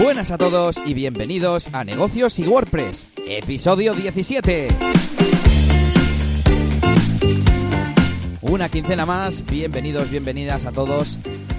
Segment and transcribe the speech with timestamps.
[0.00, 4.68] Buenas a todos y bienvenidos a Negocios y WordPress, episodio 17.
[8.42, 11.18] Una quincena más, bienvenidos, bienvenidas a todos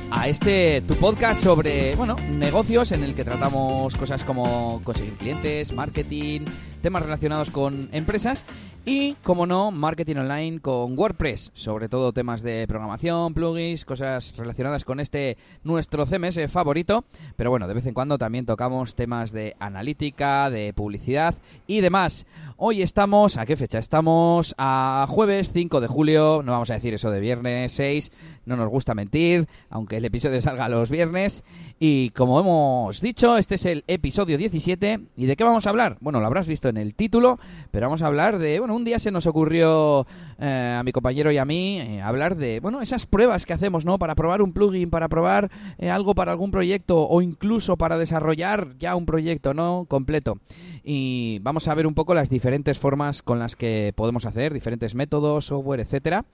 [0.10, 5.74] a este tu podcast sobre, bueno, negocios en el que tratamos cosas como conseguir clientes,
[5.74, 6.46] marketing,
[6.82, 8.46] temas relacionados con empresas
[8.86, 14.86] y, como no, marketing online con WordPress, sobre todo temas de programación, plugins, cosas relacionadas
[14.86, 17.04] con este nuestro CMS favorito,
[17.36, 21.36] pero bueno, de vez en cuando también tocamos temas de analítica, de publicidad
[21.68, 22.26] y demás.
[22.58, 23.80] Hoy estamos, ¿a qué fecha?
[23.80, 28.12] Estamos a jueves 5 de julio, no vamos a decir eso de viernes 6,
[28.46, 31.44] no nos gusta mentir, aunque el episodio salga los viernes.
[31.80, 35.00] Y como hemos dicho, este es el episodio 17.
[35.16, 35.98] ¿Y de qué vamos a hablar?
[36.02, 37.40] Bueno, lo habrás visto en el título,
[37.72, 40.06] pero vamos a hablar de, bueno, un día se nos ocurrió
[40.40, 43.86] eh, a mi compañero y a mí eh, hablar de, bueno, esas pruebas que hacemos,
[43.86, 44.00] ¿no?
[44.00, 48.78] Para probar un plugin, para probar eh, algo para algún proyecto o incluso para desarrollar
[48.80, 49.86] ya un proyecto, ¿no?
[49.88, 50.38] Completo.
[50.84, 54.96] Y vamos a ver un poco las diferentes formas con las que podemos hacer, diferentes
[54.96, 56.26] métodos, software, etcétera.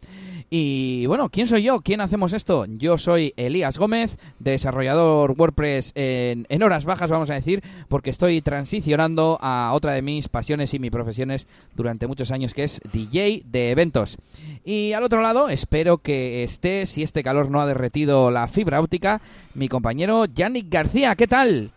[0.50, 1.82] Y bueno, ¿quién soy yo?
[1.82, 2.66] ¿Quién hacemos esto?
[2.68, 8.42] Yo soy Elías Gómez, desarrollador WordPress en, en, horas bajas, vamos a decir, porque estoy
[8.42, 13.44] transicionando a otra de mis pasiones y mis profesiones durante muchos años, que es DJ
[13.46, 14.18] de eventos.
[14.64, 18.80] Y al otro lado, espero que esté, si este calor no ha derretido la fibra
[18.80, 19.22] óptica,
[19.54, 21.16] mi compañero Yannick García.
[21.16, 21.72] ¿Qué tal?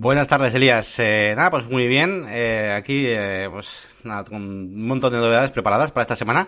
[0.00, 0.94] Buenas tardes, Elías.
[1.00, 2.24] Eh, nada, pues muy bien.
[2.28, 6.46] Eh, aquí, eh, pues nada, con un montón de novedades preparadas para esta semana.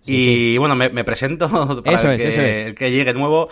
[0.00, 0.58] Sí, y sí.
[0.58, 1.48] bueno, me, me, presento
[1.84, 2.56] para eso el, es, que, eso es.
[2.58, 3.48] el que llegue nuevo.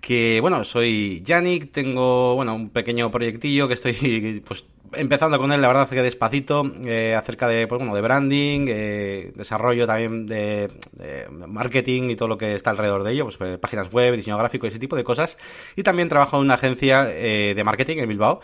[0.00, 5.60] Que bueno, soy Yannick, tengo bueno un pequeño proyectillo que estoy pues empezando con él,
[5.60, 10.68] la verdad que despacito, eh, acerca de pues bueno de branding, eh, desarrollo también de,
[10.92, 14.38] de, marketing y todo lo que está alrededor de ello, pues eh, páginas web, diseño
[14.38, 15.38] gráfico ese tipo de cosas.
[15.76, 18.40] Y también trabajo en una agencia eh, de marketing en Bilbao.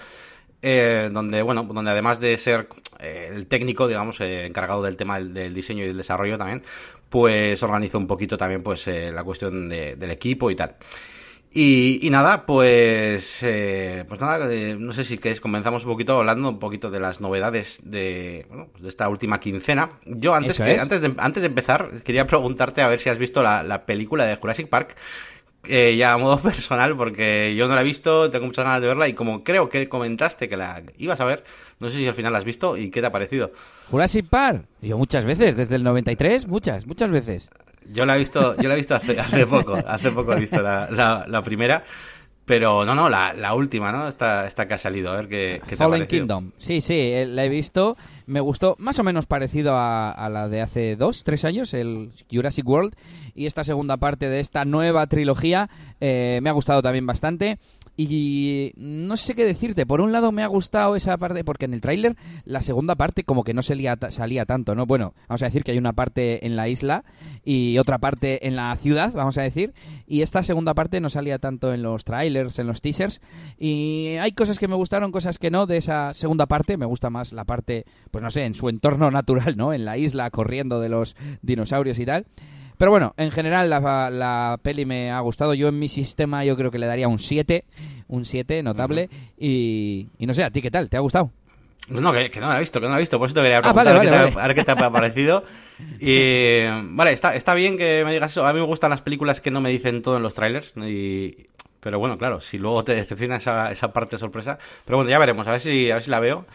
[0.63, 5.17] Eh, donde bueno donde además de ser eh, el técnico digamos eh, encargado del tema
[5.17, 6.63] del, del, diseño y del desarrollo también
[7.09, 10.77] pues organizo un poquito también pues eh, la cuestión de, del equipo y tal.
[11.53, 14.47] Y, y nada pues pues nada
[14.79, 18.69] no sé si queréis comenzamos un poquito hablando un poquito de las novedades de bueno,
[18.71, 19.93] pues de esta última quincena.
[20.05, 23.43] Yo antes que, antes de antes de empezar quería preguntarte a ver si has visto
[23.43, 24.95] la, la película de Jurassic Park
[25.69, 28.89] eh, ya a modo personal, porque yo no la he visto, tengo muchas ganas de
[28.89, 31.45] verla y como creo que comentaste que la ibas a ver,
[31.79, 33.53] no sé si al final la has visto y qué te ha parecido.
[33.91, 37.51] Jurassic Park, yo muchas veces, desde el 93, muchas, muchas veces.
[37.93, 40.63] Yo la he visto, yo la he visto hace, hace poco, hace poco he visto
[40.63, 41.85] la, la, la primera.
[42.51, 44.09] Pero no, no, la, la, última, ¿no?
[44.09, 46.07] Esta, esta que ha salido, a ver qué, qué te Fallen ha.
[46.07, 46.51] Kingdom.
[46.59, 47.97] Sí, sí, eh, la he visto.
[48.27, 52.11] Me gustó más o menos parecido a, a, la de hace dos, tres años, el
[52.29, 52.97] Jurassic World.
[53.37, 57.61] Y esta segunda parte de esta nueva trilogía eh, me ha gustado también bastante.
[57.97, 59.85] Y no sé qué decirte.
[59.85, 63.25] Por un lado me ha gustado esa parte, porque en el tráiler la segunda parte
[63.25, 64.87] como que no salía, salía tanto, ¿no?
[64.87, 67.05] Bueno, vamos a decir que hay una parte en la isla
[67.45, 69.75] y otra parte en la ciudad, vamos a decir.
[70.07, 73.21] Y esta segunda parte no salía tanto en los trailers, en los teasers.
[73.59, 76.77] Y hay cosas que me gustaron, cosas que no de esa segunda parte.
[76.77, 79.73] Me gusta más la parte, pues no sé, en su entorno natural, ¿no?
[79.73, 82.27] En la isla, corriendo de los dinosaurios y tal.
[82.81, 85.53] Pero bueno, en general la, la, peli me ha gustado.
[85.53, 87.67] Yo en mi sistema yo creo que le daría un 7,
[88.09, 89.11] un 7 notable.
[89.13, 89.35] Uh -huh.
[89.37, 90.89] y, y, no sé, ¿a ti qué tal?
[90.89, 91.31] ¿Te ha gustado?
[91.91, 93.19] No, que, que no la he visto, que no la he visto.
[93.19, 94.55] Por eso te quería preguntar ah, vale, vale, a, ver vale.
[94.55, 95.45] qué te, ha parecido.
[96.01, 98.47] y vale, está, está bien que me digas eso.
[98.47, 100.73] A mí me gustan las películas que no me dicen todo en los trailers.
[100.79, 101.37] Y,
[101.81, 104.57] pero bueno, claro, si luego te decepciona esa, esa parte sorpresa.
[104.87, 106.47] Pero bueno, ya veremos, a ver si, a ver si la veo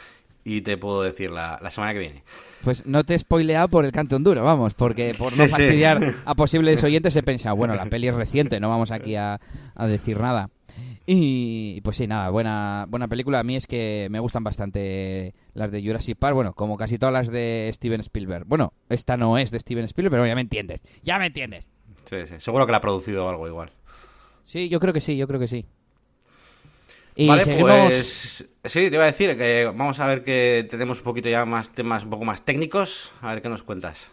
[0.45, 2.23] y te puedo decir la, la, semana que viene.
[2.63, 5.99] Pues no te he spoileado por el canto duro, vamos, porque por no sí, fastidiar
[5.99, 6.15] sí.
[6.23, 9.41] a posibles oyentes he pensado, bueno, la peli es reciente, no vamos aquí a,
[9.73, 10.51] a, decir nada.
[11.07, 13.39] Y pues sí, nada, buena, buena película.
[13.39, 17.13] A mí es que me gustan bastante las de Jurassic Park, bueno, como casi todas
[17.13, 18.45] las de Steven Spielberg.
[18.45, 21.69] Bueno, esta no es de Steven Spielberg, pero ya me entiendes, ya me entiendes.
[22.05, 23.71] Sí, sí, seguro que la ha producido algo igual.
[24.45, 25.65] Sí, yo creo que sí, yo creo que sí.
[27.15, 27.85] Y vale, seguimos...
[27.85, 31.45] pues sí, te iba a decir que vamos a ver que tenemos un poquito ya
[31.45, 33.11] más temas un poco más técnicos.
[33.21, 34.07] A ver qué nos cuentas.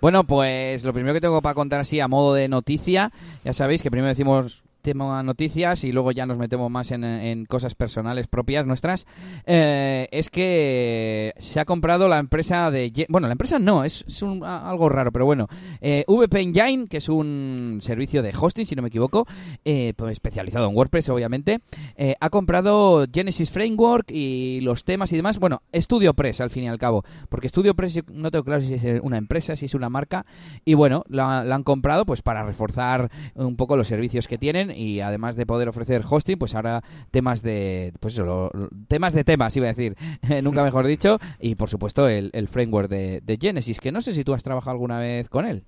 [0.00, 3.10] Bueno, pues lo primero que tengo para contar así a modo de noticia,
[3.44, 7.74] ya sabéis que primero decimos tema noticias y luego ya nos metemos más en, cosas
[7.74, 9.06] personales propias nuestras,
[9.46, 13.06] eh, es que se ha comprado la empresa de...
[13.08, 15.48] Bueno, la empresa no, es, un, algo raro, pero bueno.
[15.80, 19.26] Eh, VP Engine, que es un servicio de hosting, si no me equivoco,
[19.64, 21.60] eh, pues especializado en WordPress, obviamente,
[21.96, 25.38] eh, ha comprado Genesis Framework y los temas y demás.
[25.38, 29.18] Bueno, StudioPress, al fin y al cabo, porque StudioPress no tengo claro si es una
[29.18, 30.26] empresa, si es una marca,
[30.64, 34.69] y bueno, la, la han comprado pues para reforzar un poco los servicios que tienen
[34.70, 38.50] y además de poder ofrecer hosting, pues ahora temas de, pues eso,
[38.88, 39.96] temas de temas, iba a decir,
[40.42, 44.24] nunca mejor dicho, y por supuesto el, framework de, de Genesis, que no sé si
[44.24, 45.64] tú has trabajado alguna vez con él.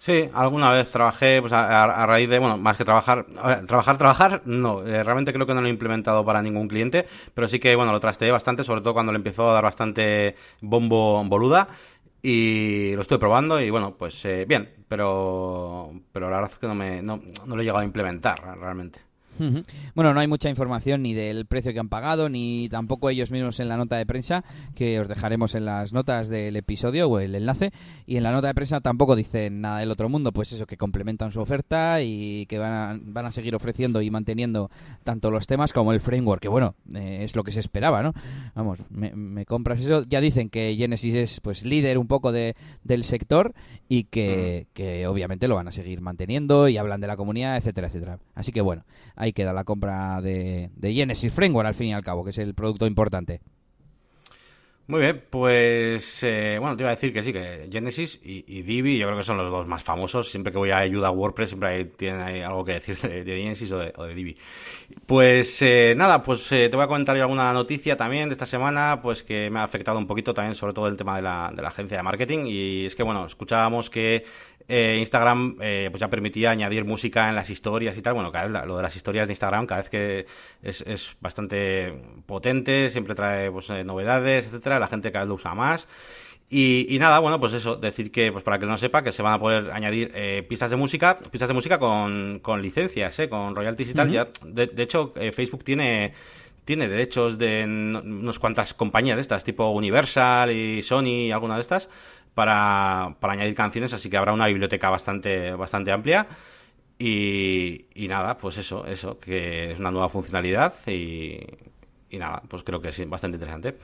[0.00, 3.26] Sí, alguna vez trabajé pues, a, raíz de, bueno, más que trabajar,
[3.66, 7.46] trabajar, trabajar, no, eh, realmente creo que no lo he implementado para ningún cliente, pero
[7.48, 11.22] sí que, bueno, lo trasteé bastante, sobre todo cuando le empezó a dar bastante bombo
[11.24, 11.68] boluda
[12.22, 16.66] y lo estoy probando y, bueno, pues eh, bien, pero, pero la verdad es que
[16.66, 19.00] no, me, no, no lo he llegado a implementar realmente.
[19.94, 23.60] Bueno, no hay mucha información ni del precio que han pagado, ni tampoco ellos mismos
[23.60, 24.44] en la nota de prensa,
[24.74, 27.72] que os dejaremos en las notas del episodio o el enlace.
[28.06, 30.76] Y en la nota de prensa tampoco dicen nada del otro mundo, pues eso, que
[30.76, 34.70] complementan su oferta y que van a, van a seguir ofreciendo y manteniendo
[35.04, 38.12] tanto los temas como el framework, que bueno, eh, es lo que se esperaba, ¿no?
[38.54, 40.04] Vamos, me, compras eso.
[40.08, 42.54] Ya dicen que Genesis es pues líder un poco de,
[42.84, 43.54] del sector
[43.88, 47.88] y que, que obviamente lo van a seguir manteniendo y hablan de la comunidad, etcétera,
[47.88, 48.18] etcétera.
[48.34, 48.84] Así que bueno,
[49.16, 52.54] hay queda la compra de, Genesis Framework al fin y al cabo, que es el
[52.54, 53.40] producto importante.
[54.86, 58.98] Muy bien, pues eh, bueno, te iba a decir que sí, que Genesis y, Divi
[58.98, 60.28] yo creo que son los dos más famosos.
[60.28, 63.70] Siempre que voy a ayuda a WordPress siempre hay, tienen algo que decir de, Genesis
[63.70, 64.36] o de, Divi.
[65.06, 68.46] Pues eh, nada, pues eh, te voy a comentar yo alguna noticia también de esta
[68.46, 71.68] semana, pues que me ha afectado un poquito también sobre todo el tema de la
[71.68, 72.46] agencia de marketing.
[72.46, 74.24] Y es que bueno, escuchábamos que
[74.70, 78.14] eh, Instagram eh, pues ya permitía añadir música en las historias y tal.
[78.14, 80.26] Bueno, cada vez lo de las historias de Instagram cada vez que
[80.62, 81.92] es, bastante
[82.24, 84.78] potente, siempre trae pues, eh, novedades, etcétera.
[84.78, 85.88] La gente cada vez lo usa más.
[86.52, 89.34] Y, nada, bueno, pues eso, decir que, pues para que no sepa, que se van
[89.34, 90.12] a poder añadir
[90.48, 93.28] pistas de música, pistas de música con, con licencias, ¿eh?
[93.28, 94.10] con royalties y tal.
[94.10, 96.12] ya, de, hecho, Facebook tiene
[96.64, 101.62] tiene derechos de unas cuantas compañías de estas, tipo Universal y Sony y alguna de
[101.62, 101.88] estas,
[102.34, 106.26] para, para añadir canciones, así que habrá una biblioteca bastante, bastante amplia.
[106.98, 111.38] Y, y, nada, pues eso, eso, que es una nueva funcionalidad y,
[112.10, 113.78] y nada, pues creo que es bastante interesante.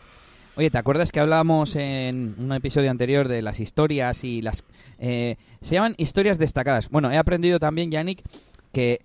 [0.56, 4.64] Oye, ¿te acuerdas que hablábamos en un episodio anterior de las historias y las...
[4.98, 6.88] Eh, se llaman historias destacadas.
[6.88, 8.22] Bueno, he aprendido también, Yannick,
[8.76, 9.00] que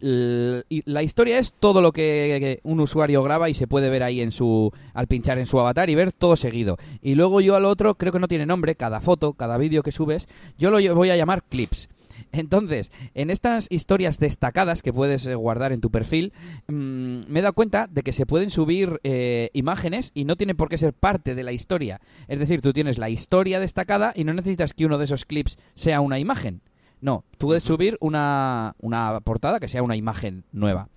[0.68, 4.34] la historia es todo lo que un usuario graba y se puede ver ahí en
[4.34, 6.78] su al pinchar en su avatar y ver todo seguido.
[7.02, 9.94] Y luego yo al otro creo que no tiene nombre, cada foto, cada vídeo que
[9.94, 10.28] subes,
[10.58, 11.88] yo lo voy a llamar clips.
[12.34, 16.34] Entonces, en estas historias destacadas que puedes eh, guardar en tu perfil,
[16.68, 20.58] mm, me he dado cuenta de que se pueden subir eh, imágenes y no tienen
[20.58, 22.02] por qué ser parte de la historia.
[22.28, 25.58] Es decir, tú tienes la historia destacada y no necesitas que uno de esos clips
[25.76, 26.60] sea una imagen.
[27.02, 30.88] No, tú puedes subir una, una portada que sea una imagen nueva.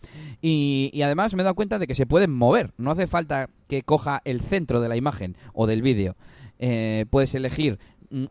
[0.42, 2.72] Y, y, además me he dado cuenta de que se pueden mover.
[2.76, 6.16] No hace falta que coja el centro de la imagen o del vídeo.
[6.58, 7.78] Eh, puedes elegir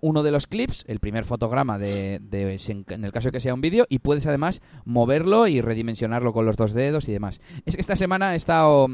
[0.01, 2.59] uno de los clips, el primer fotograma de, de,
[2.89, 6.45] en el caso de que sea un vídeo, y puedes además moverlo y redimensionarlo con
[6.45, 7.41] los dos dedos y demás.
[7.65, 8.87] Es que esta semana he estado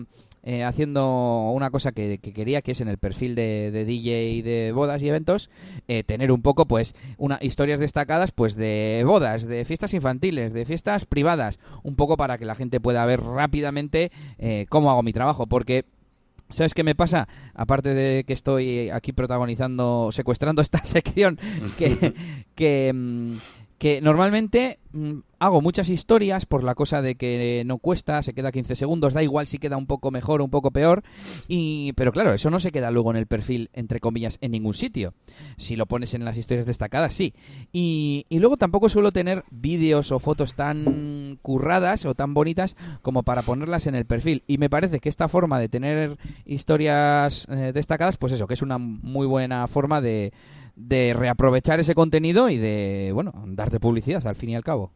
[0.49, 4.71] eh, haciendo una cosa que, quería, que es en el perfil de, de DJ de
[4.71, 5.51] bodas y eventos,
[5.87, 10.65] eh, tener un poco, pues, una, historias destacadas, pues, de bodas, de fiestas infantiles, de
[10.65, 15.13] fiestas privadas, un poco para que la gente pueda ver rápidamente eh, cómo hago mi
[15.13, 15.85] trabajo, porque
[16.49, 17.27] ¿Sabes qué me pasa?
[17.53, 21.37] Aparte de que estoy aquí protagonizando, secuestrando esta sección,
[21.77, 22.15] que,
[22.55, 23.35] que, mm,
[23.77, 28.51] que normalmente mm, hago muchas historias por la cosa de que no cuesta, se queda
[28.51, 31.03] 15 segundos, da igual si queda un poco mejor o un poco peor,
[31.47, 34.73] y pero claro, eso no se queda luego en el perfil, entre comillas, en ningún
[34.73, 35.13] sitio.
[35.57, 37.33] Si lo pones en las historias destacadas, sí.
[37.71, 43.23] Y, y luego tampoco suelo tener vídeos o fotos tan curradas o tan bonitas como
[43.23, 44.43] para ponerlas en el perfil.
[44.47, 48.61] Y me parece que esta forma de tener historias eh, destacadas, pues eso, que es
[48.61, 50.31] una muy buena forma de
[50.79, 54.93] de reaprovechar ese contenido y de, bueno, darte publicidad al fin y al cabo.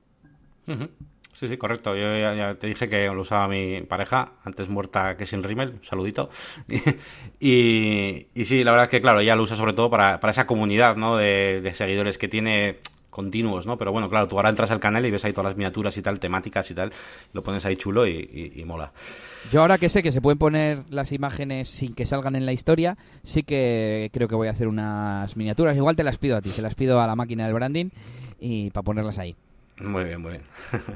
[1.43, 1.95] Sí, sí, correcto.
[1.95, 6.29] Yo ya, te dije que lo usaba mi pareja, antes muerta que sin rímel, saludito.
[7.39, 10.31] y, y sí, la verdad es que, claro, ella lo usa sobre todo para, para
[10.31, 11.17] esa comunidad, ¿no?
[11.17, 12.77] De, seguidores que tiene
[13.09, 13.77] continuos, ¿no?
[13.77, 16.01] Pero bueno, claro, tú ahora entras al canal y ves ahí todas las miniaturas y
[16.01, 16.93] tal, temáticas y tal,
[17.33, 18.93] lo pones ahí chulo y, mola.
[19.51, 22.53] Yo ahora que sé que se pueden poner las imágenes sin que salgan en la
[22.53, 25.75] historia, sí que creo que voy a hacer unas miniaturas.
[25.75, 27.89] Igual te las pido a ti, se las pido a la máquina del branding
[28.39, 29.35] y para ponerlas ahí.
[29.79, 30.43] Muy bien, muy bien.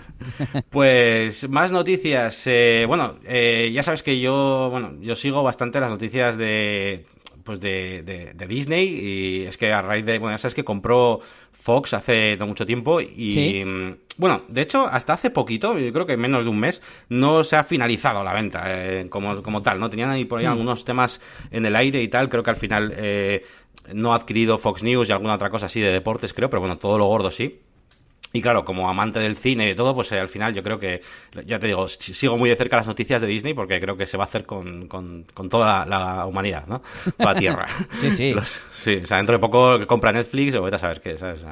[0.70, 2.46] pues más noticias.
[2.46, 7.06] Eh, bueno, eh, ya sabes que yo, bueno, yo sigo bastante las noticias de,
[7.44, 8.04] pues de,
[8.36, 12.38] de, Disney y es que a raíz de, bueno, ya sabes que compró Fox hace
[12.38, 16.44] no mucho tiempo y mm, bueno, de hecho hasta hace poquito, yo creo que menos
[16.44, 19.90] de un mes, no se ha finalizado la venta eh, como, como, tal, ¿no?
[19.90, 20.52] Tenían ahí por ahí mm.
[20.52, 23.44] algunos temas en el aire y tal, creo que al final eh,
[23.94, 26.78] no ha adquirido Fox News y alguna otra cosa así de deportes, creo, pero bueno,
[26.78, 27.62] todo lo gordo sí.
[28.34, 30.78] Y claro, como amante del cine y de todo, pues eh, al final yo creo
[30.78, 31.02] que,
[31.46, 34.18] ya te digo, sigo muy de cerca las noticias de Disney porque creo que se
[34.18, 36.82] va a hacer con, con, toda la, humanidad, ¿no?
[37.18, 37.68] Toda la Tierra.
[37.94, 38.36] sí, sí.
[38.72, 41.44] sí, o sea, dentro de poco compra Netflix o vete a saber qué, ¿sabes?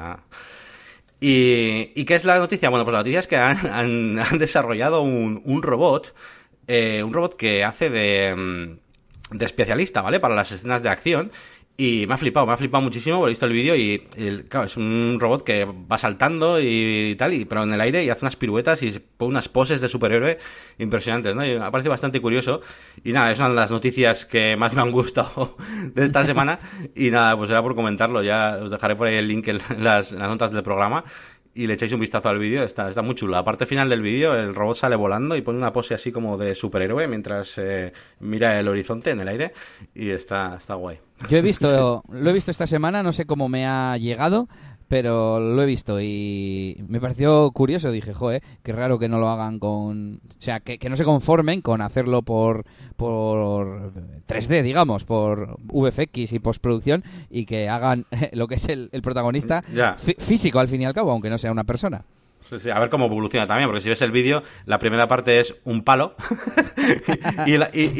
[1.18, 2.68] y, qué es la noticia?
[2.68, 6.14] Bueno, pues la noticia es que han, han, desarrollado un, un robot,
[6.66, 10.20] eh, un robot que hace de, mm, de especialista, ¿vale?
[10.20, 11.32] Para las escenas de acción
[11.78, 13.98] y me ha flipado, me ha flipado muchísimo, he visto el vídeo y,
[14.48, 18.08] claro, es un robot que va saltando y, tal, y, pero en el aire y
[18.08, 20.38] hace unas piruetas y pone unas poses de superhéroe
[20.78, 21.44] impresionantes, ¿no?
[21.44, 22.62] Y me parece bastante curioso.
[23.04, 25.56] Y nada, es una de las noticias que más me han gustado
[25.94, 26.58] de esta semana.
[26.94, 30.12] y nada, pues era por comentarlo, ya os dejaré por ahí el link en las,
[30.12, 31.04] en las notas del programa
[31.56, 33.32] y le echáis un vistazo al vídeo, está, está muy chulo.
[33.32, 36.36] La parte final del vídeo, el robot sale volando y pone una pose así como
[36.36, 39.54] de superhéroe mientras eh, mira el horizonte en el aire
[39.94, 40.98] y está, está guay.
[41.30, 44.48] Yo he visto, lo he visto esta semana, no sé cómo me ha llegado,
[44.88, 47.90] pero lo he visto y me pareció curioso.
[47.90, 50.20] Dije, joder, qué raro que no lo hagan con.
[50.38, 52.64] O sea, que, no se conformen con hacerlo por,
[52.96, 53.92] por
[54.28, 59.62] 3D, digamos, por VFX y postproducción y que hagan lo que es el, protagonista
[60.18, 62.04] físico al fin y al cabo, aunque no sea una persona
[62.52, 65.82] a ver cómo evoluciona también, porque si ves el vídeo, la primera parte es un
[65.82, 66.14] palo
[67.46, 67.54] y,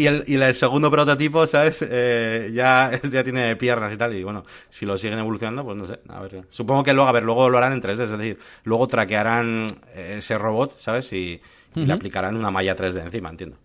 [0.07, 1.85] el, segundo prototipo, ¿sabes?
[1.89, 5.87] Eh, ya, ya tiene piernas y tal, y bueno, si lo siguen evolucionando, pues no
[5.87, 6.45] sé, a ver.
[6.51, 10.39] Supongo que luego, a ver, luego lo harán en 3D, es decir, luego traquearán ese
[10.39, 11.13] robot, ¿sabes?
[11.13, 11.41] Y,
[11.75, 13.59] le aplicarán una malla 3D encima, entiendo.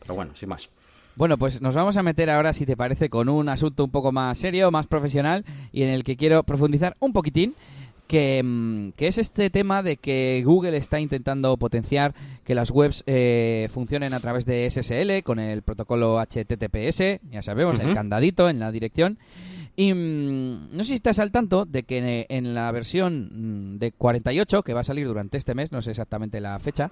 [0.00, 0.70] Pero bueno, sin más.
[1.18, 4.12] Bueno, pues nos vamos a meter ahora, si te parece, con un asunto un poco
[4.12, 7.56] más serio, más profesional y en el que quiero profundizar un poquitín
[8.10, 13.68] Mm, que, es este tema de que Google está intentando potenciar que las webs eh,
[13.70, 18.72] funcionen a través de SSL con el protocolo HTTPS, ya sabemos, el candadito en la
[18.72, 19.18] dirección.
[19.78, 23.92] Y mm, no sé si estás al tanto de que en la versión mm, de
[23.92, 26.90] 48, que va a salir durante este mes, no sé exactamente la fecha,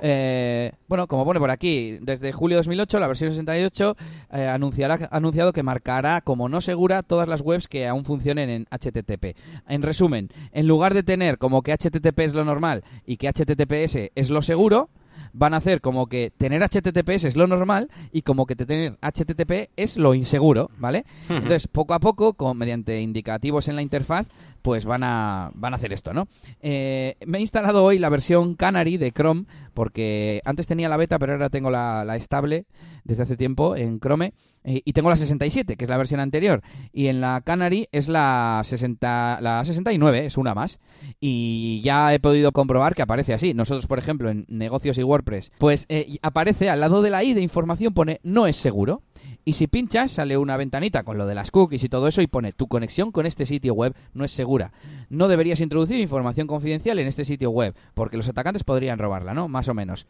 [0.00, 3.96] eh, bueno, como pone por aquí, desde julio de 2008, la versión 68
[4.34, 8.50] eh, anunciará, ha anunciado que marcará como no segura todas las webs que aún funcionen
[8.50, 9.36] en HTTP.
[9.68, 14.12] En resumen, en lugar de tener como que HTTP es lo normal y que HTTPS
[14.14, 14.90] es lo seguro,
[15.32, 19.70] van a hacer como que tener HTTPS es lo normal y como que tener HTTP
[19.76, 21.04] es lo inseguro, ¿vale?
[21.28, 24.28] Entonces, poco a poco, con, mediante indicativos en la interfaz,
[24.62, 26.28] pues van a, van a hacer esto, ¿no?
[26.60, 29.44] Eh, me he instalado hoy la versión Canary de Chrome,
[29.78, 32.66] porque antes tenía la beta, pero ahora tengo la, estable
[33.04, 36.62] desde hace tiempo en Chrome, eh, y tengo la 67, que es la versión anterior,
[36.92, 40.80] y en la Canary es la, 60, la 69, es una más,
[41.20, 43.54] y ya he podido comprobar que aparece así.
[43.54, 47.34] Nosotros, por ejemplo, en negocios y WordPress, pues eh, aparece al lado de la I
[47.34, 49.04] de información, pone no es seguro,
[49.48, 52.26] y si pinchas, sale una ventanita con lo de las cookies y todo eso y
[52.26, 54.72] pone tu conexión con este sitio web no es segura.
[55.08, 59.48] No deberías introducir información confidencial en este sitio web, porque los atacantes podrían robarla, ¿no?
[59.48, 60.06] Más o menos.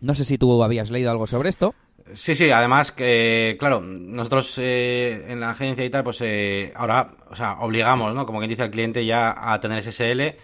[0.00, 1.76] No sé si tú habías leído algo sobre esto.
[2.12, 7.14] Sí, sí, además que, claro, nosotros eh, en la agencia y tal, pues eh, ahora,
[7.30, 8.26] o sea, obligamos, ¿no?
[8.26, 10.34] Como quien dice al cliente ya a tener SSL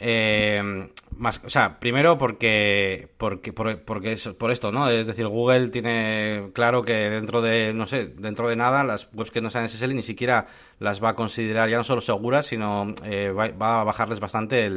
[0.00, 4.88] eh, más, o sea, primero porque porque porque es por esto, ¿no?
[4.88, 9.30] Es decir, Google tiene claro que dentro de no sé, dentro de nada las webs
[9.30, 10.46] que no sean SSL ni siquiera
[10.78, 14.70] las va a considerar ya no solo seguras, sino eh, va, a bajarles bastante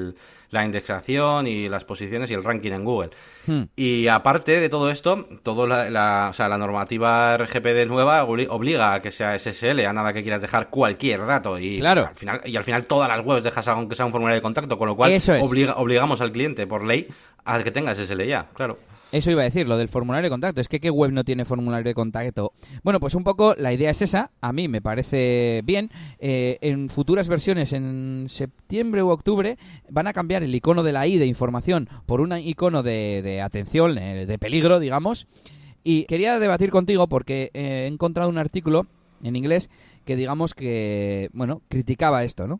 [0.50, 3.10] la indexación y las posiciones y el ranking en Google.
[3.46, 3.64] Hmm.
[3.76, 9.00] Y aparte de todo esto, todo la, o sea, la normativa RGPD nueva obliga a
[9.02, 12.08] que sea SSL, a nada que quieras dejar cualquier dato y claro.
[12.08, 14.78] al final y al final todas las webs dejas aunque sea un formulario de contacto,
[14.78, 15.18] con lo cual
[15.76, 17.08] obligamos al cliente por ley
[17.44, 18.78] a que tenga SSL ya, claro.
[19.12, 20.60] Eso iba a decir, lo del formulario de contacto.
[20.60, 22.52] Es que ¿qué web no tiene formulario de contacto?
[22.84, 24.32] Bueno, pues un poco la idea es esa.
[24.42, 25.90] A mí me parece bien.
[26.20, 29.58] Eh, en futuras versiones, en septiembre u octubre,
[29.90, 33.98] van a cambiar el icono de la I de información por un icono de, atención,
[33.98, 35.28] eh, de peligro, digamos.
[35.86, 38.88] Y quería debatir contigo porque eh, he encontrado un artículo
[39.24, 39.70] en inglés
[40.04, 42.60] que digamos que, bueno, criticaba esto, ¿no?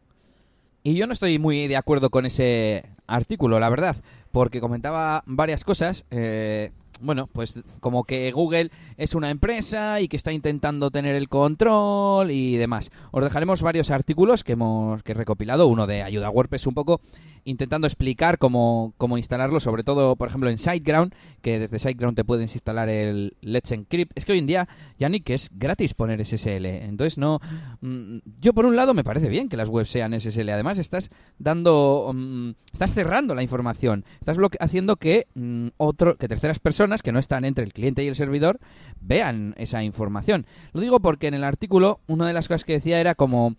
[0.84, 3.98] Y yo no estoy muy de acuerdo con ese artículo, la verdad,
[4.38, 6.06] porque comentaba varias cosas.
[6.12, 6.70] Eh,
[7.02, 12.30] bueno, pues como que Google es una empresa y que está intentando tener el control
[12.30, 12.92] y demás.
[13.10, 16.76] Os dejaremos varios artículos que hemos que he recopilado, uno de ayuda a WordPress un
[16.76, 17.02] poco
[17.48, 22.26] intentando explicar cómo, cómo instalarlo, sobre todo, por ejemplo, en SiteGround, que desde SiteGround te
[22.26, 24.12] puedes instalar el Let's Encrypt.
[24.16, 24.68] Es que hoy en día,
[25.00, 26.66] Yannick, es gratis poner SSL.
[26.66, 27.40] Entonces, no.
[27.80, 30.50] Mm, yo, por un lado, me parece bien que las webs sean SSL.
[30.50, 32.12] Además, estás dando.
[32.14, 34.04] Mm, estás cerrando la información.
[34.20, 38.08] Estás haciendo que, mm, otro, que terceras personas que no están entre el cliente y
[38.08, 38.60] el servidor
[39.00, 40.46] vean esa información.
[40.74, 43.56] Lo digo porque en el artículo, una de las cosas que decía era como.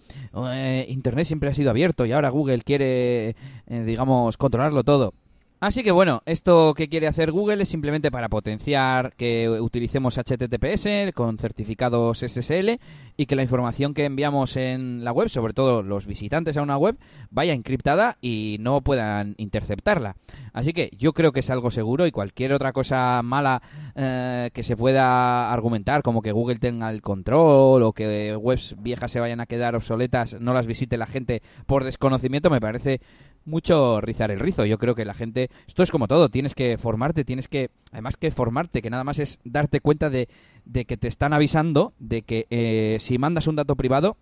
[0.53, 3.31] Eh, Internet siempre ha sido abierto y ahora Google quiere.
[3.67, 5.15] Eh, eh, digamos, controlarlo todo.
[5.61, 11.13] Así que bueno, esto que quiere hacer Google es simplemente para potenciar que utilicemos HTTPS
[11.15, 12.79] con certificados SSL
[13.17, 16.79] y que la información que enviamos en la web, sobre todo los visitantes a una
[16.79, 16.97] web,
[17.31, 20.15] vaya encriptada y no puedan interceptarla.
[20.53, 23.61] Así que yo creo que es algo seguro y cualquier otra cosa mala
[23.97, 29.11] eh, que se pueda argumentar, como que Google tenga el control o que webs viejas
[29.11, 33.01] se vayan a quedar obsoletas, no las visite la gente por desconocimiento, me parece
[33.49, 34.65] mucho rizar el rizo.
[34.65, 38.17] Yo creo que la gente, esto es como todo, tienes que formarte, tienes que, además
[38.17, 40.29] que formarte, que nada más es darte cuenta de,
[40.65, 44.17] de que te están avisando de que eh, si mandas un dato privado,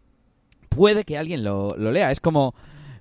[0.69, 2.11] puede que alguien lo, lo lea.
[2.11, 2.55] Es como,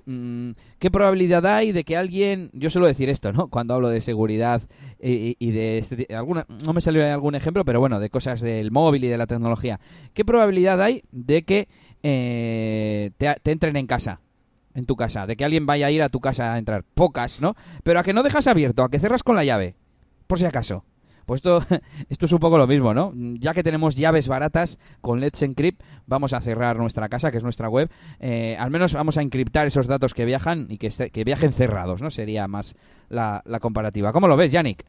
[0.05, 3.47] mm, ¿qué probabilidad hay de que alguien, yo suelo decir esto, ¿no?
[3.47, 4.61] Cuando hablo de seguridad
[5.01, 8.71] y, y de este, alguna, no me salió algún ejemplo, pero bueno, de cosas del
[8.71, 9.79] móvil y de la tecnología.
[10.13, 11.67] ¿Qué probabilidad hay de que
[12.03, 14.21] eh, te, te entren en casa?
[14.75, 16.83] En tu casa, de que alguien vaya a ir a tu casa a entrar.
[16.83, 17.55] Pocas, ¿no?
[17.83, 19.75] Pero a que no dejas abierto, a que cerras con la llave,
[20.27, 20.85] por si acaso.
[21.25, 21.63] Pues esto,
[22.09, 23.11] esto es un poco lo mismo, ¿no?
[23.15, 27.43] Ya que tenemos llaves baratas con Let's Encrypt, vamos a cerrar nuestra casa, que es
[27.43, 27.89] nuestra web.
[28.19, 32.01] Eh, al menos vamos a encriptar esos datos que viajan y que, que viajen cerrados,
[32.01, 32.11] ¿no?
[32.11, 32.75] Sería más
[33.09, 34.13] la, la comparativa.
[34.13, 34.85] ¿Cómo lo ves, Yannick?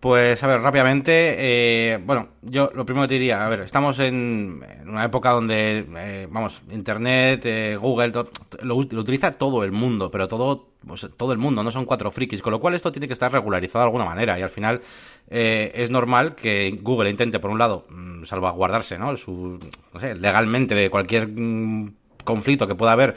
[0.00, 3.98] Pues, a ver, rápidamente, eh, bueno, yo lo primero que te diría, a ver, estamos
[3.98, 8.12] en, una época donde, eh, vamos, Internet, eh, Google,
[8.62, 12.42] lo, utiliza todo el mundo, pero todo, pues, todo el mundo, no son cuatro frikis,
[12.42, 14.82] con lo cual esto tiene que estar regularizado de alguna manera y al final
[15.30, 19.16] es normal que Google intente, por un lado, mm, salvaguardarse, ¿no?
[19.16, 19.58] Su,
[19.92, 21.92] no sé, legalmente de cualquier mm,
[22.24, 23.16] conflicto que pueda haber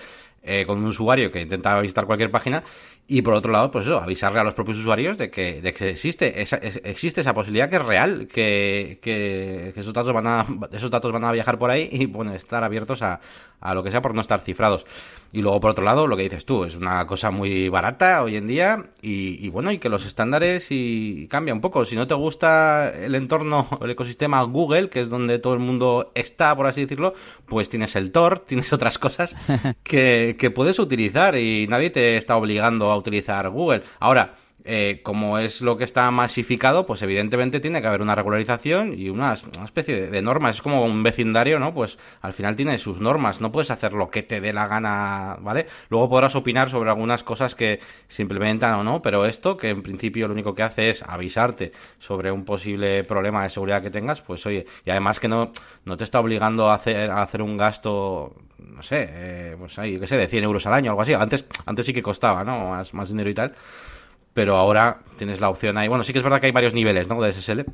[0.66, 2.64] con un usuario que intenta visitar cualquier página
[3.13, 5.89] y por otro lado, pues eso, avisarle a los propios usuarios de que, de que
[5.89, 10.89] existe, esa, existe esa posibilidad que es real, que, que, esos, datos van a, esos
[10.89, 13.20] datos van a viajar por ahí y bueno, estar abiertos a,
[13.62, 14.86] a lo que sea por no estar cifrados.
[15.34, 18.36] Y luego, por otro lado, lo que dices tú, es una cosa muy barata hoy
[18.36, 21.86] en día y, bueno, y que los estándares y, cambia un poco.
[21.86, 26.12] Si no te gusta el entorno, el ecosistema Google, que es donde todo el mundo
[26.15, 27.14] está, por así decirlo,
[27.46, 29.38] pues tienes el Tor, tienes otras cosas
[29.83, 33.83] que, que puedes utilizar y nadie te está obligando a utilizar Google.
[34.00, 34.33] Ahora,
[34.64, 39.10] eh, como es lo que está masificado, pues evidentemente tiene que haber una regularización y
[39.10, 40.58] una, especie de, normas.
[40.58, 41.74] Es como un vecindario, ¿no?
[41.74, 43.42] Pues al final tiene sus normas.
[43.42, 45.68] No puedes hacer lo que te dé la gana, ¿vale?
[45.90, 49.82] Luego podrás opinar sobre algunas cosas que se implementan o no, pero esto, que en
[49.82, 54.22] principio lo único que hace es avisarte sobre un posible problema de seguridad que tengas,
[54.22, 55.52] pues oye, y además que no,
[55.86, 60.00] no te está obligando a hacer, a hacer un gasto no sé, eh, pues ahí,
[60.00, 61.14] qué sé, de 100 euros al año algo así.
[61.14, 62.70] Antes, antes sí que costaba, ¿no?
[62.70, 63.54] Más, más dinero y tal.
[64.33, 65.87] Pero ahora tienes la opción ahí.
[65.87, 67.22] Bueno, sí que es verdad que hay varios niveles, ¿no?
[67.22, 67.65] De SSL.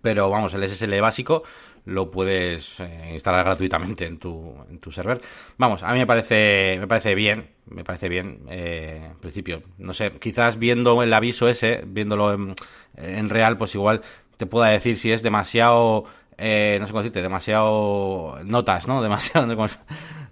[0.00, 1.42] Pero vamos, el SSL básico
[1.84, 5.20] lo puedes eh, instalar gratuitamente en tu, en tu server.
[5.58, 9.62] Vamos, a mí me parece, me parece bien, me parece bien, eh, en principio.
[9.78, 12.54] No sé, quizás viendo el aviso ese, viéndolo en,
[12.96, 14.00] en real, pues igual
[14.36, 16.06] te pueda decir si es demasiado
[16.38, 19.02] eh, no sé cómo decirte, demasiado notas, ¿no?
[19.02, 19.46] Demasiado,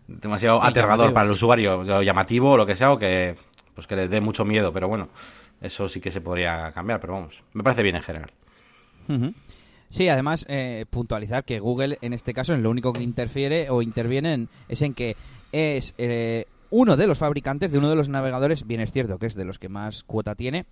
[0.08, 3.36] demasiado aterrador para el usuario, llamativo o lo que sea, o que,
[3.80, 5.08] pues que le dé mucho miedo, pero bueno,
[5.62, 8.30] eso sí que se podría cambiar, pero vamos, me parece bien en general.
[9.88, 13.80] Sí, además, eh, puntualizar que Google en este caso en lo único que interfiere o
[13.80, 15.16] interviene es en que
[15.50, 19.28] es eh, uno de los fabricantes de uno de los navegadores, bien es cierto que
[19.28, 20.66] es de los que más cuota tiene,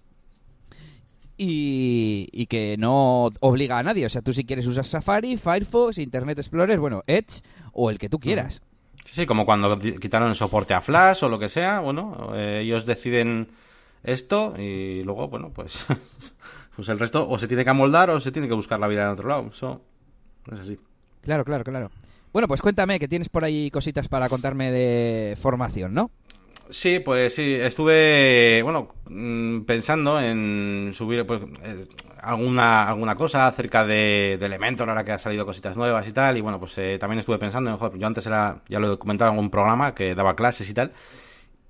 [1.39, 4.05] y, que no obliga a nadie.
[4.05, 7.41] O sea, tú si quieres usas Safari, Firefox, Internet Explorer, bueno, Edge
[7.73, 8.61] o el que tú quieras.
[9.13, 12.87] Sí, como cuando quitaron el soporte a Flash o lo que sea, bueno, eh, ellos
[12.87, 13.49] deciden
[14.05, 15.87] esto y luego, bueno, pues,
[16.77, 19.05] pues el resto o se tiene que amoldar o se tiene que buscar la vida
[19.05, 19.51] en otro lado.
[19.53, 19.83] Eso
[20.53, 20.79] es así.
[21.23, 21.91] Claro, claro, claro.
[22.33, 26.11] Bueno, pues cuéntame que tienes por ahí cositas para contarme de formación, ¿no?
[26.71, 31.87] Sí, pues sí, estuve, bueno, mm, pensando en subir pues, eh,
[32.21, 36.37] alguna, alguna cosa acerca de, de, Elementor, ahora que ha salido cositas nuevas y tal,
[36.37, 39.33] y bueno, pues eh, también estuve pensando, mejor, yo antes era, ya lo he comentado
[39.33, 40.93] en un programa que daba clases y tal,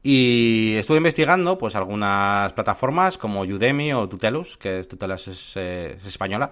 [0.03, 6.07] y estuve investigando pues algunas plataformas como Udemy o Tutelus, que Tutelus es, eh, es
[6.07, 6.51] española,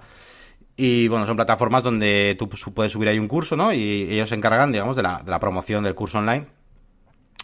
[0.76, 3.72] y bueno, son plataformas donde tú puedes subir ahí un curso, ¿no?
[3.72, 6.46] Y ellos se encargan, digamos, de la, de la promoción del curso online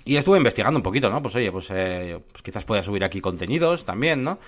[0.05, 1.23] y estuve investigando un poquito, ¿no?
[1.23, 4.39] Pues oye, pues, eh, pues quizás pueda subir aquí contenidos también, ¿no?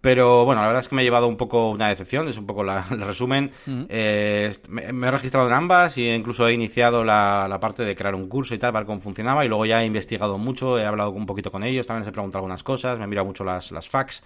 [0.00, 2.46] Pero bueno, la verdad es que me ha llevado un poco una decepción, es un
[2.46, 3.50] poco la, el resumen.
[3.88, 8.14] Eh, me, he registrado en ambas y incluso he iniciado la, la, parte de crear
[8.14, 10.86] un curso y tal para ver cómo funcionaba y luego ya he investigado mucho, he
[10.86, 13.44] hablado un poquito con ellos, también les he preguntado algunas cosas, me he mirado mucho
[13.44, 14.22] las, las facts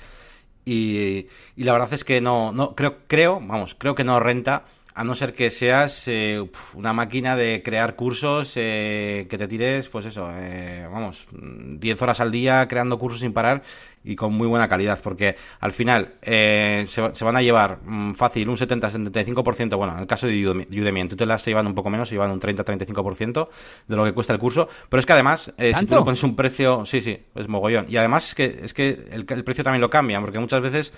[0.64, 4.64] y, y la verdad es que no, no creo, creo, vamos, creo que no renta
[4.94, 9.88] a no ser que seas eh, una máquina de crear cursos eh, que te tires,
[9.88, 13.62] pues eso, eh, vamos, 10 horas al día creando cursos sin parar
[14.04, 18.50] y con muy buena calidad, porque al final se, se, van a llevar mm, fácil
[18.50, 22.11] un 70-75%, bueno, en el caso de Udemy, en tutelas se llevan un poco menos,
[22.11, 23.48] se llevan un 30-35%
[23.88, 26.85] de lo que cuesta el curso, pero es que además, si tú pones un precio,
[26.85, 29.88] sí, sí, es mogollón, y además es que, es que el, el precio también lo
[29.88, 30.92] cambia, porque muchas veces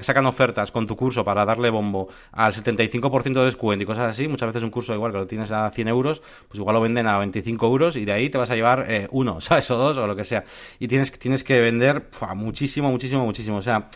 [0.00, 4.28] sacan ofertas con tu curso para darle bombo al 75% de descuento y cosas así,
[4.28, 7.06] muchas veces un curso igual que lo tienes a 100 euros, pues igual lo venden
[7.06, 9.70] a 25 euros y de ahí te vas a llevar eh, uno, ¿sabes?
[9.70, 10.44] O dos o lo que sea.
[10.78, 13.58] Y tienes, tienes que vender muchísimo, muchísimo, muchísimo.
[13.58, 13.88] O sea,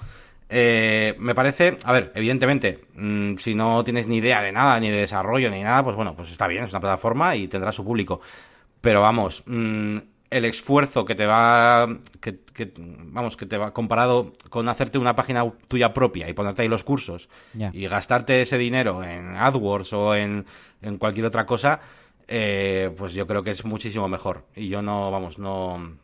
[0.48, 4.90] eh, me parece, a ver, evidentemente, mm, si no tienes ni idea de nada, ni
[4.90, 7.84] de desarrollo, ni nada, pues bueno, pues está bien, es una plataforma y tendrá su
[7.84, 8.20] público.
[8.80, 9.98] Pero vamos, mm,
[10.30, 11.88] el esfuerzo que te va
[12.20, 12.38] que,
[12.76, 16.84] vamos que te va comparado con hacerte una página tuya propia y ponerte ahí los
[16.84, 17.28] cursos
[17.72, 20.44] y gastarte ese dinero en AdWords o en,
[20.82, 21.80] en cualquier otra cosa
[22.26, 25.96] eh, pues yo creo que es muchísimo mejor y yo no vamos no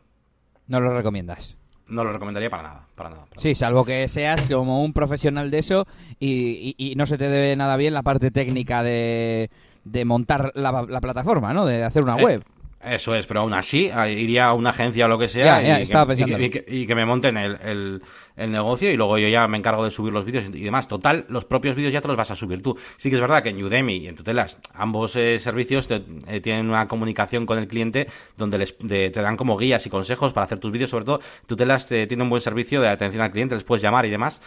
[0.67, 3.27] no lo recomiendas no lo recomendaría para nada, para nada.
[3.37, 5.85] sí, salvo que seas como un profesional de eso
[6.19, 9.51] y, y, no se te debe nada bien la parte técnica de,
[9.83, 11.67] de montar la, la plataforma, ¿no?
[11.67, 12.43] De hacer una eh, web.
[12.85, 16.95] Eso es, pero aún así iría a una agencia o lo que sea y, que,
[16.95, 18.01] me monten el,
[18.35, 20.87] el, negocio y luego yo ya me encargo de subir los vídeos y demás.
[20.87, 22.77] Total, los propios vídeos ya te los vas a subir tú.
[22.97, 26.69] Sí que es verdad que en Udemy y en Tutelas ambos eh, servicios eh, tienen
[26.69, 30.59] una comunicación con el cliente donde les, te dan como guías y consejos para hacer
[30.59, 30.89] tus vídeos.
[30.89, 34.05] Sobre todo, Tutelas te, tiene un buen servicio de atención al cliente, les puedes llamar
[34.05, 34.41] y demás.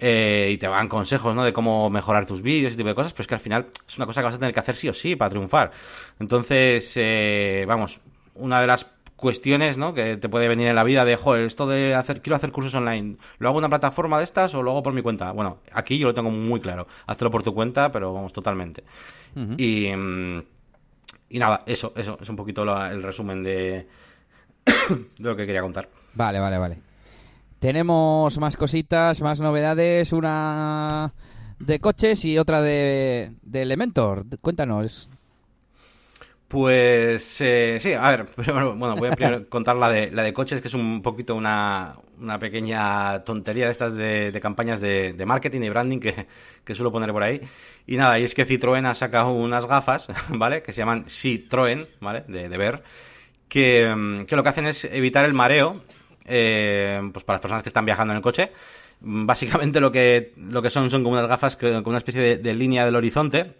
[0.00, 1.44] Eh, y te dan consejos, ¿no?
[1.44, 3.96] De cómo mejorar tus vídeos y tipo de cosas, pero es que al final es
[3.96, 5.72] una cosa que vas a tener que hacer sí o sí para triunfar.
[6.20, 8.00] Entonces, eh, vamos,
[8.34, 9.94] una de las cuestiones, ¿no?
[9.94, 12.72] Que te puede venir en la vida de, joder, esto de hacer, quiero hacer cursos
[12.74, 15.32] online, ¿lo hago en una plataforma de estas o lo hago por mi cuenta?
[15.32, 18.84] Bueno, aquí yo lo tengo muy claro, hazlo por tu cuenta, pero vamos, totalmente.
[19.56, 20.42] y, mm,
[21.30, 23.88] y nada, eso, eso, es un poquito el resumen de,
[24.64, 25.88] de lo que quería contar.
[26.14, 26.87] Vale, vale, vale.
[27.58, 31.12] Tenemos más cositas, más novedades, una
[31.58, 34.24] de coches y otra de, de Elementor.
[34.40, 35.10] Cuéntanos.
[36.48, 40.32] Pues eh, sí, a ver, pero, bueno, voy a primero contar la de, la de
[40.32, 45.62] coches, que es un poquito una, una pequeña tontería de estas de, campañas de, marketing
[45.62, 46.26] y branding que,
[46.64, 47.40] que, suelo poner por ahí.
[47.86, 50.62] Y nada, y es que Citroën ha sacado unas gafas, ¿vale?
[50.62, 52.24] Que se llaman Citroën, ¿vale?
[52.28, 52.82] De, de ver,
[53.48, 55.82] que, que lo que hacen es evitar el mareo
[56.28, 58.52] eh, pues para las personas que están viajando en el coche.
[59.00, 62.84] Básicamente lo que, lo que son son como unas gafas con una especie de, línea
[62.84, 63.54] del horizonte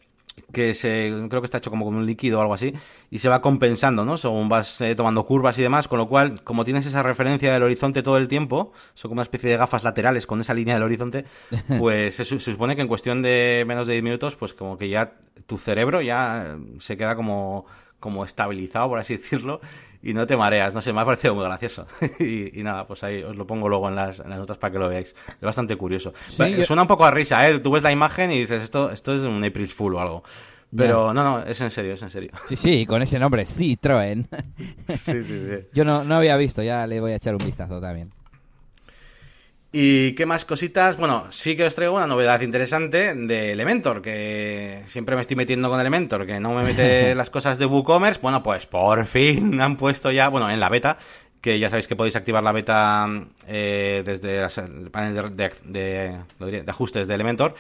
[0.52, 2.72] que se creo que está hecho como con un líquido o algo así
[3.11, 4.16] y se va compensando, ¿no?
[4.16, 7.62] Según vas eh, tomando curvas y demás, con lo cual, como tienes esa referencia del
[7.62, 10.85] horizonte todo el tiempo, son como una especie de gafas laterales con esa línea del
[10.85, 11.24] horizonte,
[11.78, 14.88] pues se, se, supone que en cuestión de menos de 10 minutos, pues como que
[14.88, 15.14] ya
[15.46, 17.66] tu cerebro ya se queda como
[18.00, 19.61] como estabilizado, por así decirlo,
[20.02, 20.74] y no te mareas.
[20.74, 21.87] No sé, me ha parecido muy gracioso.
[22.20, 24.78] y, nada, pues ahí os lo pongo luego en las, en las notas para que
[24.78, 25.14] lo veáis.
[25.28, 26.12] Es bastante curioso.
[26.28, 27.58] Suena un poco a risa, ¿eh?
[27.61, 30.22] Tú ves la imagen y dices, esto, esto es un April Fool o algo.
[30.76, 32.30] Pero no, no, es en serio, es en serio.
[32.44, 34.26] Sí, sí, con ese nombre, Citroën.
[34.88, 35.66] sí, sí, sí.
[35.72, 38.11] Yo no, no había visto, ya le voy a echar un vistazo también.
[39.70, 40.96] ¿Y qué más cositas?
[40.96, 45.68] Bueno, sí que os traigo una novedad interesante de Elementor, que siempre me estoy metiendo
[45.68, 48.20] con Elementor, que no me mete las cosas de WooCommerce.
[48.22, 50.96] Bueno, pues por fin han puesto ya, bueno, en la beta,
[51.42, 53.07] que ya sabéis que podéis activar la beta
[53.46, 57.54] eh, desde el panel de, de, ajustes de Elementor.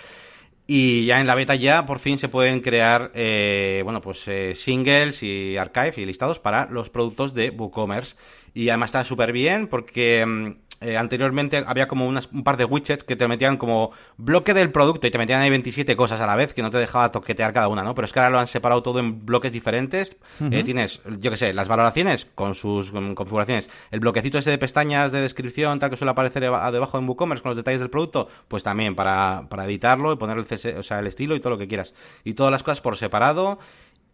[0.66, 4.54] Y ya en la beta ya por fin se pueden crear, eh, bueno, pues eh,
[4.54, 8.16] singles y archive y listados para los productos de WooCommerce.
[8.54, 13.04] Y además está súper bien porque mm, eh, anteriormente había como un par de widgets
[13.04, 16.36] que te metían como bloque del producto y te metían ahí 27 cosas a la
[16.36, 17.94] vez que no te dejaba toquetear cada una, ¿no?
[17.94, 20.16] Pero es que ahora lo han separado todo en bloques diferentes.
[20.40, 23.70] Eh, tienes, yo que sé, las valoraciones con sus configuraciones.
[23.90, 27.50] El bloquecito ese de pestañas de descripción, tal que suele aparecer debajo en WooCommerce con
[27.50, 31.06] los detalles del producto, pues también para, para editarlo y poner el, o sea, el
[31.06, 31.94] estilo y todo lo que quieras.
[32.24, 33.58] Y todas las cosas por separado.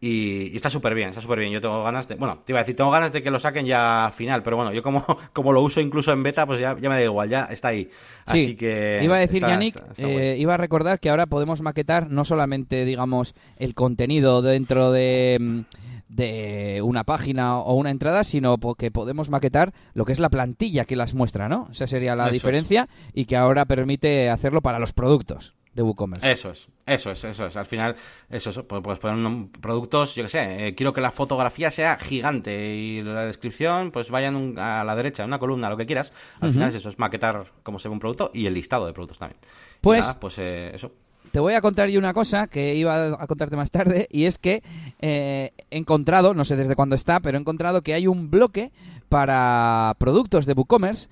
[0.01, 1.53] Y, está súper bien, está súper bien.
[1.53, 2.17] Yo tengo ganas de.
[2.17, 4.73] Bueno, te iba a decir, tengo ganas de que lo saquen ya final, pero bueno,
[4.73, 7.45] yo como, como lo uso incluso en beta, pues ya, ya me da igual, ya
[7.45, 7.89] está ahí.
[8.27, 9.01] Así que.
[9.03, 13.35] Iba a decir, Yannick, eh, iba a recordar que ahora podemos maquetar no solamente, digamos,
[13.57, 15.61] el contenido dentro de mm,
[16.09, 20.85] de una página o una entrada, sino que podemos maquetar lo que es la plantilla
[20.85, 21.69] que las muestra, ¿no?
[21.73, 26.31] Esa sería la diferencia y que ahora permite hacerlo para los productos de WooCommerce.
[26.31, 27.57] Eso es, eso es, eso es.
[27.57, 27.97] Al final,
[28.31, 32.75] eso es, puedes poner productos, yo que sé, eh, quiero que la fotografía sea gigante
[32.75, 36.13] y la descripción, pues vayan a la derecha, una columna, lo que quieras.
[36.41, 39.19] Al final, eso es maquetar cómo se ve un producto y el listado de productos
[39.19, 39.41] también.
[39.81, 40.93] Pues, pues eh, eso.
[41.31, 44.39] te voy a contar yo una cosa que iba a contarte más tarde y es
[44.39, 44.63] que
[45.01, 48.71] eh, he encontrado, no sé desde cuándo está, pero he encontrado que hay un bloque
[49.09, 51.09] para productos de WooCommerce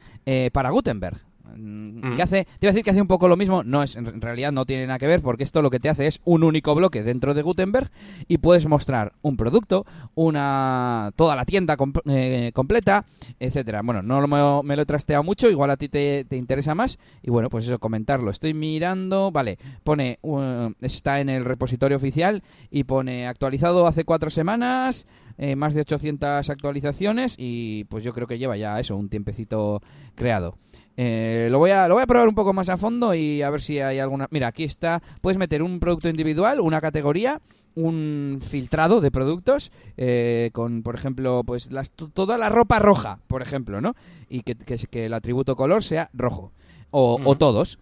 [0.53, 1.32] para Gutenberg.
[1.57, 2.45] Mm, ¿Qué hace?
[2.45, 3.63] Te iba a decir que hace un poco lo mismo.
[3.63, 6.07] No, es, en realidad no tiene nada que ver porque esto lo que te hace
[6.07, 7.91] es un único bloque dentro de Gutenberg
[8.29, 13.05] y puedes mostrar un producto, una toda la tienda eh, completa,
[13.41, 13.83] etcétera.
[13.83, 17.31] Bueno, no me, me, lo he trasteado mucho, igual a ti te, interesa más y
[17.31, 18.31] bueno, pues eso, comentarlo.
[18.31, 24.31] Estoy mirando, vale, pone, uh, está en el repositorio oficial y pone actualizado hace cuatro
[24.31, 25.07] semanas,
[25.43, 29.81] eh, más de 800 actualizaciones y pues yo creo que lleva ya eso, un tiempecito
[30.15, 30.57] creado.
[30.97, 33.51] Eh, lo, voy a, lo voy a probar un poco más a fondo y a
[33.51, 34.29] ver si hay alguna...
[34.31, 37.41] Mira, aquí está, puedes meter un producto individual, una categoría,
[37.75, 41.69] un filtrado de productos eh, con, por ejemplo, pues
[42.15, 43.97] toda la ropa roja, por ejemplo, ¿no?
[44.29, 46.53] Y que, que, el atributo color sea rojo.
[46.93, 47.81] O, todos.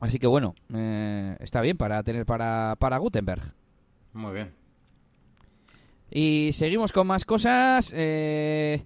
[0.00, 3.42] Así que bueno, eh, está bien para tener para, para Gutenberg.
[4.14, 4.57] Muy bien.
[6.10, 7.92] Y seguimos con más cosas.
[7.94, 8.84] Eh...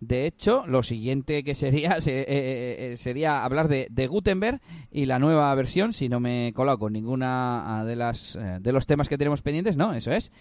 [0.00, 5.18] De hecho, lo siguiente que sería eh, eh, eh, sería hablar de, Gutenberg y la
[5.18, 9.76] nueva versión, si no me coloco ninguna de las de los temas que tenemos pendientes,
[9.76, 9.94] ¿no?
[9.94, 10.32] Eso es.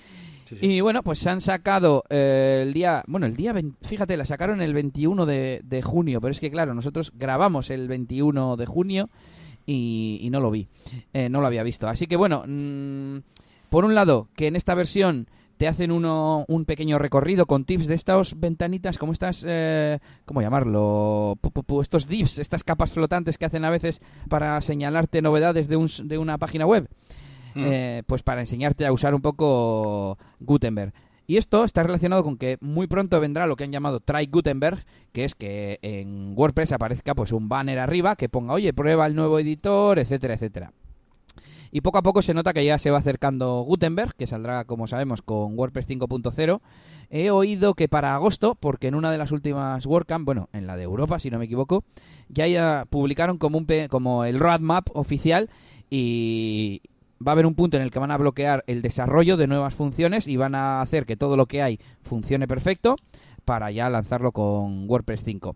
[0.61, 4.75] Y bueno, pues se han sacado el día, bueno, el día, fíjate, la sacaron el
[4.75, 9.09] 21 de, junio, pero es que claro, nosotros grabamos el 21 de junio
[9.65, 10.67] y, no lo vi,
[11.13, 11.87] no lo había visto.
[11.87, 13.17] Así que bueno, mm,
[13.69, 17.87] por un lado, que en esta versión te hacen uno, un pequeño recorrido con tips
[17.87, 21.37] de estas ventanitas, como estas, eh, ¿cómo llamarlo?
[21.81, 26.17] estos divs, estas capas flotantes que hacen a veces para señalarte novedades de, un, de
[26.17, 26.89] una página web.
[27.55, 27.63] Mm.
[27.65, 30.93] Eh, pues para enseñarte a usar un poco Gutenberg.
[31.27, 34.85] Y esto está relacionado con que muy pronto vendrá lo que han llamado Try Gutenberg,
[35.11, 39.15] que es que en WordPress aparezca pues un banner arriba que ponga, oye, prueba el
[39.15, 40.71] nuevo editor, etcétera, etcétera.
[41.75, 44.87] Y poco a poco se nota que ya se va acercando Gutenberg, que saldrá, como
[44.87, 46.61] sabemos, con WordPress 5.0.
[47.09, 50.77] He oído que para agosto, porque en una de las últimas WordCamp, bueno, en la
[50.77, 51.83] de Europa, si no me equivoco,
[52.29, 55.49] ya, ya publicaron como, un, como el roadmap oficial
[55.89, 56.81] y,
[57.25, 59.73] va a haber un punto en el que van a bloquear el desarrollo de nuevas
[59.73, 62.95] funciones y van a hacer que todo lo que hay funcione perfecto
[63.45, 65.55] para ya lanzarlo con WordPress 5.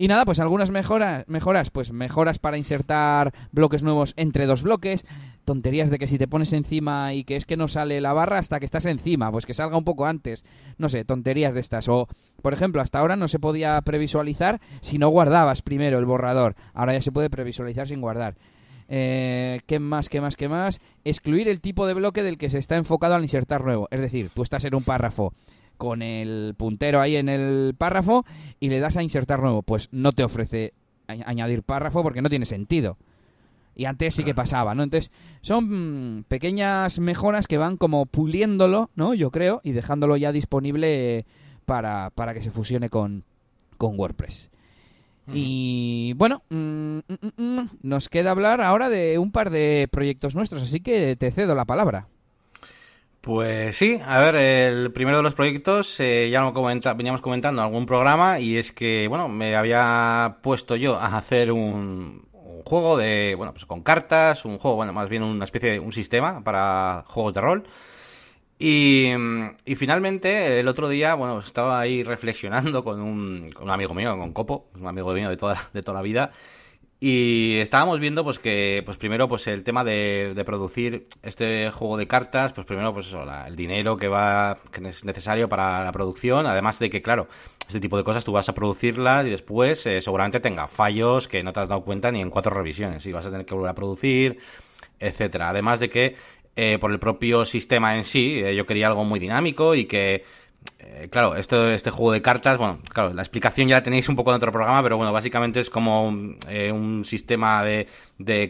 [0.00, 5.04] Y nada, pues algunas mejoras, mejoras, pues mejoras para insertar bloques nuevos entre dos bloques,
[5.44, 8.38] tonterías de que si te pones encima y que es que no sale la barra
[8.38, 10.44] hasta que estás encima, pues que salga un poco antes,
[10.76, 11.88] no sé, tonterías de estas.
[11.88, 12.06] O,
[12.42, 16.92] por ejemplo, hasta ahora no se podía previsualizar si no guardabas primero el borrador, ahora
[16.92, 18.36] ya se puede previsualizar sin guardar.
[18.90, 20.80] Eh, ¿Qué más, qué más, qué más?
[21.04, 23.88] Excluir el tipo de bloque del que se está enfocado al insertar nuevo.
[23.90, 25.32] Es decir, tú estás en un párrafo
[25.78, 28.26] con el puntero ahí en el párrafo
[28.60, 29.62] y le das a insertar nuevo.
[29.62, 30.74] Pues no te ofrece
[31.06, 32.98] añadir párrafo porque no tiene sentido.
[33.74, 34.82] Y antes sí que pasaba, ¿no?
[34.82, 39.14] Entonces, son mm, pequeñas mejoras que van como puliéndolo, ¿no?
[39.14, 41.24] Yo creo, y dejándolo ya disponible
[41.64, 43.22] para, para que se fusione con,
[43.76, 44.50] con WordPress.
[45.32, 46.98] Y bueno, mm,
[47.36, 51.54] mm, nos queda hablar ahora de un par de proyectos nuestros, así que te cedo
[51.54, 52.08] la palabra.
[53.28, 57.60] Pues sí, a ver, el primero de los proyectos eh, ya lo comenta, veníamos comentando
[57.60, 62.26] en algún programa y es que, bueno, me había puesto yo a hacer un,
[62.64, 65.92] juego de, bueno, pues con cartas, un juego, bueno, más bien una especie de un
[65.92, 67.64] sistema para juegos de rol.
[68.58, 69.12] Y,
[69.66, 74.16] y finalmente, el otro día, bueno, estaba ahí reflexionando con un, con un amigo mío,
[74.16, 76.32] con Copo, un amigo mío de toda, de toda la vida,
[77.00, 81.96] y estábamos viendo pues que pues primero pues el tema de, de producir este juego
[81.96, 85.92] de cartas, pues primero pues eso, el dinero que va que es necesario para la
[85.92, 87.28] producción, además de que claro,
[87.68, 91.42] este tipo de cosas tú vas a producirlas y después eh, seguramente tenga fallos que
[91.42, 93.70] no te has dado cuenta ni en cuatro revisiones y vas a tener que volver
[93.70, 94.38] a producir,
[94.98, 95.50] etcétera.
[95.50, 96.16] Además de que
[96.56, 100.24] eh, por el propio sistema en sí, eh, yo quería algo muy dinámico y que
[100.80, 104.16] eh, claro, esto, este juego de cartas, bueno, claro, la explicación ya la tenéis un
[104.16, 106.12] poco en otro programa, pero bueno, básicamente es como
[106.48, 107.86] eh, un sistema de,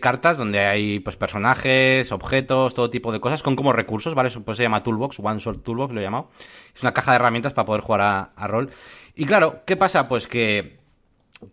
[0.01, 4.31] cartas donde hay pues personajes, objetos, todo tipo de cosas con como recursos, ¿vale?
[4.31, 6.31] Pues se llama Toolbox, One Shot Toolbox lo he llamado.
[6.75, 8.71] Es una caja de herramientas para poder jugar a, a rol.
[9.15, 10.09] Y claro, ¿qué pasa?
[10.09, 10.79] Pues que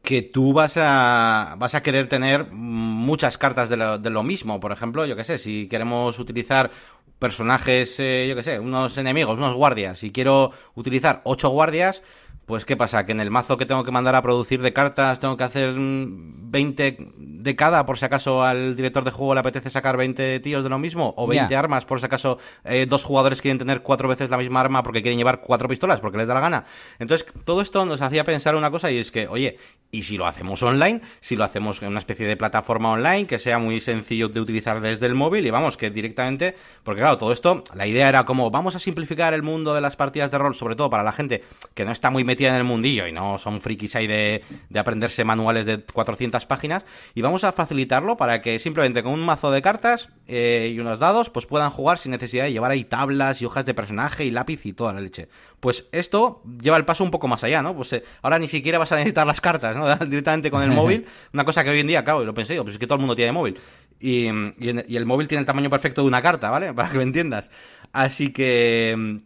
[0.02, 4.60] que tú vas a, vas a querer tener muchas cartas de lo, de lo mismo.
[4.60, 6.72] Por ejemplo, yo qué sé, si queremos utilizar
[7.20, 12.04] personajes, eh, yo qué sé, unos enemigos, unos guardias, y quiero utilizar ocho guardias,
[12.46, 13.06] Pues ¿qué pasa?
[13.06, 15.74] Que en el mazo que tengo que mandar a producir de cartas tengo que hacer
[15.76, 20.64] 20 de cada por si acaso al director de juego le apetece sacar 20 tíos
[20.64, 24.08] de lo mismo o 20 armas por si acaso eh, dos jugadores quieren tener cuatro
[24.08, 26.66] veces la misma arma porque quieren llevar cuatro pistolas porque les da la gana.
[27.00, 29.58] Entonces todo esto nos hacía pensar una cosa y es que, oye,
[29.90, 31.02] ¿y si lo hacemos online?
[31.22, 34.82] Si lo hacemos en una especie de plataforma online que sea muy sencillo de utilizar
[34.82, 38.52] desde el móvil y vamos, que directamente, porque claro, todo esto, la idea era como
[38.52, 41.44] vamos a simplificar el mundo de las partidas de rol, sobre todo para la gente
[41.74, 44.80] que no está muy metida en el mundillo y no son frikis ahí de, de
[44.80, 46.86] aprenderse manuales de 400 páginas.
[47.14, 51.00] Y vamos a facilitarlo para que simplemente con un mazo de cartas eh, y unos
[51.00, 54.32] dados, pues puedan jugar sin necesidad de llevar ahí tablas y hojas de personaje y
[54.32, 55.30] lápiz y toda la leche.
[55.60, 57.76] Pues esto lleva el paso un poco más allá, ¿no?
[57.76, 59.96] Pues eh, ahora ni siquiera vas a necesitar las cartas, ¿no?
[60.06, 61.06] Directamente con el móvil.
[61.34, 63.02] Una cosa que hoy en día, claro, lo pensé yo, pues es que todo el
[63.02, 63.58] mundo tiene móvil.
[64.00, 66.74] Y, y el móvil tiene el tamaño perfecto de una carta, ¿vale?
[66.76, 67.52] Para que me entiendas.
[67.92, 69.22] Así que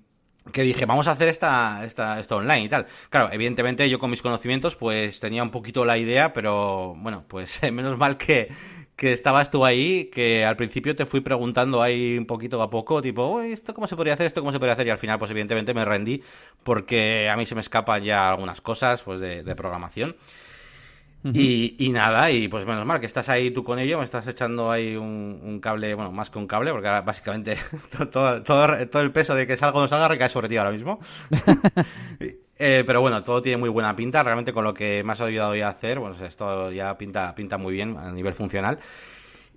[0.51, 2.87] que dije, vamos a hacer esta, esta, esto online y tal.
[3.09, 7.61] Claro, evidentemente yo con mis conocimientos pues tenía un poquito la idea, pero bueno, pues
[7.71, 8.49] menos mal que,
[8.95, 13.01] que estabas tú ahí, que al principio te fui preguntando ahí un poquito a poco,
[13.01, 14.27] tipo, ¿esto cómo se podría hacer?
[14.27, 14.87] ¿Esto cómo se podría hacer?
[14.87, 16.23] Y al final pues evidentemente me rendí
[16.63, 20.15] porque a mí se me escapan ya algunas cosas pues de, de programación
[21.23, 24.71] y, nada, y pues menos mal que estás ahí tú con ello, me estás echando
[24.71, 27.57] ahí un, cable, bueno, más que un cable, porque ahora básicamente
[28.11, 30.71] todo, todo, todo, el peso de que salga o no salga recae sobre ti ahora
[30.71, 30.99] mismo.
[32.61, 35.55] Eh, pero bueno, todo tiene muy buena pinta, realmente con lo que me has ayudado
[35.55, 38.79] ya a hacer, bueno, esto ya pinta, pinta muy bien a nivel funcional.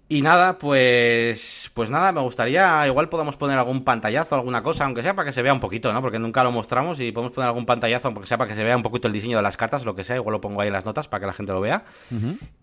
[0.09, 5.03] Y nada, pues pues nada, me gustaría, igual podemos poner algún pantallazo, alguna cosa, aunque
[5.03, 6.03] sea para que se vea un poquito, ¿no?
[6.03, 8.77] Porque nunca lo mostramos y podemos poner algún pantallazo, aunque sea para que se vea
[8.77, 10.75] un poquito el diseño de las cartas, lo que sea, igual lo pongo ahí en
[10.75, 11.85] las notas para que la gente lo vea.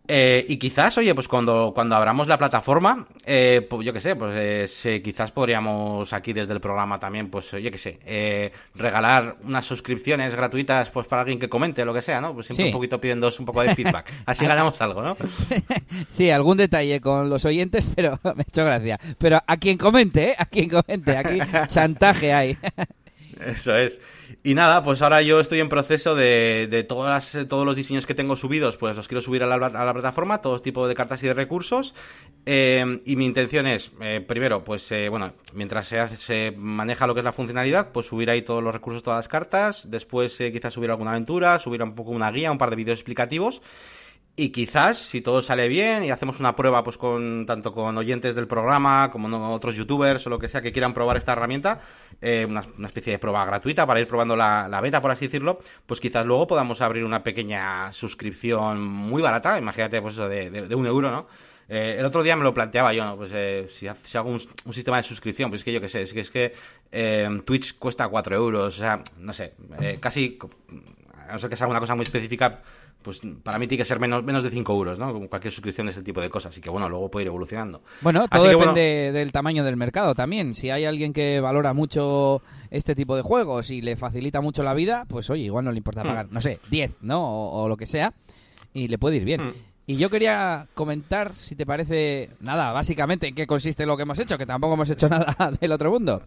[0.08, 4.16] Eh, y quizás, oye, pues cuando, cuando abramos la plataforma, eh, pues yo qué sé,
[4.16, 9.66] pues eh, quizás podríamos aquí desde el programa también, pues yo qué sé, regalar unas
[9.66, 12.34] suscripciones gratuitas pues para alguien que comente, lo que sea, ¿no?
[12.34, 14.12] Pues siempre un poquito pidiendo un poco de feedback.
[14.26, 15.18] Así ganamos algo, ¿no?
[16.12, 19.00] sí, algún detalle con los oyentes, pero me ha hecho gracia.
[19.18, 20.36] Pero a quien comente, ¿eh?
[20.38, 22.58] A quien comente, aquí chantaje hay.
[23.46, 24.02] Eso es.
[24.44, 28.14] Y nada, pues ahora yo estoy en proceso de, de todas todos los diseños que
[28.14, 31.24] tengo subidos, pues los quiero subir a la, a la plataforma, todo tipo de cartas
[31.24, 31.96] y de recursos.
[32.46, 37.14] Eh, y mi intención es, eh, primero, pues eh, bueno, mientras se, se, maneja lo
[37.14, 39.90] que es la funcionalidad, pues subir ahí todos los recursos, todas las cartas.
[39.90, 43.62] Después quizás subir alguna aventura, subir un poco una guía, un par de vídeos explicativos.
[44.42, 48.36] Y quizás, si todo sale bien y hacemos una prueba, pues con tanto con oyentes
[48.36, 51.82] del programa como otros youtubers o lo que sea que quieran probar esta herramienta,
[52.22, 56.00] eh, una, especie de prueba gratuita para ir probando la, beta, por así decirlo, pues
[56.00, 60.88] quizás luego podamos abrir una pequeña suscripción muy barata, imagínate, pues eso de, de, un
[60.88, 61.28] euro, ¿no?
[61.68, 63.18] Eh, el otro día me lo planteaba yo, ¿no?
[63.18, 64.40] Pues eh, si, hago un,
[64.74, 66.54] sistema de suscripción, pues es que yo qué sé, es que es que
[67.44, 69.56] Twitch cuesta 4 euros, o sea, no sé,
[70.00, 70.38] casi,
[71.30, 72.60] a no ser que sea una cosa muy específica,
[73.02, 75.14] pues para mí tiene que ser menos, menos de 5 euros, ¿no?
[75.14, 76.52] Como cualquier suscripción de este tipo de cosas.
[76.52, 77.82] Así que bueno, luego puede ir evolucionando.
[78.02, 80.54] Bueno, todo depende del tamaño del mercado también.
[80.54, 84.74] Si hay alguien que valora mucho este tipo de juegos y le facilita mucho la
[84.74, 86.08] vida, pues oye, igual no le importa hmm.
[86.08, 87.52] pagar, no sé, 10, ¿no?
[87.52, 88.14] O, lo que sea.
[88.74, 89.42] Y le puede ir bien.
[89.42, 89.54] Hmm.
[89.88, 94.20] Y yo quería comentar, si te parece, nada, básicamente en qué consiste lo que hemos
[94.20, 96.22] hecho, que tampoco hemos hecho nada del otro mundo.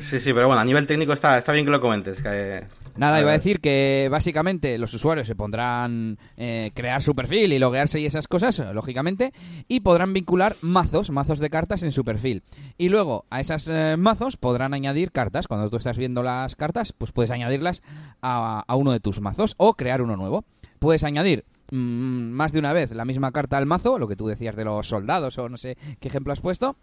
[0.00, 2.22] Sí, sí, pero bueno, a nivel técnico está, está bien que lo comentes.
[2.98, 7.58] Nada, iba a decir que básicamente los usuarios se pondrán eh, crear su perfil y
[7.58, 9.32] loguearse y esas cosas, lógicamente,
[9.68, 12.42] y podrán vincular mazos, mazos de cartas en su perfil.
[12.76, 15.46] Y luego a esos eh, mazos podrán añadir cartas.
[15.46, 17.82] Cuando tú estás viendo las cartas, pues puedes añadirlas
[18.20, 20.44] a, a uno de tus mazos o crear uno nuevo.
[20.78, 24.26] Puedes añadir Mm, más de una vez la misma carta al mazo, lo que tú
[24.26, 26.76] decías de los soldados o no sé qué ejemplo has puesto.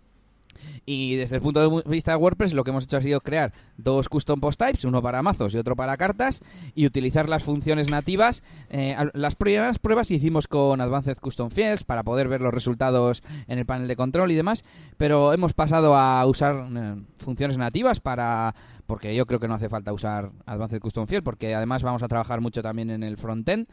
[0.85, 3.53] Y desde el punto de vista de WordPress lo que hemos hecho ha sido crear
[3.77, 6.41] dos custom post types, uno para mazos y otro para cartas,
[6.73, 8.43] y utilizar las funciones nativas.
[8.69, 13.59] Eh, las primeras pruebas hicimos con Advanced Custom Fields para poder ver los resultados en
[13.59, 14.63] el panel de control y demás,
[14.97, 19.69] pero hemos pasado a usar eh, funciones nativas para porque yo creo que no hace
[19.69, 23.67] falta usar Advanced Custom Fields porque además vamos a trabajar mucho también en el frontend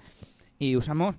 [0.58, 1.16] y usamos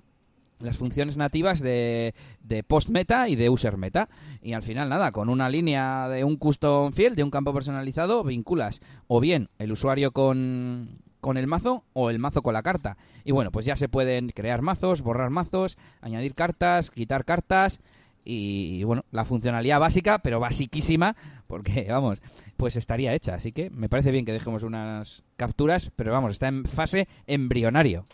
[0.60, 4.10] las funciones nativas de, de post meta y de user meta.
[4.42, 8.24] Y al final, nada, con una línea de un custom field, de un campo personalizado,
[8.24, 12.98] vinculas o bien el usuario con, con el mazo o el mazo con la carta.
[13.24, 17.80] Y bueno, pues ya se pueden crear mazos, borrar mazos, añadir cartas, quitar cartas.
[18.26, 21.16] Y bueno, la funcionalidad básica, pero basiquísima,
[21.48, 22.22] porque vamos,
[22.58, 23.36] pues estaría hecha.
[23.36, 28.06] Así que me parece bien que dejemos unas capturas, pero vamos, está en fase embrionario.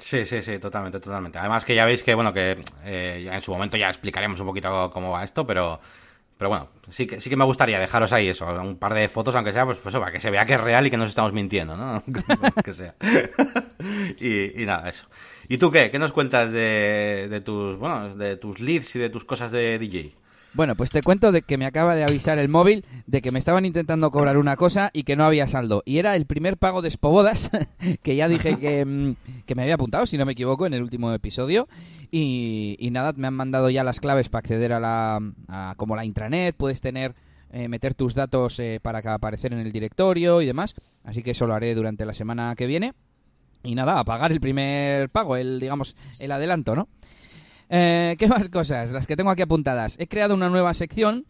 [0.00, 1.38] Sí, sí, sí, totalmente, totalmente.
[1.38, 4.90] Además que ya veis que, bueno, que eh, en su momento ya explicaremos un poquito
[4.92, 5.78] cómo va esto, pero,
[6.38, 9.36] Pero bueno, sí que, sí que me gustaría dejaros ahí eso, un par de fotos,
[9.36, 11.34] aunque sea, pues, pues para que se vea que es real y que nos estamos
[11.34, 12.02] mintiendo, ¿no?
[12.64, 12.94] que sea.
[14.20, 15.06] y, nada, eso.
[15.48, 15.90] ¿Y tú qué?
[15.90, 19.78] ¿Qué nos cuentas de, de tus, bueno, de tus leads y de tus cosas de
[19.78, 20.14] DJ?
[20.52, 23.38] Bueno, pues te cuento de que me acaba de avisar el móvil de que me
[23.38, 25.82] estaban intentando cobrar una cosa y que no había saldo.
[25.86, 27.50] Y era el primer pago de Spobodas,
[28.02, 30.82] que ya dije que, mm, que, me había apuntado, si no me equivoco, en el
[30.82, 31.68] último episodio.
[32.10, 36.56] Y, nada, me han mandado ya las claves para acceder a la como la intranet,
[36.56, 37.14] puedes tener
[37.52, 40.74] eh, meter tus datos eh, para aparecer en el directorio y demás.
[41.04, 42.92] Así que eso lo haré durante la semana que viene.
[43.62, 46.88] Y nada, a pagar el primer pago, el digamos el adelanto, ¿no?
[47.72, 48.90] Eh, ¿Qué más cosas?
[48.90, 49.96] Las que tengo aquí apuntadas.
[50.00, 51.24] He creado una nueva sección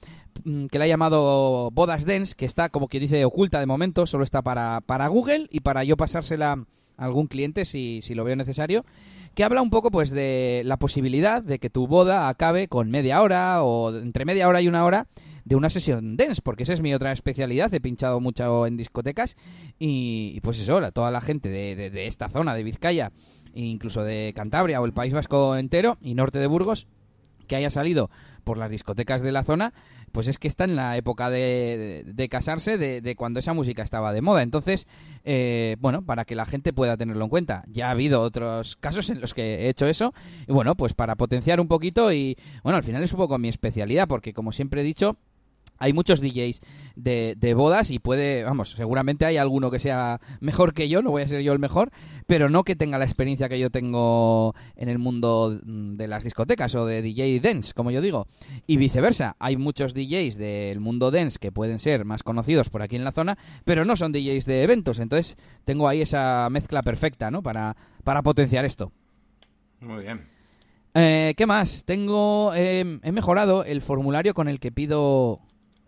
[0.45, 4.07] mm, que la he llamado Bodas Dance, que está como quien dice oculta de momento,
[4.07, 6.53] solo está para, para Google y para yo pasársela
[6.97, 8.87] a algún cliente si, si lo veo necesario
[9.35, 13.23] que habla un poco pues de la posibilidad de que tu boda acabe con media
[13.23, 15.07] hora o entre media hora y una hora
[15.45, 19.37] de una sesión dance, porque esa es mi otra especialidad, he pinchado mucho en discotecas
[19.79, 23.13] y, pues eso, toda la gente de, de esta zona de Vizcaya
[23.55, 26.87] incluso de Cantabria o el País Vasco entero y norte de Burgos,
[27.47, 28.11] que haya salido
[28.45, 29.75] por las discotecas de la zona,
[30.13, 34.23] pues es que está en la época de, casarse, de, cuando esa música estaba de
[34.23, 34.43] moda.
[34.43, 34.87] Entonces,
[35.25, 37.65] eh, bueno, para que la gente pueda tenerlo en cuenta.
[37.69, 40.15] Ya ha habido otros casos en los que he hecho eso.
[40.47, 43.49] Y bueno, pues para potenciar un poquito y, bueno, al final es un poco mi
[43.49, 45.17] especialidad, porque como siempre he dicho,
[45.81, 46.61] hay muchos DJs
[46.95, 51.11] de, de, bodas y puede, vamos, seguramente hay alguno que sea mejor que yo, no
[51.11, 51.91] voy a ser yo el mejor,
[52.27, 56.75] pero no que tenga la experiencia que yo tengo en el mundo de las discotecas
[56.75, 58.29] o de DJ dance, como yo digo.
[58.67, 62.97] Y viceversa, hay muchos DJs del mundo dance que pueden ser más conocidos por aquí
[62.97, 67.31] en la zona, pero no son DJs de eventos, entonces tengo ahí esa mezcla perfecta,
[67.31, 67.43] ¿no?
[67.43, 67.75] Para,
[68.05, 68.93] para potenciar esto.
[69.81, 70.27] Muy bien.
[70.95, 71.85] Eh, ¿Qué más?
[71.85, 75.41] Tengo, eh, he mejorado el formulario con el que pido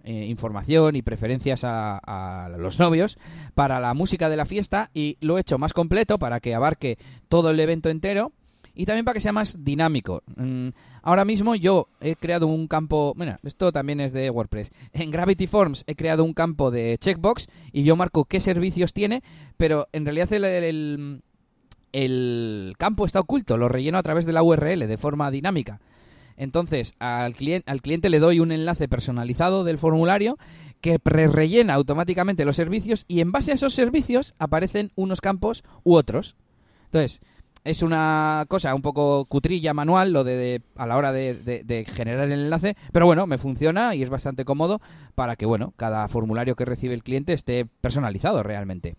[0.04, 3.18] eh, información y preferencias a, los novios
[3.54, 6.98] para la música de la fiesta y lo he hecho más completo para que abarque
[7.28, 8.32] todo el evento entero
[8.74, 10.22] y también para que sea más dinámico.
[10.36, 10.68] Mm,
[11.02, 14.70] ahora mismo yo he creado un campo, bueno, esto también es de WordPress.
[14.92, 19.22] En Gravity Forms he creado un campo de checkbox y yo marco qué servicios tiene,
[19.56, 21.22] pero en realidad el,
[21.92, 25.80] el campo está oculto, lo relleno a través de la URL de forma dinámica.
[26.36, 30.38] Entonces, al, cliente, le doy un enlace personalizado del formulario
[30.80, 35.94] que pre-rellena automáticamente los servicios y en base a esos servicios aparecen unos campos u
[35.94, 36.34] otros.
[36.86, 37.20] Entonces,
[37.64, 42.32] es una cosa un poco cutrilla manual lo de, a la hora de, generar el
[42.32, 44.80] enlace, pero bueno, me funciona y es bastante cómodo
[45.14, 48.96] para que, bueno, cada formulario que recibe el cliente esté personalizado realmente.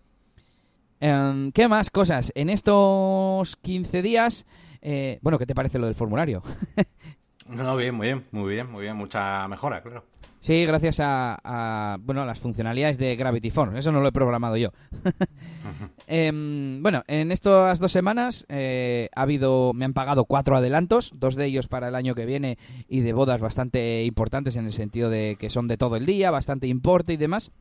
[1.00, 2.32] Em, ¿Qué más cosas?
[2.34, 4.46] En estos 15 días,
[4.80, 6.42] eh, bueno, ¿qué te parece lo del formulario?
[7.48, 10.04] No, bien, muy bien, muy bien, muy bien, mucha mejora, claro.
[10.44, 13.78] Sí, gracias a, bueno, las funcionalidades de Gravity Forms.
[13.78, 14.72] Eso no lo he programado yo.
[16.06, 21.34] Em, bueno, en estas dos semanas eh, ha habido, me han pagado cuatro adelantos, dos
[21.34, 25.08] de ellos para el año que viene y de bodas bastante importantes en el sentido
[25.08, 27.52] de que son de todo el día, bastante importe y demás.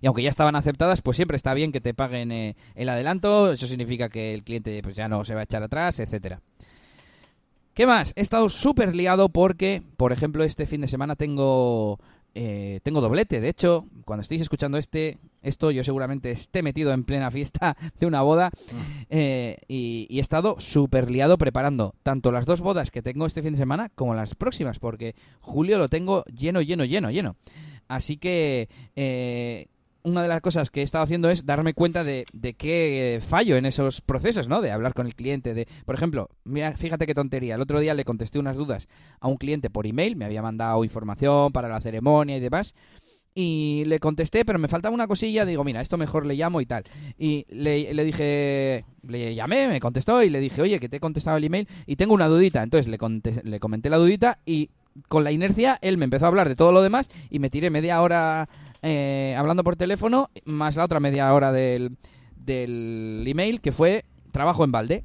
[0.00, 3.52] Y aunque ya estaban aceptadas, pues siempre está bien que te paguen eh, el adelanto.
[3.52, 6.40] Eso significa que el cliente pues ya no se va a echar atrás, etcétera.
[7.76, 8.14] ¿Qué más?
[8.16, 11.98] He estado súper liado porque, por ejemplo, este fin de semana tengo
[12.34, 13.38] eh, tengo doblete.
[13.38, 18.06] De hecho, cuando estéis escuchando este, esto yo seguramente esté metido en plena fiesta de
[18.06, 18.80] una boda mm.
[19.10, 23.52] eh, y, he estado súper liado preparando tanto las dos bodas que tengo este fin
[23.52, 27.36] de semana como las próximas, porque julio lo tengo lleno, lleno, lleno, lleno.
[27.88, 29.66] Así que eh,
[30.06, 33.56] una de las cosas que he estado haciendo es darme cuenta de, de qué fallo
[33.56, 34.62] en esos procesos, ¿no?
[34.62, 37.56] De hablar con el cliente, de, por ejemplo, mira, fíjate qué tontería.
[37.56, 38.86] El otro día le contesté unas dudas
[39.18, 42.74] a un cliente por email, me había mandado información para la ceremonia y demás.
[43.34, 45.44] Y le contesté, pero me faltaba una cosilla.
[45.44, 46.84] Digo, mira, esto mejor le llamo y tal.
[47.18, 51.00] Y le, le dije, le llamé, me contestó y le dije, oye, que te he
[51.00, 52.62] contestado el email y tengo una dudita.
[52.62, 52.96] Entonces le,
[53.42, 54.70] le comenté la dudita y
[55.08, 57.70] con la inercia él me empezó a hablar de todo lo demás y me tiré
[57.70, 58.48] media hora
[58.88, 61.96] eh, hablando por teléfono, más la otra media hora del,
[62.36, 65.04] del email, que fue trabajo en balde.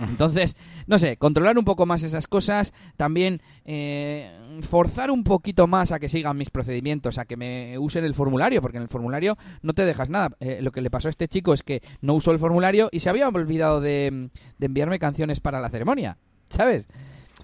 [0.00, 0.56] Entonces,
[0.88, 6.00] no sé, controlar un poco más esas cosas, también eh, forzar un poquito más a
[6.00, 9.72] que sigan mis procedimientos, a que me usen el formulario, porque en el formulario no
[9.72, 10.36] te dejas nada.
[10.40, 13.00] Eh, lo que le pasó a este chico es que no usó el formulario y
[13.00, 16.18] se había olvidado de, de enviarme canciones para la ceremonia,
[16.50, 16.88] ¿sabes?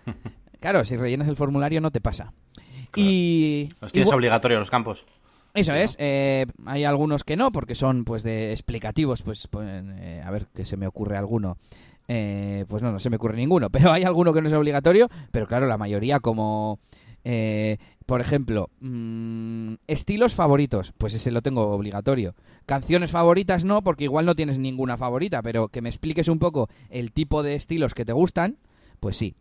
[0.61, 2.33] Claro, si rellenas el formulario no te pasa.
[2.95, 3.71] Y...
[3.81, 5.05] Los tienes obligatorio los campos.
[5.55, 10.23] Eso es, eh, hay algunos que no, porque son pues de explicativos, pues, pues eh,
[10.25, 11.59] a ver que se me ocurre alguno.
[12.09, 15.09] Eh, pues no, no se me ocurre ninguno, pero hay alguno que no es obligatorio,
[15.31, 16.79] pero claro, la mayoría como
[17.25, 22.35] Eh, por ejemplo, mm, estilos favoritos, pues ese lo tengo obligatorio.
[22.67, 26.69] Canciones favoritas no, porque igual no tienes ninguna favorita, pero que me expliques un poco
[26.91, 28.57] el tipo de estilos que te gustan,
[29.01, 29.37] pues sí.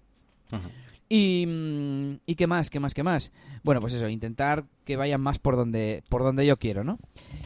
[1.13, 3.33] Y, mm, y qué más, qué más, qué más.
[3.63, 6.99] Bueno, pues eso, intentar que vayan más por donde, por donde yo quiero, ¿no?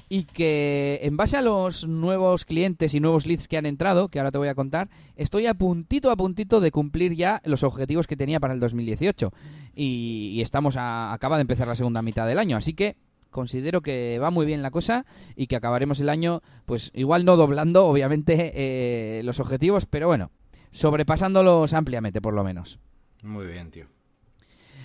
[0.08, 4.20] Y que en base a los nuevos clientes y nuevos leads que han entrado, que
[4.20, 8.06] ahora te voy a contar, estoy a puntito a puntito de cumplir ya los objetivos
[8.06, 9.34] que tenía para el 2018.
[9.74, 12.98] Y, y estamos a, acaba de empezar la segunda mitad del año, así que
[13.32, 17.36] considero que va muy bien la cosa y que acabaremos el año, pues igual no
[17.36, 20.30] doblando, obviamente, eh, los objetivos, pero bueno,
[20.72, 22.78] sobrepasándolos ampliamente, por lo menos.
[23.24, 23.86] Muy bien, tío.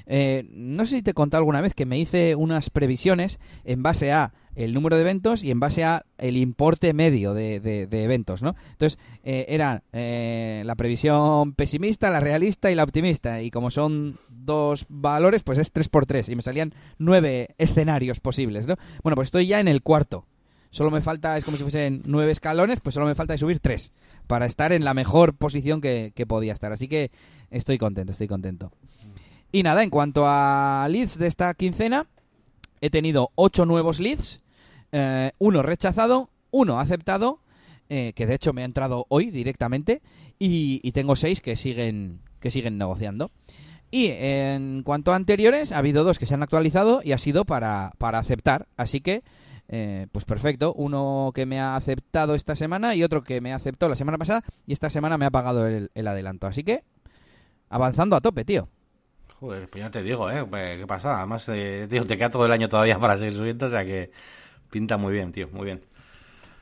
[0.06, 4.12] Eh, no sé si te conté alguna vez que me hice unas previsiones en base
[4.12, 8.02] a el número de eventos y en base a el importe medio de, de- de
[8.04, 8.56] eventos, ¿no?
[8.72, 13.40] Entonces, eh, era eh, la previsión pesimista, la realista y la optimista.
[13.42, 18.20] Y como son dos valores, pues es 3 por 3 Y me salían nueve escenarios
[18.20, 18.76] posibles, ¿no?
[19.02, 20.26] Bueno, pues estoy ya en el cuarto.
[20.72, 23.58] Solo me falta, es como si fuesen nueve escalones, pues solo me falta de subir
[23.58, 23.92] tres
[24.28, 26.72] para estar en la mejor posición que, que podía estar.
[26.72, 27.10] Así que
[27.50, 28.72] estoy contento, estoy contento.
[29.52, 32.06] Y nada, en cuanto a leads de esta quincena,
[32.80, 34.42] he tenido ocho nuevos leads,
[34.92, 37.40] eh, uno rechazado, uno aceptado,
[37.88, 40.02] eh, que de hecho me ha entrado hoy directamente,
[40.38, 43.30] y, tengo seis que siguen, que siguen negociando.
[43.90, 47.44] Y en cuanto a anteriores, ha habido dos que se han actualizado y ha sido
[47.44, 48.68] para, para aceptar.
[48.76, 49.22] Así que,
[49.68, 50.72] eh, pues perfecto.
[50.74, 54.44] Uno que me ha aceptado esta semana y otro que me aceptó la semana pasada
[54.66, 56.46] y esta semana me ha pagado el adelanto.
[56.46, 56.84] Así que,
[57.70, 58.68] avanzando a tope, tío.
[59.38, 60.44] Joder, pues ya te digo, ¿eh?
[60.78, 61.16] ¿Qué pasa?
[61.18, 64.10] Además, eh, tío, te queda todo el año todavía para seguir subiendo, o sea que
[64.70, 65.80] pinta muy bien, tío, muy bien.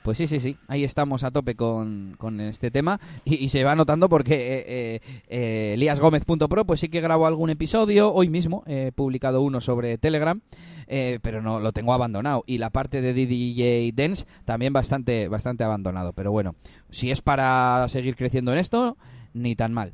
[0.03, 0.57] Pues sí, sí, sí.
[0.69, 2.99] Ahí estamos a tope con, con este tema.
[3.25, 7.51] Y, y se va notando porque eh, eh, eh, eliasgomez.pro pues sí que grabo algún
[7.51, 8.15] episodio.
[8.15, 10.41] Hoy mismo he publicado uno sobre Telegram.
[10.87, 12.43] eh, pero no lo tengo abandonado.
[12.47, 16.15] Y la parte de DJ Dance también bastante, bastante abandonado.
[16.15, 16.55] Pero bueno,
[16.91, 18.97] si es para seguir creciendo en esto,
[19.35, 19.93] ni tan mal.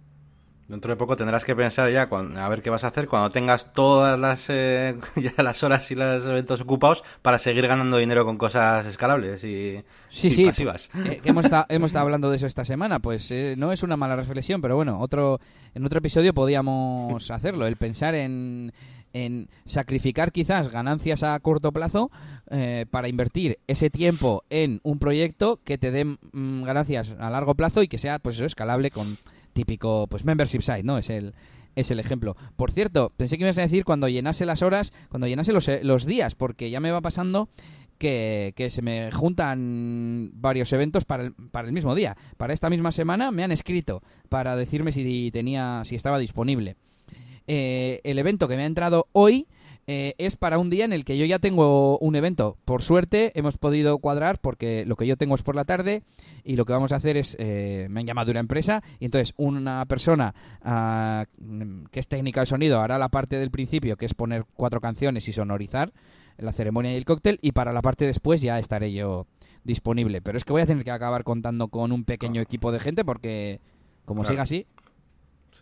[0.66, 3.72] Dentro de poco tendrás que pensar ya a ver qué vas a hacer cuando tengas
[3.74, 8.38] todas las, eh, ya las horas y los eventos ocupados para seguir ganando dinero con
[8.38, 10.44] cosas escalables y, Sí, y sí.
[10.46, 10.88] pasivas.
[11.06, 12.98] eh, hemos, estado, hemos estado hablando de eso esta semana.
[13.00, 15.38] Pues eh, no es una mala reflexión, pero bueno, otro
[15.74, 17.66] en otro episodio podíamos hacerlo.
[17.66, 18.72] El pensar en,
[19.12, 22.10] en sacrificar quizás ganancias a corto plazo
[22.50, 27.54] eh, para invertir ese tiempo en un proyecto que te dé mm, ganancias a largo
[27.54, 29.18] plazo y que sea pues eso escalable con
[29.54, 30.98] típico pues membership site, ¿no?
[30.98, 31.34] Es el
[31.74, 32.36] es el ejemplo.
[32.56, 35.80] Por cierto, pensé que ibas a decir cuando llenase las horas, cuando llenase los, eh,
[35.82, 37.48] los días, porque ya me va pasando
[37.98, 42.16] que, que se me juntan varios eventos para el, para el mismo día.
[42.36, 46.76] Para esta misma semana me han escrito para decirme si tenía si estaba disponible.
[47.46, 49.46] Eh, el evento que me ha entrado hoy
[49.86, 52.56] eh, es para un día en el que yo ya tengo un evento.
[52.64, 56.02] Por suerte hemos podido cuadrar porque lo que yo tengo es por la tarde
[56.42, 59.04] y lo que vamos a hacer es, eh, me han llamado de una empresa y
[59.06, 61.26] entonces una persona ah,
[61.90, 65.28] que es técnica de sonido hará la parte del principio que es poner cuatro canciones
[65.28, 65.92] y sonorizar
[66.38, 69.26] la ceremonia y el cóctel y para la parte después ya estaré yo
[69.64, 70.20] disponible.
[70.20, 73.04] Pero es que voy a tener que acabar contando con un pequeño equipo de gente
[73.04, 73.60] porque
[74.04, 74.32] como Claro.
[74.32, 74.83] siga así, Sí.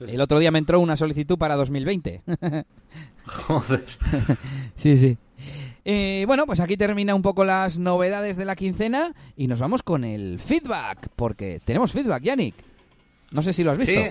[0.09, 2.23] El otro día me entró una solicitud para 2020.
[3.27, 3.85] Joder.
[4.75, 5.17] Sí, sí.
[5.85, 9.83] Eh, bueno, pues aquí termina un poco las novedades de la quincena y nos vamos
[9.83, 12.55] con el feedback, porque tenemos feedback, Yannick.
[13.33, 13.95] No sé si lo has visto.
[13.95, 14.07] Sí,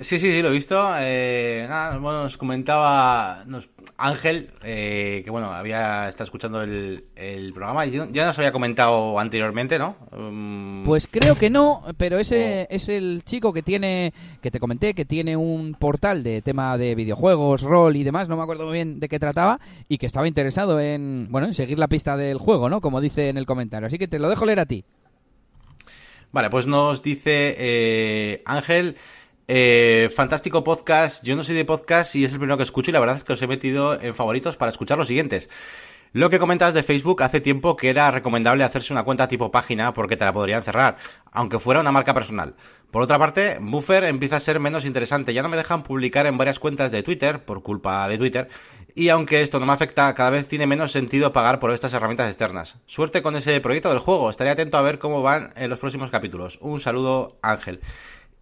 [0.00, 0.92] sí, sí, sí, lo he visto.
[0.98, 7.52] Eh, nada, bueno, nos comentaba nos- Ángel eh, que, bueno, había estado escuchando el, el
[7.52, 9.96] programa y ya nos había comentado anteriormente, ¿no?
[10.12, 14.94] Um, Pues creo que no, pero ese es el chico que tiene, que te comenté,
[14.94, 18.72] que tiene un portal de tema de videojuegos, rol y demás, no me acuerdo muy
[18.74, 22.38] bien de qué trataba, y que estaba interesado en, bueno, en seguir la pista del
[22.38, 22.80] juego, ¿no?
[22.80, 23.86] Como dice en el comentario.
[23.86, 24.84] Así que te lo dejo leer a ti.
[26.32, 28.96] Vale, pues nos dice eh, Ángel,
[29.52, 32.92] eh, fantástico podcast, yo no soy de podcast y es el primero que escucho y
[32.92, 35.50] la verdad es que os he metido en favoritos para escuchar los siguientes.
[36.12, 39.92] Lo que comentas de Facebook hace tiempo que era recomendable hacerse una cuenta tipo página
[39.92, 40.98] porque te la podrían cerrar,
[41.32, 42.54] aunque fuera una marca personal.
[42.92, 46.38] Por otra parte, Buffer empieza a ser menos interesante, ya no me dejan publicar en
[46.38, 48.48] varias cuentas de Twitter por culpa de Twitter,
[48.94, 52.28] y aunque esto no me afecta, cada vez tiene menos sentido pagar por estas herramientas
[52.28, 52.76] externas.
[52.86, 56.10] Suerte con ese proyecto del juego, estaré atento a ver cómo van en los próximos
[56.10, 56.58] capítulos.
[56.60, 57.80] Un saludo, Ángel.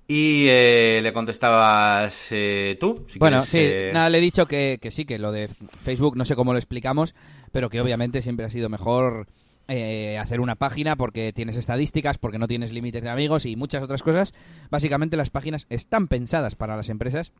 [0.08, 3.04] Y eh, le contestabas eh, tú.
[3.08, 5.48] si Bueno, quieres, sí, eh, nada, le he dicho que, que sí, que lo de
[5.82, 7.14] Facebook no sé cómo lo explicamos,
[7.52, 9.28] pero que obviamente siempre ha sido mejor
[9.70, 13.82] eh, hacer una página porque tienes estadísticas, porque no tienes límites de amigos y muchas
[13.82, 14.32] otras cosas.
[14.70, 17.32] Básicamente las páginas están pensadas para las empresas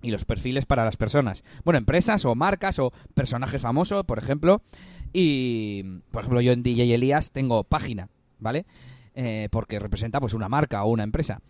[0.00, 1.42] y los perfiles para las personas.
[1.64, 4.62] Bueno, empresas o marcas o personajes famosos, por ejemplo.
[5.12, 8.08] Y, por ejemplo, yo en DJ Elías tengo página,
[8.38, 8.66] ¿vale?
[9.16, 11.40] Eh, porque representa pues una marca o una empresa.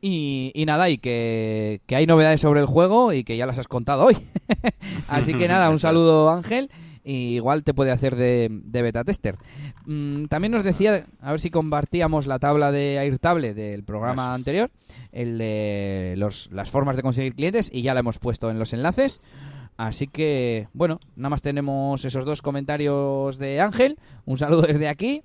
[0.00, 3.58] Y, y nada, y que, que hay novedades sobre el juego y que ya las
[3.58, 4.16] has contado hoy.
[5.08, 6.70] Así que nada, un saludo Ángel
[7.04, 9.36] y igual te puede hacer de, de beta tester.
[9.86, 14.70] Mm, también nos decía, a ver si compartíamos la tabla de Airtable del programa anterior,
[15.12, 18.72] el de los, las formas de conseguir clientes, y ya la hemos puesto en los
[18.72, 19.20] enlaces.
[19.76, 23.98] Así que, bueno, nada más tenemos esos dos comentarios de Ángel.
[24.26, 25.22] Un saludo desde aquí.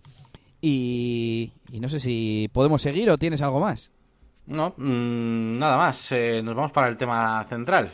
[0.61, 3.91] Y, y no sé si podemos seguir o tienes algo más.
[4.47, 6.11] No, mmm, nada más.
[6.11, 7.91] Eh, nos vamos para el tema central.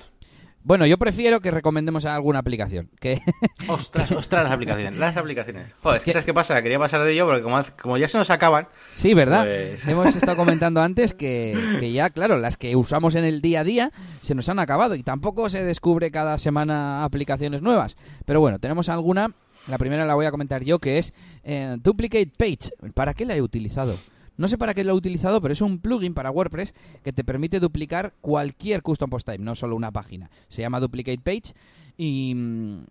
[0.64, 2.90] Bueno, yo prefiero que recomendemos alguna aplicación.
[3.00, 3.20] Que...
[3.68, 5.00] ostras, ostras, las aplicaciones.
[5.00, 5.74] Las aplicaciones.
[5.82, 6.62] Joder, ¿sabes qué pasa?
[6.62, 8.68] Quería pasar de ello porque como, como ya se nos acaban.
[8.92, 9.46] Sí, ¿verdad?
[9.46, 9.88] Pues...
[9.88, 13.64] Hemos estado comentando antes que, que, ya, claro, las que usamos en el día a
[13.64, 13.92] día
[14.22, 17.98] se nos han acabado y tampoco se descubre cada semana aplicaciones nuevas.
[18.26, 19.34] Pero bueno, tenemos alguna.
[19.68, 22.72] La primera la voy a comentar yo, que es eh, Duplicate Page.
[22.94, 23.96] ¿Para qué la he utilizado?
[24.42, 26.74] No sé para qué lo he utilizado, pero es un plugin para WordPress
[27.04, 30.32] que te permite duplicar cualquier custom post type, no solo una página.
[30.50, 31.54] Se llama Duplicate Page,
[31.96, 32.36] y,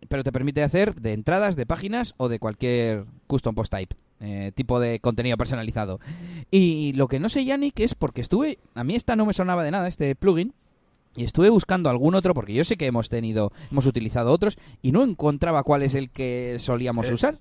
[0.09, 3.97] pero te permite hacer de entradas, de páginas o de cualquier custom post type.
[4.21, 5.99] Eh, tipo de contenido personalizado.
[6.53, 8.59] Y lo que no sé, Yannick, es porque estuve.
[8.77, 10.55] A mí esta no me sonaba de nada, este plugin.
[11.17, 14.93] Y estuve buscando algún otro, porque yo sé que hemos tenido, hemos utilizado otros, y
[14.93, 17.41] no encontraba cuál es el que solíamos eh, usar.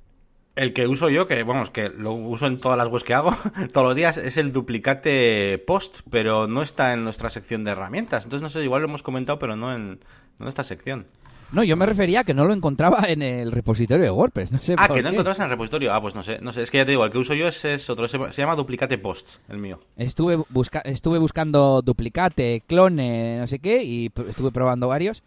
[0.60, 3.32] El que uso yo, que vamos, que lo uso en todas las webs que hago
[3.74, 8.26] todos los días, es el duplicate post, pero no está en nuestra sección de herramientas.
[8.26, 10.02] Entonces, no sé, igual lo hemos comentado, pero no en,
[10.38, 11.06] no en esta sección.
[11.54, 14.52] No, yo me refería a que no lo encontraba en el repositorio de WordPress.
[14.52, 15.16] No sé ah, por que no qué.
[15.16, 15.94] encontrabas en el repositorio.
[15.94, 16.64] Ah, pues no sé, no sé.
[16.64, 18.98] Es que ya te digo, el que uso yo es, es otro, se, llama duplicate
[18.98, 19.80] post, el mío.
[19.96, 25.24] Estuve, busca estuve buscando duplicate, clone, no sé qué, y estuve probando varios.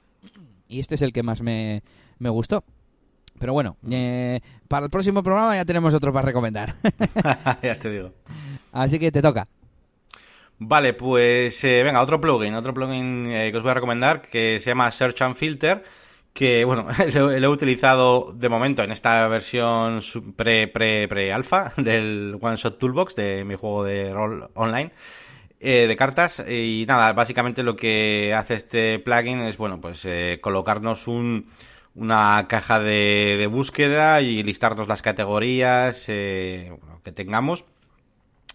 [0.69, 1.83] Y este es el que más me,
[2.19, 2.65] me gustó.
[3.43, 4.39] Pero bueno, eh,
[4.69, 6.77] para el próximo programa ya tenemos otro para recomendar.
[7.63, 8.13] ya te digo.
[8.71, 9.49] Así que te toca.
[10.61, 14.61] Vale, pues eh, venga, otro plugin, otro plugin eh, que os voy a recomendar que
[14.61, 15.83] se llama Search and Filter,
[16.33, 20.01] que bueno, lo, lo, he utilizado de momento en esta versión
[20.37, 24.93] pre pre pre alfa del One Shot Toolbox de mi juego de rol online.
[25.65, 30.39] Eh, de cartas y nada, básicamente lo que hace este plugin es bueno, pues eh,
[30.41, 31.47] colocarnos un,
[31.95, 36.73] una caja de, de, búsqueda y listarnos las categorías eh,
[37.05, 37.65] que tengamos.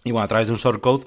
[0.04, 1.06] Y bueno, a través de un shortcode,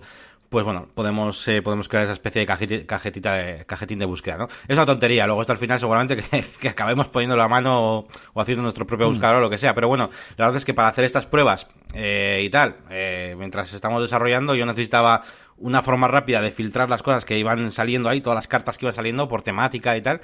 [0.51, 4.37] pues bueno, podemos, eh, podemos crear esa especie de cajetita, cajetita de, cajetín de búsqueda,
[4.37, 4.47] ¿no?
[4.67, 8.07] Es una tontería, luego esto al final seguramente que, que acabemos poniendo la mano o,
[8.33, 9.73] o, haciendo nuestro propio buscador o lo que sea.
[9.73, 13.71] Pero bueno, la verdad es que para hacer estas pruebas eh, y tal, eh, mientras
[13.71, 15.23] estamos desarrollando, yo necesitaba
[15.57, 18.85] una forma rápida de filtrar las cosas que iban saliendo ahí, todas las cartas que
[18.85, 20.19] iban saliendo por temática y tal.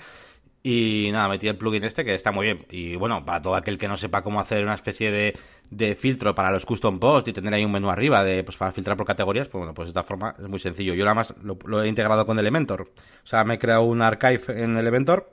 [0.64, 2.66] Y nada, metí el plugin este que está muy bien.
[2.70, 5.38] Y bueno, para todo aquel que no sepa cómo hacer una especie de,
[5.70, 8.72] de filtro para los custom posts y tener ahí un menú arriba de pues para
[8.74, 10.94] filtrar por categorías, pues bueno, pues de esta forma es muy sencillo.
[10.94, 12.82] Yo nada más lo, lo he integrado con Elementor.
[12.82, 15.30] O sea, me he creado un archive en Elementor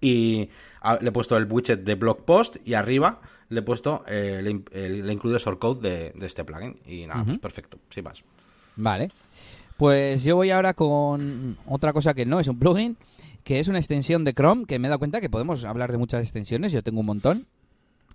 [0.00, 0.50] y
[1.00, 4.52] le he puesto el widget de blog post y arriba le he puesto, eh, le,
[4.88, 6.76] le, he incluido el shortcode de, de, este plugin.
[6.86, 7.26] Y nada, uh -huh.
[7.26, 8.22] pues perfecto, sin más.
[8.76, 9.10] Vale.
[9.76, 12.96] Pues yo voy ahora con otra cosa que no es un plugin,
[13.44, 15.98] que es una extensión de Chrome, que me he dado cuenta que podemos hablar de
[15.98, 17.46] muchas extensiones, yo tengo un montón.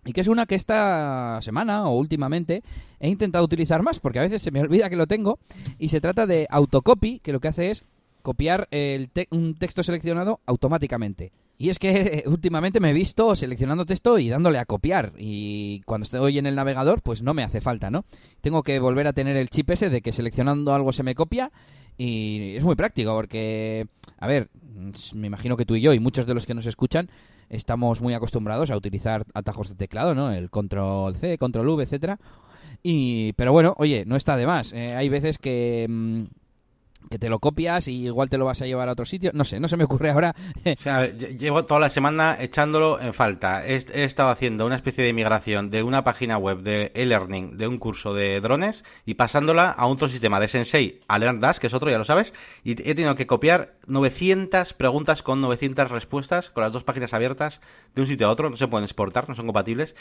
[0.05, 2.63] Y que es una que esta semana o últimamente
[2.99, 5.39] he intentado utilizar más, porque a veces se me olvida que lo tengo.
[5.77, 7.83] Y se trata de Autocopy, que lo que hace es
[8.21, 11.31] copiar el te un texto seleccionado automáticamente.
[11.57, 15.13] Y es que últimamente me he visto seleccionando texto y dándole a copiar.
[15.17, 18.05] Y cuando estoy en el navegador, pues no me hace falta, ¿no?
[18.41, 21.51] Tengo que volver a tener el chip ese de que seleccionando algo se me copia.
[21.97, 23.85] Y es muy práctico porque,
[24.19, 24.49] a ver,
[25.13, 27.09] me imagino que tú y yo y muchos de los que nos escuchan
[27.49, 30.31] estamos muy acostumbrados a utilizar atajos de teclado, ¿no?
[30.31, 32.19] El control C, control V, etcétera.
[32.83, 34.71] Y, pero bueno, oye, no está de más.
[34.73, 36.23] Eh, hay veces que, mmm,
[37.09, 39.31] que te lo copias y igual te lo vas a llevar a otro sitio.
[39.33, 40.35] No sé, no se me ocurre ahora.
[40.65, 43.65] o llevo toda la semana echándolo en falta.
[43.65, 47.67] He, he, estado haciendo una especie de migración de una página web de e-learning, de
[47.67, 51.73] un curso de drones, y pasándola a otro sistema de Sensei, a LearnDash, que es
[51.73, 52.33] otro, ya lo sabes,
[52.63, 57.61] y he tenido que copiar 900 preguntas con 900 respuestas, con las dos páginas abiertas,
[57.95, 58.49] de un sitio a otro.
[58.49, 59.95] No se pueden exportar, no son compatibles.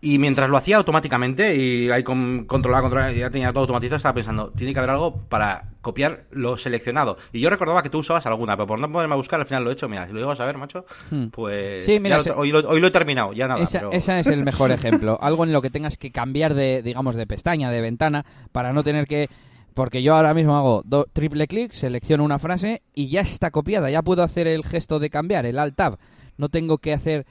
[0.00, 4.14] Y mientras lo hacía automáticamente y ahí con, controlaba, controlaba, ya tenía todo automatizado, estaba
[4.14, 7.16] pensando, tiene que haber algo para copiar lo seleccionado.
[7.32, 9.70] Y yo recordaba que tú usabas alguna, pero por no poderme buscar, al final lo
[9.70, 9.88] he hecho.
[9.88, 10.84] Mira, si lo llego a saber, macho,
[11.32, 11.86] pues.
[11.86, 12.32] Sí, mira, lo, se...
[12.32, 13.62] hoy, lo, hoy, lo, he terminado, ya nada.
[13.62, 13.92] Esa, pero...
[13.92, 15.18] esa es el mejor ejemplo.
[15.22, 18.82] algo en lo que tengas que cambiar de, digamos, de pestaña, de ventana, para no
[18.84, 19.30] tener que
[19.72, 23.88] Porque yo ahora mismo hago do- triple clic, selecciono una frase y ya está copiada.
[23.90, 25.98] Ya puedo hacer el gesto de cambiar, el alt tab.
[26.36, 27.24] No tengo que hacer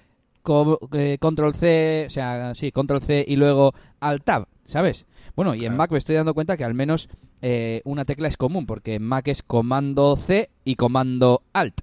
[0.44, 5.08] co- eh, control C, o sea, sí, control C y luego alt tab, ¿sabes?
[5.36, 5.76] Bueno, y en.
[5.76, 7.10] Mac me estoy dando cuenta que al menos
[7.42, 11.82] eh, una tecla es común, porque en Mac es comando C y comando alt.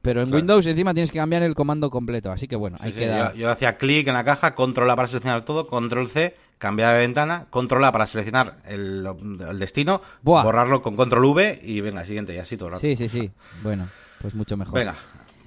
[0.00, 0.38] Pero en Claro.
[0.40, 3.32] Windows encima tienes que cambiar el comando completo, así que bueno, Sí, ahí sí, queda...
[3.34, 6.94] yo, yo hacía clic en la caja, control A para seleccionar todo, control C, cambiar
[6.94, 9.06] de ventana, control A para seleccionar el,
[9.48, 10.42] el destino, Buah.
[10.42, 12.80] borrarlo con control V y venga, siguiente, y así todo el rato.
[12.80, 13.30] Sí, sí, sí.
[13.62, 13.86] Bueno,
[14.20, 14.74] pues mucho mejor.
[14.80, 14.96] Venga,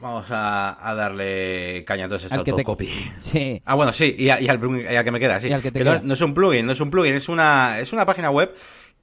[0.01, 2.89] vamos a, a darle caña entonces a este que te- autocopy.
[3.19, 3.61] Sí.
[3.65, 5.47] Ah, bueno, sí, y, a- y al, plugin- y al que me queda, sí.
[5.71, 8.29] Que no, no es un plugin, no es un plugin, es una, es una página
[8.31, 8.53] web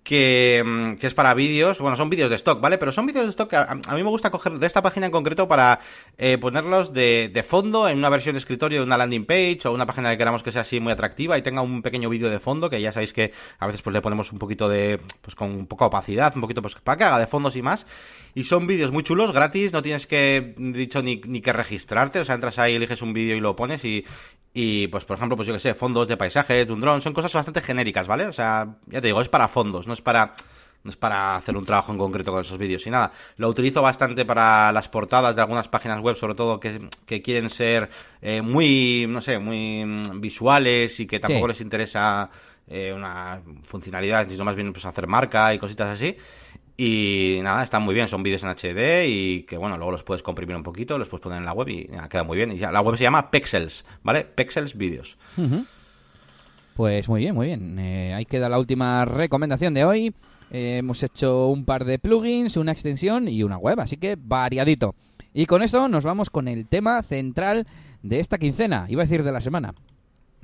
[0.03, 2.79] que, mm, que es para vídeos, bueno, son vídeos de stock, ¿vale?
[2.79, 5.13] Pero son vídeos de stock que a, mí me gusta coger de esta página en
[5.13, 5.81] concreto para
[6.19, 9.73] eh, ponerlos de, de fondo en una versión de escritorio de una landing page o
[9.73, 12.41] una página que queramos que sea así muy atractiva y tenga un pequeño vídeo de
[12.41, 15.51] fondo, que ya sabéis que a veces pues le ponemos un poquito de, pues con
[15.51, 17.87] un poco de opacidad, un poquito pues para que haga de fondos y más.
[18.35, 22.25] Y son vídeos muy chulos, gratis, no tienes que, dicho, ni, ni que registrarte, o
[22.25, 24.05] sea, entras ahí, eliges un vídeo y lo pones y,
[24.55, 27.13] y pues, por ejemplo, pues yo que sé, fondos de paisajes, de un dron, son
[27.15, 28.27] cosas bastante genéricas, ¿vale?
[28.27, 30.35] O sea, ya te digo, es para fondos, no es para
[30.85, 33.13] no es para hacer un trabajo en concreto con esos vídeos y nada.
[33.37, 37.51] Lo utilizo bastante para las portadas de algunas páginas web, sobre todo que, que quieren
[37.51, 37.89] ser
[38.21, 41.53] eh, muy, no sé, muy mm, visuales y que tampoco Sí.
[41.53, 42.29] les interesa
[42.67, 46.17] eh, una funcionalidad, sino más bien pues hacer marca y cositas así.
[46.85, 50.21] Y nada, están muy bien, son vídeos en HD y que bueno, luego los puedes
[50.21, 52.51] comprimir un poquito, los puedes poner en la web y queda muy bien.
[52.51, 54.25] Y ya, la web se llama Pexels, ¿vale?
[54.25, 55.17] Pexels Vídeos.
[55.37, 55.65] Ujú.
[56.75, 57.79] Pues muy bien, muy bien.
[57.79, 60.13] Eh, ahí queda la última recomendación de hoy.
[60.51, 64.97] Eh, hemos hecho un par de plugins, una extensión y una web, así que variadito.
[65.33, 67.69] Y con esto nos vamos con el tema central
[68.03, 69.73] de esta quincena, iba a decir de la semana.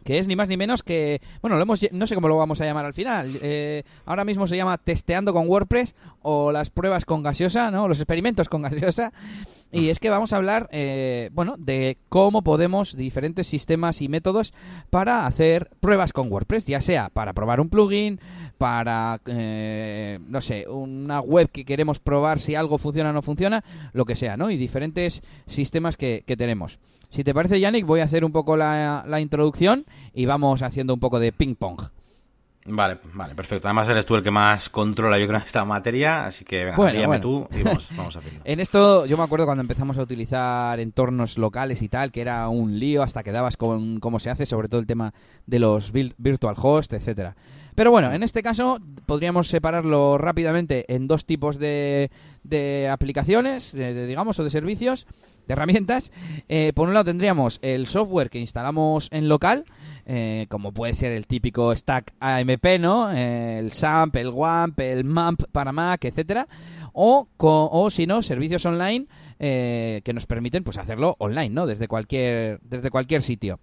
[0.08, 2.62] Que es ni más ni menos que, bueno, lo hemos, no sé cómo lo vamos
[2.62, 3.38] a llamar al final.
[3.42, 7.88] Eh, ahora mismo se llama testeando con WordPress o las pruebas con gaseosa, ¿no?
[7.88, 9.12] Los experimentos con gaseosa.
[9.70, 14.54] Y es que vamos a hablar, eh, bueno, de cómo podemos, diferentes sistemas y métodos
[14.88, 18.18] para hacer pruebas con WordPress, ya sea para probar un plugin,
[18.56, 23.62] para, eh, no sé, una web que queremos probar si algo funciona o no funciona,
[23.92, 24.50] lo que sea, ¿no?
[24.50, 26.78] Y diferentes sistemas que, que tenemos.
[27.10, 30.94] Si te parece, Yannick, voy a hacer un poco la, la introducción y vamos haciendo
[30.94, 31.80] un poco de ping-pong.
[32.70, 33.68] Vale, vale, perfecto.
[33.68, 37.06] Además eres tú el que más controla, yo creo, esta materia, así que venga, Bueno,
[37.06, 37.20] bueno.
[37.20, 38.40] tú y vamos, vamos haciendo.
[38.44, 42.48] En esto yo me acuerdo cuando empezamos a utilizar entornos locales y tal, que era
[42.48, 45.12] un lío hasta que dabas con cómo se hace, sobre todo el tema
[45.46, 47.36] de los virtual host, etcétera.
[47.74, 52.10] Pero bueno, en este caso podríamos separarlo rápidamente en dos tipos de,
[52.42, 55.06] de aplicaciones, eh, de- digamos, o de servicios,
[55.46, 56.10] de herramientas.
[56.48, 59.64] Eh, por un lado tendríamos el software que instalamos en local,
[60.10, 63.12] eh, como puede ser el típico stack AMP, ¿no?
[63.12, 66.48] Eh, el SAMP, el WAMP, el MAMP para Mac, etcétera.
[66.94, 69.06] O, o si no, servicios online
[69.38, 71.66] eh, que nos permiten pues hacerlo online, ¿no?
[71.66, 73.60] Desde cualquier, desde cualquier sitio.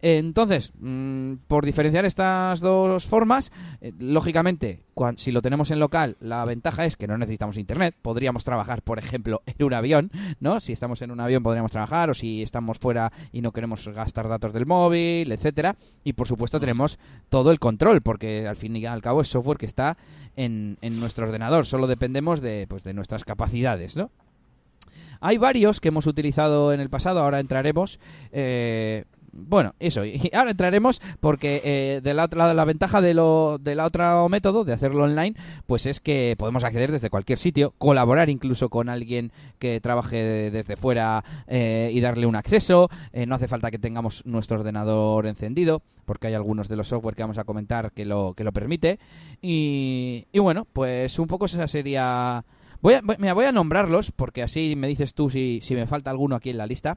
[0.00, 4.82] Entonces, mm, por diferenciar estas dos formas, eh, lógicamente,
[5.16, 7.96] si lo tenemos en local, la ventaja es que no necesitamos internet.
[8.00, 10.60] Podríamos trabajar, por ejemplo, en un avión, ¿no?
[10.60, 14.28] Si estamos en un avión podríamos trabajar, o si estamos fuera y no queremos gastar
[14.28, 15.76] datos del móvil, etcétera.
[16.04, 19.58] Y por supuesto tenemos todo el control, porque al fin y al cabo es software
[19.58, 19.96] que está
[20.36, 21.66] en, en nuestro ordenador.
[21.66, 24.10] Solo dependemos de, pues, de nuestras capacidades, ¿no?
[25.20, 27.98] Hay varios que hemos utilizado en el pasado, ahora entraremos.
[28.30, 29.04] eh,
[29.46, 33.80] bueno, eso, y ahora entraremos porque eh, de la, otra- la, ventaja de lo, del
[33.80, 35.34] otro método, de hacerlo online,
[35.66, 40.50] pues es que podemos acceder desde cualquier sitio, colaborar incluso con alguien que trabaje de-
[40.50, 45.26] desde fuera eh, y darle un acceso, eh, no hace falta que tengamos nuestro ordenador
[45.26, 48.52] encendido, porque hay algunos de los software que vamos a comentar que lo, que lo
[48.52, 48.98] permite,
[49.42, 52.44] y, y bueno, pues un poco esa sería...
[52.80, 56.10] Voy a, voy, voy a nombrarlos porque así me dices tú si, si me falta
[56.10, 56.96] alguno aquí en la lista.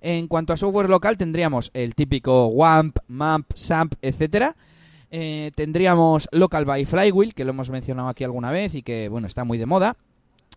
[0.00, 4.56] En cuanto a software local tendríamos el típico WAMP, MAMP, SAMP, etcétera.
[5.10, 9.26] Eh, tendríamos Local by Flywheel, que lo hemos mencionado aquí alguna vez y que bueno
[9.26, 9.96] está muy de moda.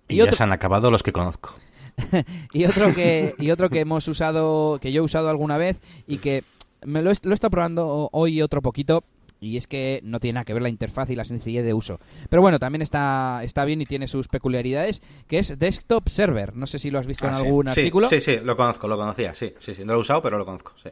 [0.08, 1.56] Y, Y ya otro- se han acabado los que conozco.
[2.54, 6.18] Y otro que y otro que hemos usado, que yo he usado alguna vez y
[6.18, 6.44] que
[6.86, 9.04] me lo he, lo he estado probando hoy otro poquito
[9.42, 12.00] y es que no tiene nada que ver la interfaz y la sencillez de uso.
[12.30, 16.56] Pero bueno, también está, está bien y tiene sus peculiaridades, que es Desktop Server.
[16.56, 17.46] No sé si lo has visto en Ah, sí.
[17.46, 18.10] algún Sí, artículo.
[18.10, 19.82] Sí, sí, lo conozco, lo conocía, sí, sí, sí.
[19.86, 20.90] No lo he usado, pero lo conozco, sí.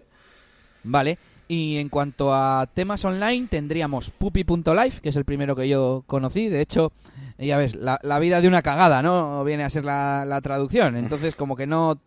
[0.83, 1.17] Vale.
[1.49, 6.49] Y en cuanto a temas online, tendríamos puppy.life, que es el primero que yo conocí.
[6.49, 6.91] De hecho,
[7.37, 9.43] ya ves, la, la vida de una cagada, ¿no?
[9.43, 10.95] Viene a ser la, la traducción.
[10.95, 11.99] Entonces, como que no.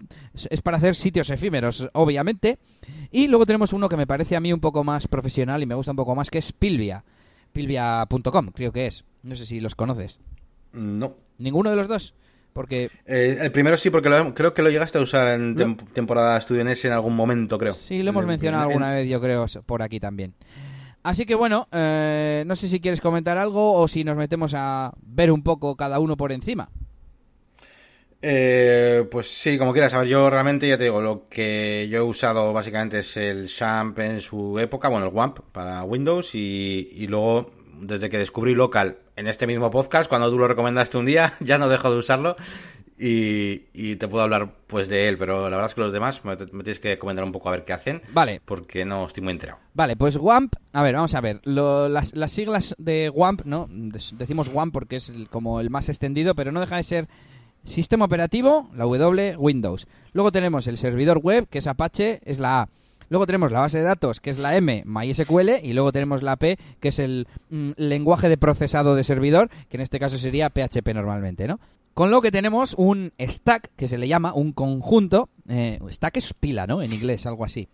[0.49, 2.59] es- para hacer sitios efímeros, obviamente.
[3.11, 5.75] Y luego tenemos uno que me parece a mí un poco más profesional y me
[5.75, 7.05] gusta un poco más, que es Pilvia.
[7.53, 9.05] pilvia.com, creo que es.
[9.23, 10.19] No sé si los conoces.
[10.73, 11.15] No.
[11.39, 12.15] ¿Ninguno de los dos?
[12.53, 12.91] Porque...
[13.07, 16.95] Eh, el primero sí, porque creo que lo llegaste a usar en temporada estudianense en
[16.95, 17.75] algún momento, creo.
[17.75, 20.35] Sí, lo hemos mencionado alguna vez, yo creo, por aquí también.
[21.03, 24.93] Así que bueno, eh, no sé si quieres comentar algo o si nos metemos a
[25.03, 26.71] ver un poco cada uno por encima.
[28.23, 29.95] Eh, pues sí, como quieras.
[30.07, 34.21] Yo realmente ya te digo, lo que yo he usado básicamente es el SHAMP en
[34.21, 39.27] su época, bueno, el WAMP para Windows y, y luego desde que descubrí Local en
[39.27, 42.37] este mismo podcast, cuando tú lo recomendaste un día, ya no dejo de usarlo
[43.03, 46.37] y, te puedo hablar pues de él, pero la verdad es que los demás me,
[46.37, 48.03] tienes que comentar un poco a ver qué hacen.
[48.13, 48.41] Vale.
[48.45, 49.59] Porque no estoy muy enterado.
[49.73, 51.41] Vale, pues WAMP, a ver, vamos a ver.
[51.45, 53.67] las, siglas de WAMP, ¿no?
[53.71, 57.09] Decimos WAMP porque es como el más extendido, pero no deja de ser
[57.65, 59.87] sistema operativo, la W, Windows.
[60.13, 62.69] Luego tenemos el servidor web, que es Apache, es la A.
[63.09, 66.37] Luego tenemos la base de datos, que es la M, MySQL, y luego tenemos la
[66.37, 70.51] P, que es el mm, lenguaje de procesado de servidor, que en este caso sería
[70.51, 71.59] PHP normalmente, ¿no?
[71.95, 75.29] Con lo que tenemos un stack, que se le llama un conjunto.
[75.49, 76.83] Eh, stack es pila, ¿no?
[76.83, 77.69] En inglés, algo así.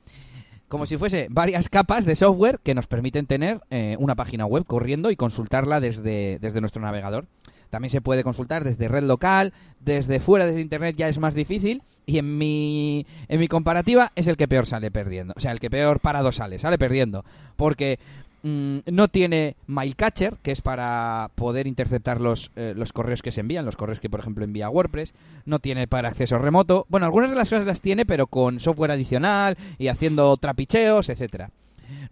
[0.69, 4.65] Como si fuese varias capas de software que nos permiten tener eh, una página web
[4.67, 7.27] corriendo y consultarla desde, desde nuestro navegador.
[7.71, 11.83] También se puede consultar desde red local, desde fuera, desde internet ya es más difícil.
[12.05, 15.35] Y en mi, en mi comparativa es el que peor sale perdiendo.
[15.37, 17.25] O sea, el que peor parado sale, sale perdiendo.
[17.57, 17.99] Porque
[18.47, 23.41] Mm, no tiene Mailcatcher, que es para poder interceptar los, eh, los correos que se
[23.41, 25.15] envían, los correos que por ejemplo envía WordPress,
[25.47, 26.87] no tiene para acceso remoto.
[26.89, 31.51] Bueno, algunas de las cosas las tiene, pero con software adicional y haciendo trapicheos, etcétera.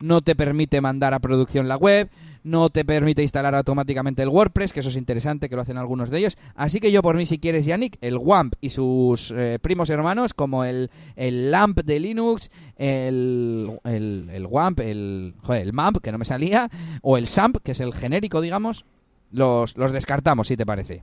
[0.01, 2.11] No te permite mandar a producción la web,
[2.45, 6.11] no te permite instalar automáticamente el WordPress, que eso es interesante, que lo hacen algunos
[6.11, 6.37] de ellos.
[6.55, 10.35] Así que yo por mí, si quieres, Yannick, el WAMP y sus eh, primos hermanos,
[10.35, 16.25] como el, el LAMP de Linux, el, el, WAMP, el, el MAMP, que no me
[16.25, 16.70] salía,
[17.03, 18.85] o el SAMP, que es el genérico, digamos,
[19.33, 21.03] los, los descartamos, si te parece.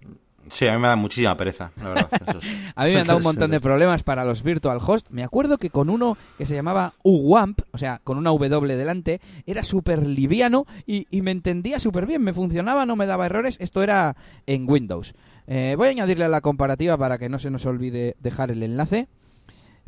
[0.49, 2.09] Sí, a mí me da muchísima pereza, la verdad.
[2.75, 5.07] a mí me han dado un montón de problemas para los virtual host.
[5.09, 9.21] Me acuerdo que con uno que se llamaba UWAMP, o sea, con una W delante,
[9.45, 12.23] era súper liviano y, me entendía súper bien.
[12.23, 13.57] Me funcionaba, no me daba errores.
[13.59, 14.15] Esto era
[14.47, 15.13] en Windows.
[15.47, 18.63] Eh, voy a añadirle a la comparativa para que no se nos olvide dejar el
[18.63, 19.07] enlace.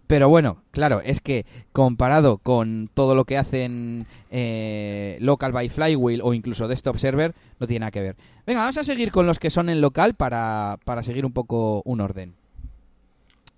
[0.07, 6.21] Pero bueno, claro, es que comparado con todo lo que hacen eh, Local by Flywheel
[6.21, 8.15] o incluso Desktop Server, no tiene nada que ver.
[8.45, 11.81] Venga, vamos a seguir con los que son en local para, para seguir un poco
[11.85, 12.35] un orden.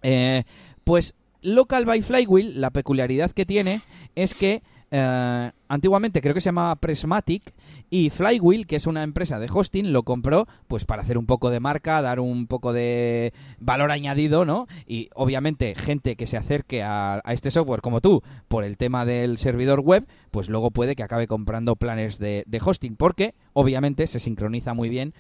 [0.04, 0.44] Eh,
[0.84, 3.82] pues Local by Flywheel, la peculiaridad que tiene
[4.16, 7.54] es que eh, antiguamente creo que se llamaba Prismatic
[7.90, 11.50] y Flywheel, que es una empresa de hosting, lo compró pues para hacer un poco
[11.50, 14.68] de marca, dar un poco de valor añadido, ¿no?
[14.86, 19.38] Y obviamente gente que se acerque a, este software como tú por el tema del
[19.38, 24.74] servidor web, pues luego puede que acabe comprando planes de, hosting, porque obviamente se sincroniza
[24.74, 25.14] muy bien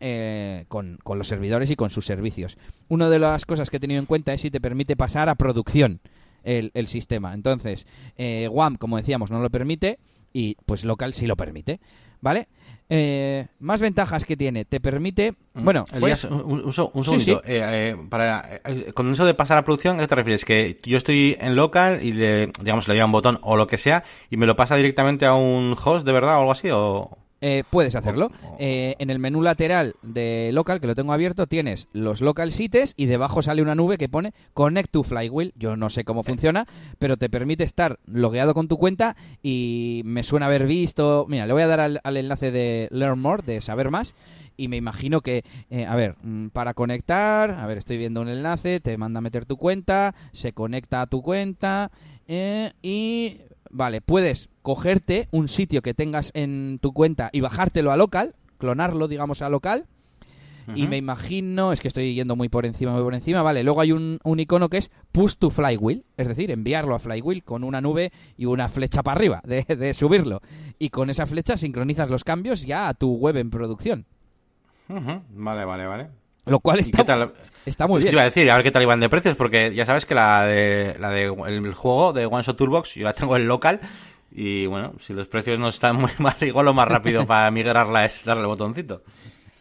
[0.00, 2.58] eh, con, con, los servidores y con sus servicios.
[2.88, 5.34] Una de las cosas que he tenido en cuenta es si te permite pasar a
[5.34, 6.00] producción
[6.44, 7.34] el, el sistema.
[7.34, 7.86] Entonces,
[8.16, 9.98] eh, WAM, como decíamos, no lo permite
[10.32, 11.80] y pues local sí lo permite,
[12.20, 12.48] ¿vale?
[12.90, 15.32] Eh, más ventajas que tiene, te permite...
[15.52, 15.64] Mm.
[15.64, 16.72] Bueno, un, un,
[17.04, 17.42] segundito.
[17.44, 18.60] Eh, para,
[18.94, 20.44] con eso de pasar a producción, ¿a qué te refieres?
[20.44, 23.76] Que yo estoy en local y le, digamos, le doy un botón o lo que
[23.76, 27.18] sea y me lo pasa directamente a un host de verdad o algo así, o...
[27.40, 28.30] Eh, puedes hacerlo.
[28.58, 32.94] Eh, en el menú lateral de local, que lo tengo abierto, tienes los local sites
[32.96, 35.52] y debajo sale una nube que pone Connect to Flywheel.
[35.56, 36.66] Yo no sé cómo funciona,
[36.98, 41.26] pero te permite estar logueado con tu cuenta y me suena haber visto...
[41.28, 44.14] Mira, le voy a dar al, enlace de Learn More, de saber más,
[44.56, 48.28] y me imagino que, eh, a ver, mm, para conectar, a ver, estoy viendo un
[48.28, 51.92] enlace, te manda a meter tu cuenta, se conecta a tu cuenta
[52.82, 53.38] y
[53.70, 59.08] Vale, puedes cogerte un sitio que tengas en tu cuenta y bajártelo a local, clonarlo,
[59.08, 59.86] digamos, a local.
[60.74, 63.64] Y me imagino, es que estoy yendo muy por encima, muy por encima, vale.
[63.64, 67.64] Luego hay un, icono que es push to flywheel, es decir, enviarlo a flywheel con
[67.64, 70.42] una nube y una flecha para arriba de, subirlo.
[70.78, 74.04] Y con esa flecha sincronizas los cambios ya a tu web en producción.
[74.88, 76.08] Vale, vale, vale.
[76.44, 77.32] Lo cual está,
[77.64, 78.10] está muy bien.
[78.10, 80.14] Te iba a decir, a ver qué tal iban de precios, porque ya sabes que
[80.14, 83.80] la de, la de el juego de One Shot Toolbox yo la tengo en local
[84.30, 88.04] y bueno, si los precios no están muy mal, igual lo más rápido para migrarla
[88.04, 89.02] es darle el botoncito.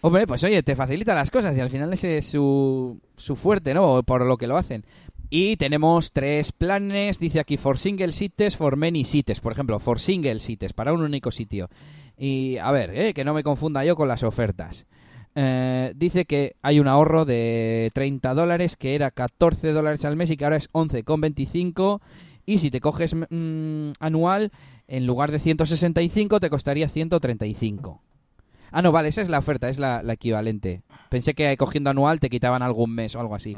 [0.01, 3.73] Hombre, pues oye, te facilita las cosas y al final ese es su, su fuerte,
[3.73, 4.03] ¿no?
[4.03, 4.85] Por lo que lo hacen.
[5.29, 9.41] Y tenemos tres planes, dice aquí, for single sites, for many sites.
[9.41, 11.69] Por ejemplo, for single sites, para un único sitio.
[12.17, 14.85] Y a ver, eh, que no me confunda yo con las ofertas.
[15.35, 20.31] Eh, dice que hay un ahorro de 30 dólares, que era 14 dólares al mes
[20.31, 21.99] y que ahora es 11,25
[22.47, 24.51] y si te coges mm, anual,
[24.87, 28.01] en lugar de 165 te costaría 135.
[28.71, 30.81] Ah, no, vale, esa es la oferta, es la, la equivalente.
[31.09, 33.55] Pensé que cogiendo anual te quitaban algún mes o algo así.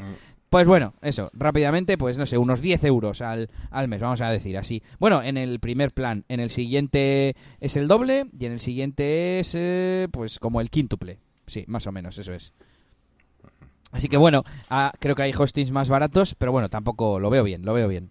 [0.49, 4.31] Pues bueno, eso, rápidamente, pues no sé, unos 10 euros al, al mes, vamos a
[4.31, 4.81] decir así.
[4.99, 9.39] Bueno, en el primer plan, en el siguiente es el doble y en el siguiente
[9.39, 11.19] es eh, pues como el quíntuple.
[11.45, 12.53] Sí, más o menos, eso es.
[13.91, 17.43] Así que bueno, ah, creo que hay hostings más baratos, pero bueno, tampoco lo veo
[17.43, 18.09] bien, lo veo bien.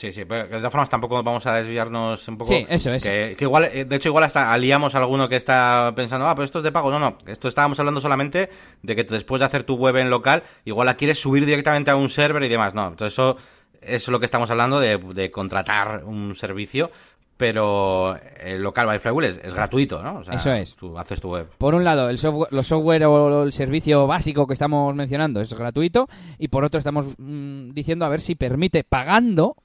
[0.00, 2.50] Sí, sí, pero de todas formas tampoco vamos a desviarnos un poco.
[2.50, 3.04] Sí, eso es.
[3.04, 6.34] Que, que igual, eh, de hecho, igual hasta aliamos a alguno que está pensando, ah,
[6.34, 6.90] pero esto es de pago.
[6.90, 8.48] No, no, esto estábamos hablando solamente
[8.82, 11.96] de que después de hacer tu web en local, igual la quieres subir directamente a
[11.96, 12.72] un server y demás.
[12.72, 13.36] No, entonces eso,
[13.82, 16.90] eso es lo que estamos hablando de, de contratar un servicio.
[17.36, 20.18] Pero el local by Flywheel es, es gratuito, ¿no?
[20.18, 20.76] O sea, Eso es.
[20.76, 21.46] Tú haces tu web.
[21.56, 25.52] Por un lado, el software, los software o el servicio básico que estamos mencionando es
[25.52, 26.06] gratuito
[26.38, 29.56] y por otro estamos mm, diciendo a ver si permite pagando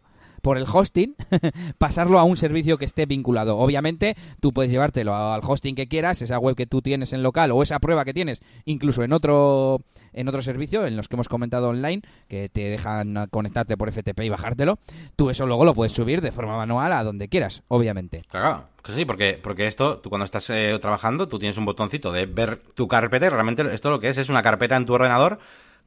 [0.45, 1.15] por el hosting
[1.79, 3.57] pasarlo a un servicio que esté vinculado.
[3.57, 7.49] Obviamente, tú puedes llevártelo al hosting que quieras, esa web que tú tienes en local
[7.49, 9.81] o esa prueba que tienes, incluso en otro
[10.13, 14.21] en otro servicio, en los que hemos comentado online, que te dejan conectarte por FTP
[14.21, 14.77] y bajártelo.
[15.15, 18.21] Tú eso luego lo puedes subir de forma manual a donde quieras, obviamente.
[18.29, 22.11] Claro, que sí, porque, porque esto, tú cuando estás eh, trabajando, tú tienes un botoncito
[22.11, 24.93] de ver tu carpeta y realmente esto lo que es es una carpeta en tu
[24.93, 25.39] ordenador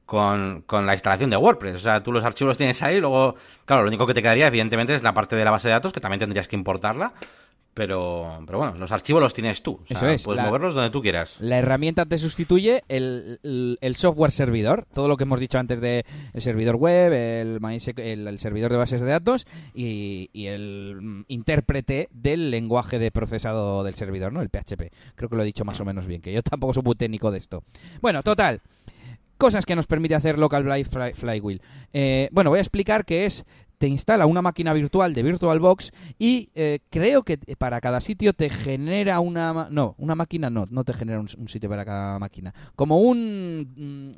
[0.09, 1.75] con, con la instalación de WordPress.
[1.75, 3.35] O sea, tú los archivos los tienes ahí, luego,
[3.67, 5.93] claro, lo único que te quedaría, evidentemente, es la parte de la base de datos,
[5.93, 7.13] que también tendrías que importarla.
[7.75, 9.81] Pero, pero bueno, los archivos los tienes tú.
[9.85, 11.37] O sea, Eso es, Puedes la- moverlos donde tú quieras.
[11.39, 15.81] La herramienta te sustituye el, el- el software servidor, todo lo que hemos dicho antes
[15.81, 17.61] de el servidor web, el,
[17.99, 23.85] el, servidor de bases de datos y, y el mm, intérprete del lenguaje de procesado
[23.85, 24.41] del servidor, ¿no?
[24.43, 24.91] El PHP.
[25.15, 27.31] Creo que lo he dicho más o menos bien, que yo tampoco soy muy técnico
[27.31, 27.63] de esto.
[28.01, 28.61] Bueno, total.
[29.39, 31.63] Cosas que nos permite hacer Local Fly, Fly- Flywheel.
[31.93, 33.45] Eh, bueno, voy a explicar qué es.
[33.79, 38.51] Te instala una máquina virtual de VirtualBox y eh, creo que para cada sitio te
[38.51, 39.69] genera una...
[39.71, 42.53] No, una máquina no, no te genera un, sitio para cada máquina.
[42.75, 43.73] Como un,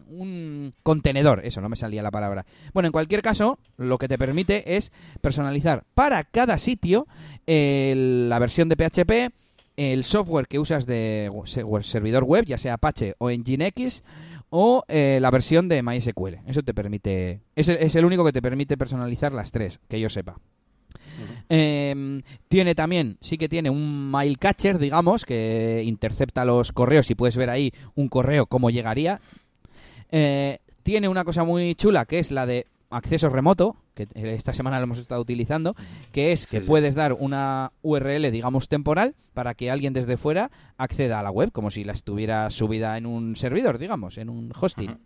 [0.09, 2.47] mm, un contenedor, eso, no me salía la palabra.
[2.73, 7.07] Bueno, en cualquier caso, lo que te permite es personalizar para cada sitio
[7.47, 9.31] el- la versión de PHP,
[9.77, 14.03] el software que usas de se- servidor web, ya sea Apache o Nginx,
[14.51, 16.41] o eh, la versión de MySQL.
[16.47, 17.41] Eso te permite.
[17.57, 20.37] Es el, es el único que te permite personalizar las tres, que yo sepa.
[21.49, 27.15] Eh, tiene también, sí que tiene un mail catcher, digamos, que intercepta los correos y
[27.15, 29.21] puedes ver ahí un correo cómo llegaría.
[30.11, 34.79] Eh, tiene una cosa muy chula que es la de acceso remoto, que esta semana
[34.79, 35.75] lo hemos estado utilizando,
[36.13, 36.67] que es que sí.
[36.67, 41.53] puedes dar una URL, digamos, temporal para que alguien desde fuera acceda a la web,
[41.53, 44.99] como si la estuviera subida en un servidor, digamos, en un hosting.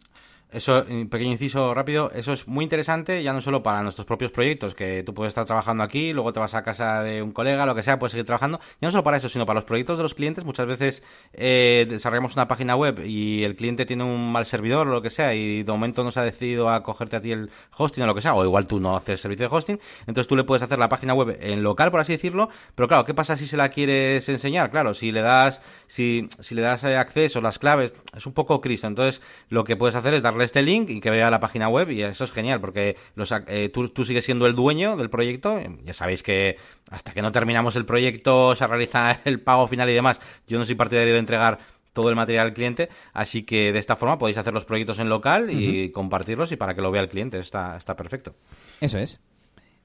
[0.55, 4.31] Eso, un pequeño inciso rápido, eso es muy interesante, ya no solo para nuestros propios
[4.31, 7.67] proyectos, que tú puedes estar trabajando aquí, luego te vas a casa de un colega,
[7.67, 8.61] lo que sea, puedes seguir trabajando.
[8.81, 10.45] Ya no solo para eso, sino para los proyectos de los clientes.
[10.45, 11.03] Muchas veces
[11.33, 15.11] eh, desarrollamos una página web y el cliente tiene un mal servidor o lo que
[15.11, 18.07] sea, y de momento no se ha decidido a cogerte a ti el hosting o
[18.07, 20.63] lo que sea, o igual tú no haces servicio de hosting, entonces tú le puedes
[20.63, 23.57] hacer la página web en local, por así decirlo, pero claro, ¿qué pasa si se
[23.57, 24.71] la quieres enseñar?
[24.71, 28.61] Claro, si le das, si, si le das eh, acceso, las claves, es un poco
[28.61, 28.87] Cristo.
[28.87, 31.91] Entonces, lo que puedes hacer es darle este link y que vea la página web,
[31.91, 35.61] y eso es genial, porque los, eh, tú, tú sigues siendo el dueño del proyecto.
[35.85, 36.57] Ya sabéis que
[36.91, 40.21] hasta que no terminamos el proyecto, se realiza el pago final y demás.
[40.47, 41.59] Yo no soy partidario de entregar
[41.93, 45.09] todo el material al cliente, así que de esta forma podéis hacer los proyectos en
[45.09, 48.35] local y compartirlos y para que lo vea el cliente, está, está perfecto.
[48.81, 49.23] Eso es.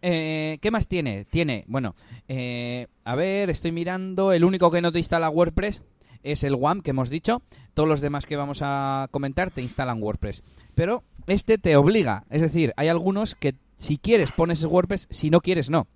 [0.02, 1.26] Eh, ¿Qué más tiene?
[1.26, 1.96] Tiene, bueno,
[2.28, 4.32] eh, a ver, estoy mirando.
[4.34, 5.84] El único que no te instala WordPress
[6.24, 7.42] es el WAM que hemos dicho.
[7.74, 10.44] Todos los demás que vamos a comentar te instalan WordPress.
[10.76, 12.26] Pero este te obliga.
[12.30, 15.88] Es decir, hay algunos que si quieres pones WordPress, si no quieres no.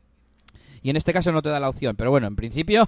[0.83, 1.95] Y en este caso no te da la opción.
[1.95, 2.87] Pero bueno, en principio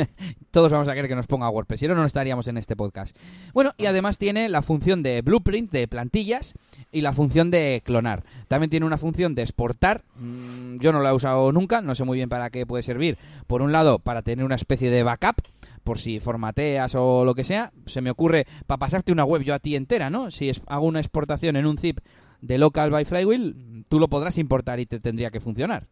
[0.50, 1.80] todos vamos a querer que nos ponga WordPress.
[1.80, 3.16] Si no, no estaríamos en este podcast.
[3.52, 6.54] Bueno, y además tiene la función de blueprint, de plantillas,
[6.90, 8.24] y la función de clonar.
[8.48, 10.04] También tiene una función de exportar.
[10.16, 13.18] Mm, yo no la he usado nunca, no sé muy bien para qué puede servir.
[13.46, 15.42] Por un lado, para tener una especie de backup,
[15.82, 17.72] por si formateas o lo que sea.
[17.86, 20.30] Se me ocurre para pasarte una web yo a ti entera, ¿no?
[20.30, 21.98] Si hago una exportación en un zip
[22.40, 25.88] de local by Flywheel, tú lo podrás importar y te tendría que funcionar.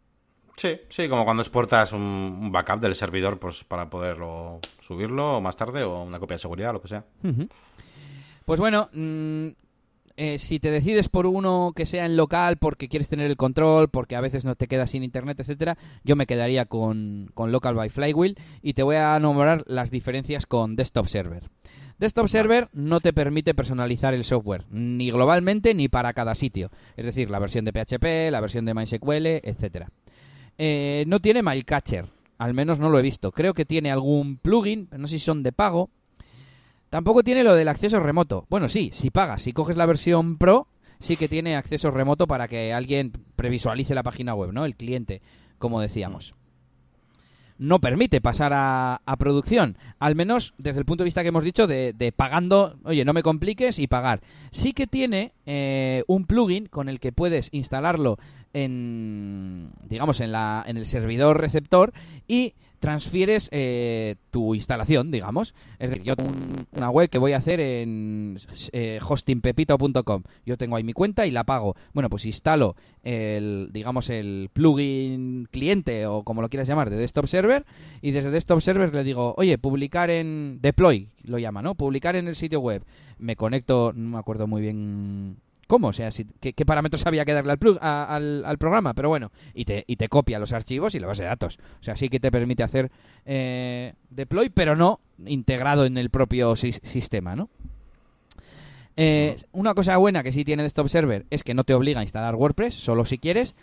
[0.57, 5.83] Sí, sí, como cuando exportas un, backup del servidor pues para poderlo subirlo más tarde
[5.83, 7.05] o una copia de seguridad, lo que sea.
[8.45, 9.49] Pues bueno, mm,
[10.17, 13.89] eh, si te decides por uno que sea en local porque quieres tener el control,
[13.89, 17.75] porque a veces no te quedas sin internet, etcétera, yo me quedaría con, con Local
[17.75, 21.49] by Flywheel y te voy a nombrar las diferencias con Desktop Server.
[21.99, 26.71] Desktop Server no te permite personalizar el software, ni globalmente ni para cada sitio.
[26.97, 29.89] Es decir, la versión de PHP, la versión de MySQL, etcétera.
[30.65, 32.07] Eh, no tiene Mailcatcher,
[32.39, 33.33] al menos no lo he visto.
[33.33, 35.91] Creo que tiene algún plugin, pero no sé si son de pago.
[36.89, 38.47] Tampoco tiene lo del acceso remoto.
[38.49, 40.69] Bueno, sí, si pagas, si coges la versión Pro,
[41.01, 44.65] sí que tiene acceso remoto para que alguien previsualice la página web, ¿no?
[44.65, 45.21] El cliente,
[45.59, 46.33] como decíamos
[47.63, 51.69] no permite pasar a, producción, al menos desde el punto de vista que hemos dicho
[51.69, 54.21] de, pagando, oye, no me compliques y pagar.
[54.51, 58.19] Sí que tiene eh, un plugin con el que puedes instalarlo
[58.53, 61.93] en, digamos, en, la, en el servidor receptor
[62.29, 65.55] y transfieres eh, tu instalación, digamos.
[65.79, 66.33] Es decir, yo tengo
[66.73, 68.41] una web que voy a hacer en
[68.73, 70.25] eh, hostingpepito.com.
[70.45, 71.77] Yo tengo ahí mi cuenta y la pago.
[71.93, 72.75] Bueno, pues instalo
[73.05, 77.65] el, digamos, el plugin cliente o como lo quieras llamar de Desktop Server
[78.01, 81.77] y desde Desktop Server le digo, oye, publicar en deploy, lo llama, ¿no?
[81.77, 82.83] Publicar en el sitio web.
[83.17, 85.37] Me conecto, no me acuerdo muy bien
[85.73, 89.85] cómo, o sea, qué, parámetros había que darle al, al, programa, pero bueno, y te,
[89.87, 91.59] y te copia los archivos y la base de datos.
[91.81, 92.91] O sea, sí que te permite hacer
[93.25, 97.49] eh, deploy, pero no integrado en el propio sistema, ¿no?
[98.99, 102.03] Eh, una cosa buena que sí tiene Desktop Server es que no te obliga a
[102.03, 103.55] instalar WordPress, solo si quieres,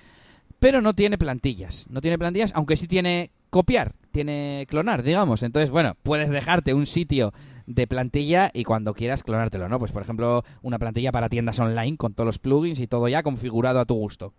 [0.60, 1.88] pero no tiene plantillas.
[1.90, 5.44] No tiene plantillas, aunque sí tiene copiar, tiene clonar, digamos.
[5.44, 7.34] Entonces, bueno, puedes dejarte un sitio
[7.66, 9.80] de plantilla y cuando quieras clonártelo, ¿no?
[9.80, 13.24] Pues por ejemplo, una plantilla para tiendas online con todos los plugins y todo ya
[13.24, 14.34] configurado a tu gusto.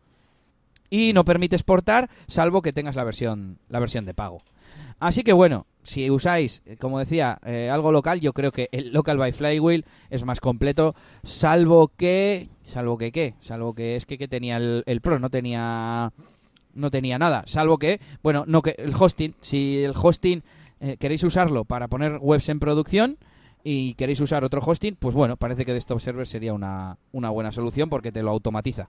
[0.91, 4.43] Y no permite exportar salvo que tengas la versión la versión de pago.
[4.99, 8.93] Así que bueno, si usáis, eh, como decía, eh, algo local, yo creo que el
[8.93, 10.95] Local by Flywheel es más completo,
[11.25, 16.13] salvo que salvo que qué, salvo que es que, que tenía el, Pro, no tenía
[16.75, 20.43] no tenía nada, salvo que, bueno, no que el hosting, si el hosting
[20.81, 23.19] eh, queréis usarlo para poner webs en producción
[23.65, 27.91] y queréis usar otro hosting, pues bueno, parece que Desktop Server sería una, buena solución
[27.91, 28.89] porque te lo automatiza.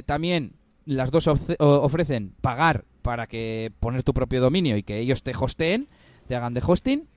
[0.05, 0.53] también
[0.86, 5.88] las dos ofrecen pagar para que poner tu propio dominio y que ellos te hosteen,
[6.27, 7.07] te hagan de hosting.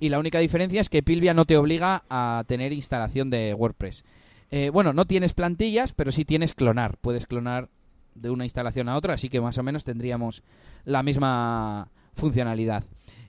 [0.00, 4.04] Y la única diferencia es que Pilvia no te obliga a tener instalación de WordPress.
[4.50, 6.96] Eh, bueno, no tienes plantillas, pero sí tienes clonar.
[6.98, 7.68] Puedes clonar
[8.14, 10.42] de una instalación a otra, así que más o menos tendríamos
[10.84, 12.84] la misma funcionalidad.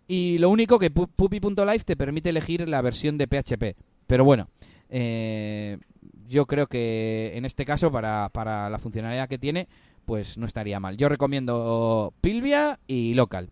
[0.07, 3.77] Y lo único que puppy.live te permite elegir la versión de PHP.
[4.05, 4.49] Pero bueno,
[4.89, 5.77] eh,
[6.33, 9.67] yo creo que en este caso, para, para la funcionalidad que tiene,
[10.05, 10.97] pues no estaría mal.
[10.97, 13.51] Yo recomiendo Pilvia y Local.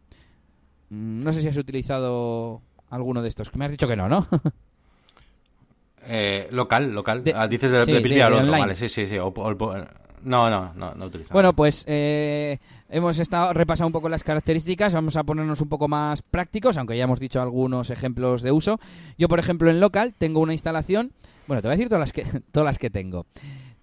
[0.90, 3.56] Mm, no sé si has utilizado alguno de estos.
[3.56, 4.28] Me has dicho que no, ¿no?
[6.08, 7.24] eh, local, local.
[7.36, 9.16] Ah, dices de, Pilvia o otro, vale, sí, sí, sí.
[9.16, 11.34] no, no, no, no utilizado.
[11.34, 12.58] Bueno, pues eh,
[12.92, 14.94] hemos estado repasado un poco las características.
[14.94, 18.80] Vamos a ponernos un poco más prácticos, aunque ya hemos dicho algunos ejemplos de uso.
[19.18, 21.14] Yo, por ejemplo, en local tengo una instalación.
[21.48, 23.26] Bueno, te voy a decir todas las que, todas las que tengo.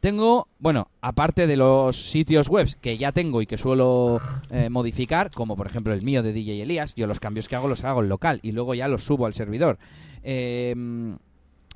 [0.01, 5.33] Tengo, bueno, aparte de los sitios web que ya tengo y que suelo eh, modificar,
[5.33, 8.03] como por ejemplo el mío de DJ Elías, yo los cambios que hago los hago
[8.03, 9.79] en local y luego ya los subo al servidor.
[10.23, 11.17] Em,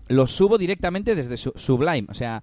[0.07, 2.43] los subo directamente desde Sublime, o sea,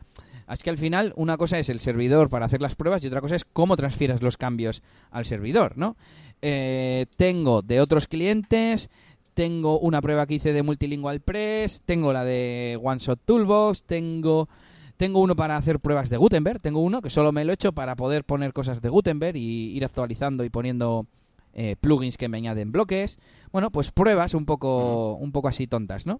[0.53, 3.21] es que al final una cosa es el servidor para hacer las pruebas y otra
[3.21, 4.81] cosa es cómo transfieres los cambios
[5.11, 5.95] al servidor, ¿no?
[6.41, 8.89] Eh, tengo de otros clientes,
[9.33, 14.49] tengo una prueba que hice de Multilingual Press, tengo la de One Shot Toolbox, tengo
[14.97, 17.71] tengo uno para hacer pruebas de Gutenberg, tengo uno que solo me lo he hecho
[17.71, 21.07] para poder poner cosas de Gutenberg y ir actualizando y poniendo
[21.53, 23.17] eh, plugins que me añaden bloques.
[23.53, 26.19] Bueno, pues pruebas un poco, un poco así tontas, ¿no?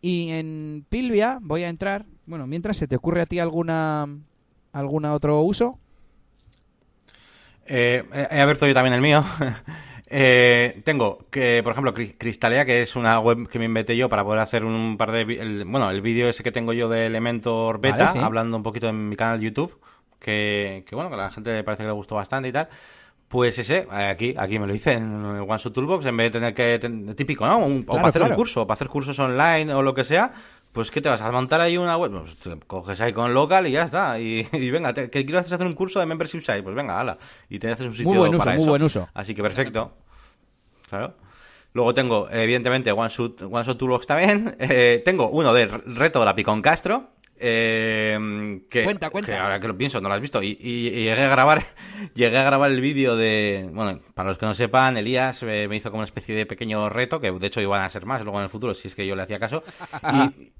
[0.00, 4.06] Y en Pilvia voy a entrar, bueno, mientras se te ocurre a ti alguna
[4.72, 5.78] alguna otro uso.
[7.66, 9.24] Eh, he abierto yo también el mío.
[10.08, 14.22] Eh, tengo que, por ejemplo, Cristalea, que es una web que me inventé yo para
[14.22, 15.64] poder hacer un par de.
[15.66, 19.16] bueno, el vídeo ese que tengo yo de Elementor Beta, hablando un poquito en mi
[19.16, 19.80] canal de YouTube,
[20.20, 22.68] que, que bueno, que a la gente le parece que le gustó bastante y tal.
[23.28, 27.14] Pues ese, aquí, aquí me lo hice en OneShot Toolbox, en vez de tener que,
[27.14, 27.66] típico, ¿no?
[27.66, 30.32] o para hacer un curso, o para hacer cursos online o lo que sea,
[30.76, 32.12] pues ¿qué te vas a montar ahí una web?
[32.12, 34.20] Pues te coges ahí con local y ya está.
[34.20, 37.16] Y, venga, que quiero hacer un curso de membership site, pues venga, hala.
[37.48, 39.08] Y te haces un sitio muy buen uso, para muy buen uso.
[39.14, 39.92] Así que perfecto.
[40.90, 41.14] Claro.
[41.72, 44.56] Luego tengo, evidentemente, OneShot, OneShot Toolbox también.
[44.68, 49.42] Eh, tengo uno de reto de la Picón Castro, eh, que, cuenta, cuenta.
[49.42, 50.42] ahora que lo pienso, no lo has visto.
[50.42, 51.64] Y, llegué a grabar,
[52.14, 55.76] llegué a grabar el vídeo de, bueno, para los que no sepan, Elías eh, me
[55.76, 58.38] hizo como una especie de pequeño reto, que de hecho iban a ser más luego
[58.38, 59.62] en el futuro, si es que yo le hacía caso.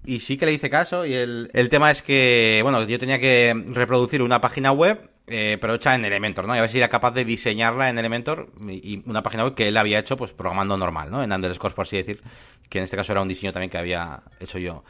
[0.05, 1.07] Y, sí que le hice caso.
[1.07, 5.59] Y el, el, tema es que, bueno, yo tenía que reproducir una página web, eh,
[5.61, 6.55] pero hecha en Elementor, ¿no?
[6.55, 9.69] Y a ver si era capaz de diseñarla en Elementor y, una página web que
[9.69, 11.23] él había hecho, pues programando normal, ¿no?
[11.23, 12.23] En Underscore, por así decir,
[12.69, 14.85] que en este caso era un diseño también que había hecho yo.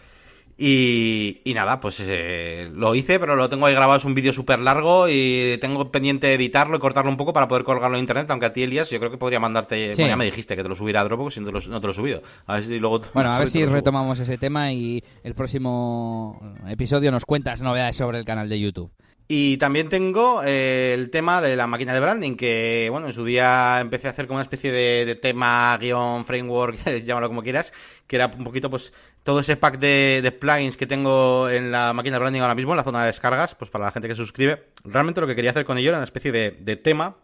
[0.58, 4.58] Y, nada, pues eh, lo hice, pero lo tengo ahí grabado, es un vídeo súper
[4.58, 8.46] largo y tengo pendiente editarlo y cortarlo un poco para poder colgarlo en internet, aunque
[8.46, 9.92] a ti, Elías, yo creo que podría mandarte...
[9.94, 11.94] Bueno, ya me dijiste que te lo subiera a Dropbox y no te lo, he
[11.94, 12.22] subido.
[12.46, 13.02] A ver si luego...
[13.12, 18.18] Bueno, a ver si retomamos ese tema y el próximo episodio nos cuentas novedades sobre
[18.18, 18.90] el canal de YouTube.
[19.28, 23.24] Y también tengo eh, el tema de la máquina de branding, que bueno, en su
[23.24, 27.72] día empecé a hacer como una especie de, tema, guion, framework, llámalo como quieras,
[28.06, 28.92] que era un poquito pues
[29.24, 32.76] todo ese pack de, plugins que tengo en la máquina de branding ahora mismo, en
[32.76, 34.66] la zona de descargas, pues para la gente que se suscribe.
[34.84, 37.16] Realmente lo que quería hacer con ello era una especie de, tema.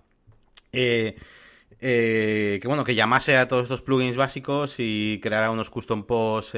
[0.72, 1.14] Eh,
[1.80, 6.56] eh, que bueno, que llamase a todos estos plugins básicos y creara unos custom posts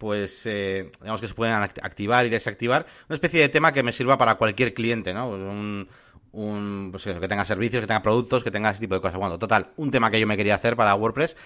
[0.00, 3.92] pues eh, digamos que se pueden activar y desactivar, una especie de tema que me
[3.92, 5.28] sirva para cualquier cliente, ¿no?
[5.28, 5.88] Pues un,
[6.32, 9.18] un pues que tenga servicios, que tenga productos, que tenga ese tipo de cosas.
[9.20, 11.36] Bueno, total, un tema que yo me quería hacer para WordPress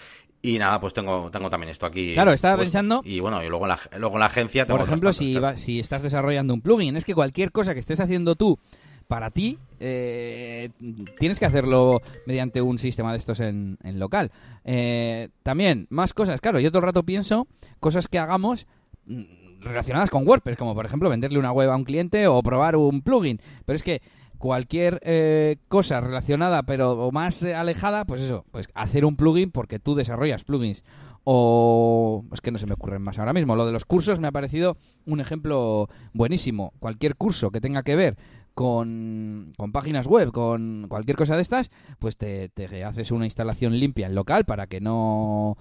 [0.40, 2.12] y nada, pues tengo, tengo también esto aquí.
[2.14, 3.02] Claro, estaba pensando.
[3.04, 4.66] Y bueno, y luego en la, luego la agencia.
[4.66, 8.36] Por ejemplo, si, si estás desarrollando un plugin, es que cualquier cosa que estés haciendo
[8.36, 8.60] tú
[9.08, 10.70] para ti, eh,
[11.18, 14.32] tienes que hacerlo mediante un sistema de estos en, local.
[14.64, 16.40] Eh, también, más cosas.
[16.40, 17.46] Claro, yo todo el rato pienso
[17.80, 18.66] cosas que hagamos
[19.04, 22.76] mm, relacionadas con WordPress, como por ejemplo venderle una web a un cliente o probar
[22.76, 23.40] un plugin.
[23.66, 24.00] Pero es que
[24.38, 29.94] cualquier eh, cosa relacionada pero más alejada, pues eso, pues hacer un plugin porque tú
[29.94, 30.82] desarrollas plugins
[31.24, 33.54] o es que no se me ocurren más ahora mismo.
[33.54, 36.72] Lo de los cursos me ha parecido un ejemplo buenísimo.
[36.78, 38.16] Cualquier curso que tenga que ver
[38.54, 42.50] con, páginas web, con cualquier cosa de estas, pues te,
[42.84, 45.58] haces una instalación limpia en local para que no,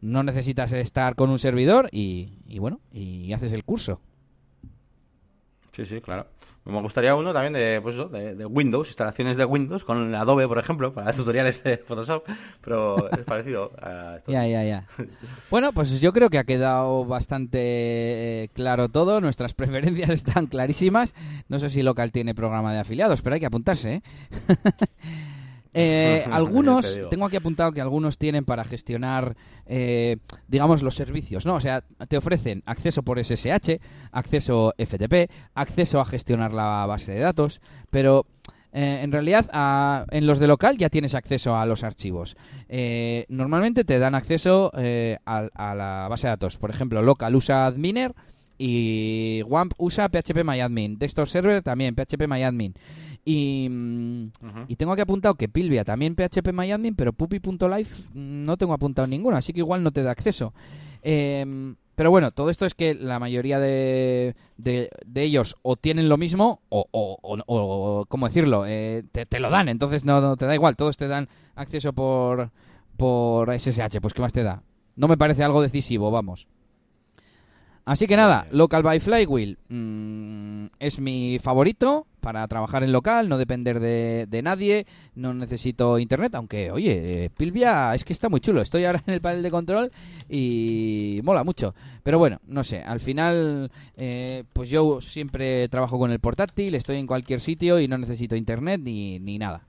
[0.00, 4.00] no necesitas estar con un servidor y, y bueno, y haces el curso.
[5.76, 6.26] Sí, sí, claro.
[6.64, 10.58] Me gustaría uno también de, pues eso, de, Windows, instalaciones de Windows, con Adobe, por
[10.58, 12.24] ejemplo, para tutoriales de Photoshop,
[12.62, 14.32] pero es parecido a esto.
[14.32, 14.86] Ya, ya, ya.
[15.50, 21.14] Bueno, pues yo creo que ha quedado bastante eh, claro todo, nuestras preferencias están clarísimas.
[21.48, 24.02] No sé si Local tiene programa de afiliados, pero hay que apuntarse, ¿eh?
[25.78, 29.36] Eh, algunos, tengo aquí apuntado que algunos tienen para gestionar,
[29.66, 30.16] eh,
[30.48, 31.56] digamos, los servicios, ¿no?
[31.56, 33.78] O sea, te ofrecen acceso por SSH,
[34.10, 38.24] acceso FTP, acceso a gestionar la base de datos, pero
[38.72, 42.36] eh, en realidad en los de local ya tienes acceso a los archivos.
[43.28, 46.56] normalmente te dan acceso a, a, la base de datos.
[46.56, 48.14] Por ejemplo, local usa adminer
[48.58, 50.98] y WAMP usa phpMyAdmin.
[50.98, 52.74] Desktop Server también phpMyAdmin.
[53.28, 54.30] Y, mm,
[54.68, 59.52] y tengo aquí apuntado que Pilvia también phpMyAdmin, pero puppy.life no tengo apuntado ninguno, así
[59.52, 60.54] que igual no te da acceso.
[61.02, 66.16] Em, pero bueno, todo esto es que la mayoría de, de, ellos o tienen lo
[66.16, 68.64] mismo o, o, o, ¿cómo decirlo?
[68.64, 72.52] Eh, te, lo dan, entonces no, te da igual, todos te dan acceso por,
[72.96, 74.62] por SSH, pues ¿qué más te da?
[74.94, 76.46] No me parece algo decisivo, vamos.
[77.86, 83.38] Así que nada, Local by Flywheel mm, es mi favorito para trabajar en local, no
[83.38, 88.60] depender de, nadie, no necesito internet, aunque, oye, Pilvia es que está muy chulo.
[88.60, 89.92] Estoy ahora en el panel de control
[90.28, 91.76] y mola mucho.
[92.02, 96.96] Pero bueno, no sé, al final, eh, pues yo siempre trabajo con el portátil, estoy
[96.96, 99.62] en cualquier sitio y no necesito internet ni, ni nada.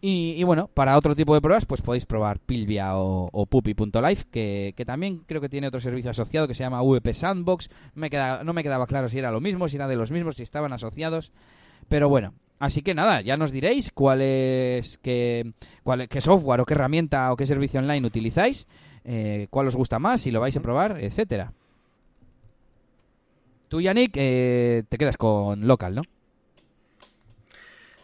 [0.00, 4.72] Y, bueno, para otro tipo de pruebas, pues podéis probar Pilvia o, o Puppy.life, que,
[4.76, 7.68] que también creo que tiene otro servicio asociado que se llama VP Sandbox.
[7.94, 10.36] Me queda, no me quedaba claro si era lo mismo, si era de los mismos,
[10.36, 11.32] si estaban asociados.
[11.88, 15.52] Pero bueno, Así que nada, ya nos diréis cuál es, qué,
[16.10, 18.66] qué software o qué herramienta o qué servicio online utilizáis,
[19.04, 21.52] eh, cuál os gusta más, si lo vais a probar, etcétera.
[23.68, 26.02] Tú, Yannick, eh, te quedas con local, ¿no?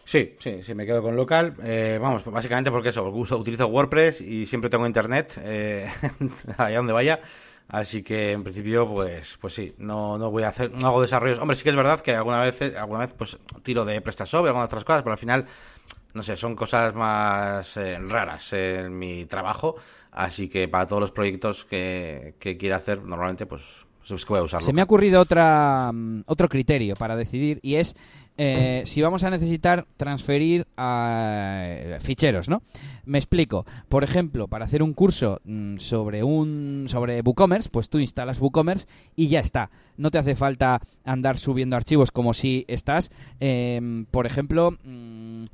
[0.05, 1.55] Sí, sí, sí, me quedo con local.
[1.63, 5.89] Eh, vamos, básicamente porque eso, utilizo WordPress y siempre tengo internet eh,
[6.57, 7.19] allá donde vaya.
[7.67, 11.39] Así que en principio, pues, pues sí, no, no voy a hacer, no hago desarrollos.
[11.39, 14.47] Hombre, sí que es verdad que alguna vez, alguna vez, pues tiro de PrestaShop y
[14.47, 15.45] algunas otras cosas, pero al final,
[16.13, 19.75] no sé, son cosas más eh, raras en mi trabajo.
[20.11, 24.39] Así que para todos los proyectos que, que quiera hacer, normalmente, pues es que voy
[24.39, 24.65] a usarlo.
[24.65, 27.95] Se me ha ocurrido otra, mm, otro criterio para decidir y es
[28.37, 32.63] eh, si vamos a necesitar transferir eh, ficheros, ¿no?
[33.05, 33.65] Me explico.
[33.87, 38.87] Por ejemplo, para hacer un curso mm, sobre un sobre WooCommerce, pues tú instalas WooCommerce
[39.15, 39.69] y ya está.
[39.95, 43.09] No te hace falta andar subiendo archivos como si estás,
[43.39, 45.45] em, por ejemplo, mm,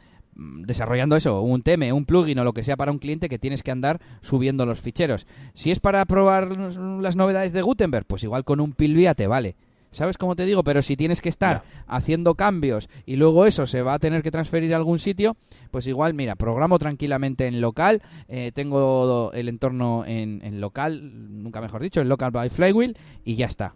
[0.66, 3.64] desarrollando eso, un teme, un plugin o lo que sea para un cliente que tienes
[3.64, 5.28] que andar subiendo los ficheros.
[5.54, 6.58] Si es para probar
[7.02, 9.56] las novedades de Gutenberg, pues igual con un Pilvia te vale.
[9.92, 10.64] ¿Sabes cómo te digo?
[10.64, 14.32] Pero si tienes que estar haciendo cambios y luego eso se va a tener que
[14.32, 15.36] transferir a algún sitio,
[15.70, 21.82] pues igual, mira, programo tranquilamente en local, eh, tengo el entorno en, local, nunca mejor
[21.82, 23.76] dicho, en local by Flywheel y ya está.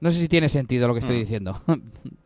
[0.00, 1.20] No sé si tiene sentido lo que estoy mm.
[1.20, 1.60] diciendo.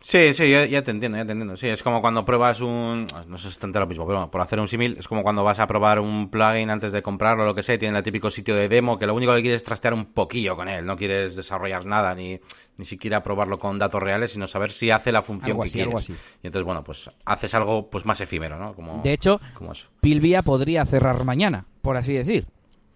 [0.00, 1.56] Sí, sí, ya, te entiendo, ya te entiendo.
[1.56, 3.06] Sí, es como cuando pruebas un...
[3.26, 5.60] No sé si es lo mismo, pero por hacer un símil, es como cuando vas
[5.60, 8.30] a probar un plugin antes de comprarlo o lo que sea, y tiene el típico
[8.30, 10.96] sitio de demo que lo único que quieres es trastear un poquillo con él, no
[10.96, 12.40] quieres desarrollar nada, ni,
[12.78, 16.08] ni siquiera probarlo con datos reales, sino saber si hace la función que quieres.
[16.08, 18.74] Y entonces, bueno, pues haces algo pues más efímero, ¿no?
[18.74, 19.40] Como, de hecho,
[20.00, 22.46] Pilvia podría cerrar mañana, por así decir.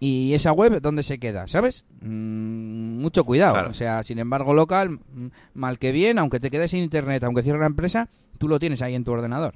[0.05, 1.47] ¿Y esa web dónde se queda?
[1.47, 1.83] ¿Sabes?
[2.01, 3.71] Mm, mucho cuidado.
[3.71, 7.41] O sea, sin embargo, local, mm, mal que bien, aunque te quedes sin internet, aunque
[7.41, 8.07] cierre la empresa,
[8.37, 9.55] tú lo tienes ahí en tu ordenador.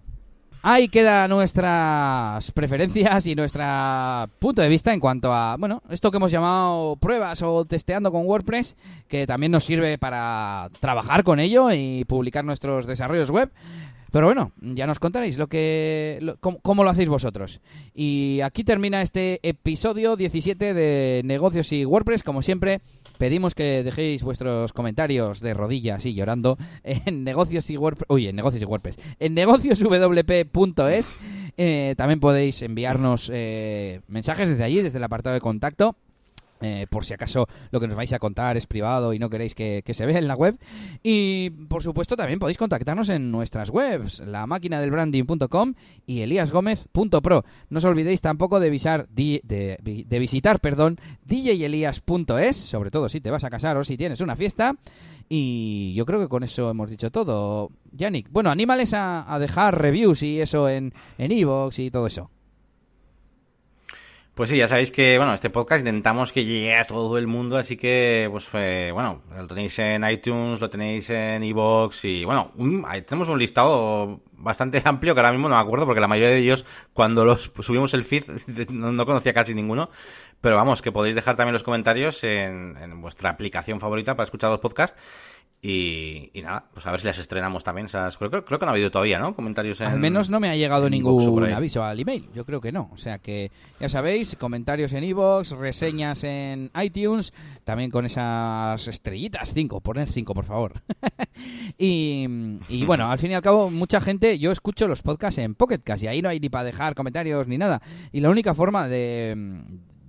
[0.63, 3.63] Ahí queda nuestras preferencias y nuestro
[4.39, 8.25] punto de vista en cuanto a, bueno, esto que hemos llamado pruebas o testeando con
[8.25, 8.75] WordPress,
[9.07, 13.51] que también nos sirve para trabajar con ello y publicar nuestros desarrollos web.
[14.11, 17.61] Pero bueno, ya nos contaréis lo que, cómo, lo hacéis vosotros.
[17.93, 22.23] Y aquí termina este episodio 17 de Negocios y WordPress.
[22.23, 22.81] Como siempre,
[23.17, 28.07] pedimos que dejéis vuestros comentarios de rodillas y llorando en negocios y WordPress.
[28.09, 28.97] Uy, en negocios y WordPress.
[29.19, 31.13] En negocioswp.es.
[31.57, 35.95] Eh, también podéis enviarnos eh, mensajes desde allí, desde el apartado de contacto.
[36.61, 39.55] Eh, por si acaso lo que nos vais a contar es privado y no queréis
[39.55, 40.57] que, se vea en la web.
[41.03, 45.73] Y por supuesto también podéis contactarnos en nuestras webs, la máquina del branding.com
[46.05, 47.45] y eliasgomez.pro.
[47.69, 50.99] No os olvidéis tampoco de, visar, de, visitar perdón,
[52.53, 54.75] sobre todo si te vas a casar o si tienes una fiesta.
[55.31, 57.69] Y yo creo que con eso hemos dicho todo.
[57.91, 62.31] Yannick, bueno, anímales a, a dejar reviews y eso en Evox y todo eso.
[64.39, 67.57] Pues sí, ya sabéis que, bueno, este podcast intentamos que llegue a todo el mundo,
[67.57, 72.49] así que, pues, eh, bueno, lo tenéis en iTunes, lo tenéis en iVoox y, bueno,
[73.05, 76.37] tenemos un listado bastante amplio que ahora mismo no me acuerdo porque la mayoría de
[76.37, 78.23] ellos, cuando los subimos el feed,
[78.71, 79.89] no, conocía casi ninguno.
[80.39, 84.51] Pero vamos, que podéis dejar también los comentarios en, en vuestra aplicación favorita para escuchar
[84.51, 84.97] los podcasts.
[85.61, 87.87] Y, nada, pues a ver si las estrenamos también.
[87.87, 89.35] Esas, creo, creo, que no ha habido todavía, ¿no?
[89.35, 89.87] Comentarios en.
[89.87, 92.29] Al menos no me ha llegado ningún aviso al email.
[92.33, 92.89] Yo creo que no.
[92.93, 97.33] O sea que, ya sabéis, comentarios en iVoox, reseñas en iTunes,
[97.65, 99.51] también con esas estrellitas.
[99.53, 100.81] Cinco, poner cinco, por favor.
[101.77, 102.25] y,
[102.69, 104.39] y bueno, al fin y al cabo, mucha gente.
[104.39, 107.57] Yo escucho los podcasts en Pocketcast y ahí no hay ni para dejar comentarios ni
[107.57, 107.81] nada.
[108.13, 109.59] Y la única forma de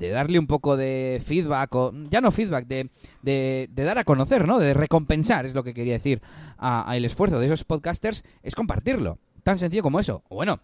[0.00, 2.88] de darle un poco de feedback, o ya no feedback, de,
[3.22, 4.58] de, dar a conocer, ¿no?
[4.58, 6.22] De recompensar, es lo que quería decir,
[6.56, 9.18] a, el esfuerzo de esos podcasters, es compartirlo.
[9.44, 10.22] Tan sencillo como eso.
[10.28, 10.60] O bueno,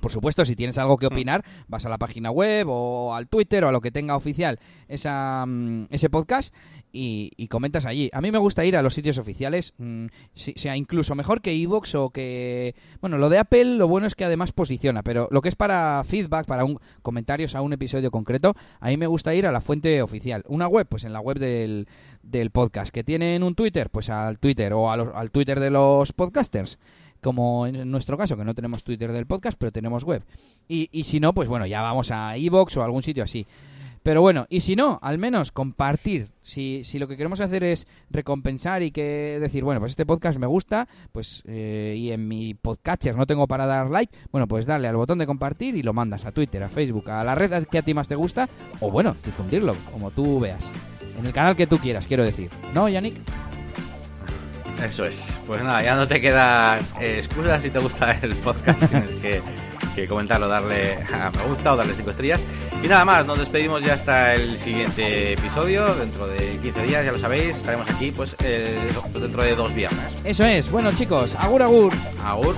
[0.00, 1.12] por supuesto, si tienes algo que mm.
[1.12, 4.58] opinar, vas a la página web o al Twitter o a lo que tenga oficial
[4.88, 6.52] esa, mm, ese podcast
[6.92, 8.10] y, comentas allí.
[8.12, 11.94] A mí me gusta ir a los sitios oficiales, mm, sea incluso mejor que Evox
[11.94, 12.74] o que...
[13.00, 16.02] Bueno, lo de Apple lo bueno es que además posiciona, pero lo que es para
[16.06, 19.60] feedback, para un, comentarios a un episodio concreto, a mí me gusta ir a la
[19.60, 20.44] fuente oficial.
[20.48, 21.88] Una web, pues en la web del,
[22.22, 22.92] del podcast.
[22.92, 23.90] ¿Que tienen un Twitter?
[23.90, 26.78] Pues al Twitter o al Twitter de los podcasters
[27.22, 30.24] como en nuestro caso, que no tenemos Twitter del podcast, pero tenemos web.
[30.68, 33.46] Y, y si no, pues bueno, ya vamos a Evox o algún sitio así.
[34.02, 36.28] Pero bueno, y si no, al menos compartir.
[36.42, 40.38] Si, si lo que queremos hacer es recompensar y que decir, bueno, pues este podcast
[40.40, 44.66] me gusta, pues eh, y en mi podcatcher no tengo para dar like, bueno, pues
[44.66, 47.66] dale al botón de compartir y lo mandas a Twitter, a Facebook, a la red
[47.66, 48.48] que a ti más te gusta,
[48.80, 50.72] o bueno, difundirlo, como tú veas.
[51.16, 52.50] En el canal que tú quieras, quiero decir.
[52.74, 53.14] ¿No, Yannick?
[54.82, 55.38] Eso es.
[55.46, 58.80] Pues nada, ya no te queda eh, excusa si te gusta el podcast.
[58.90, 59.40] Tienes que,
[59.94, 62.42] que, comentarlo, darle a me gusta o darle cinco estrellas.
[62.82, 65.94] Y nada más, nos despedimos ya hasta el siguiente episodio.
[65.94, 68.76] Dentro de 15 días, ya lo sabéis, estaremos aquí pues eh,
[69.14, 70.12] dentro de dos viernes.
[70.24, 70.70] Eso es.
[70.70, 71.92] Bueno, chicos, agur, agur.
[72.24, 72.56] Agur.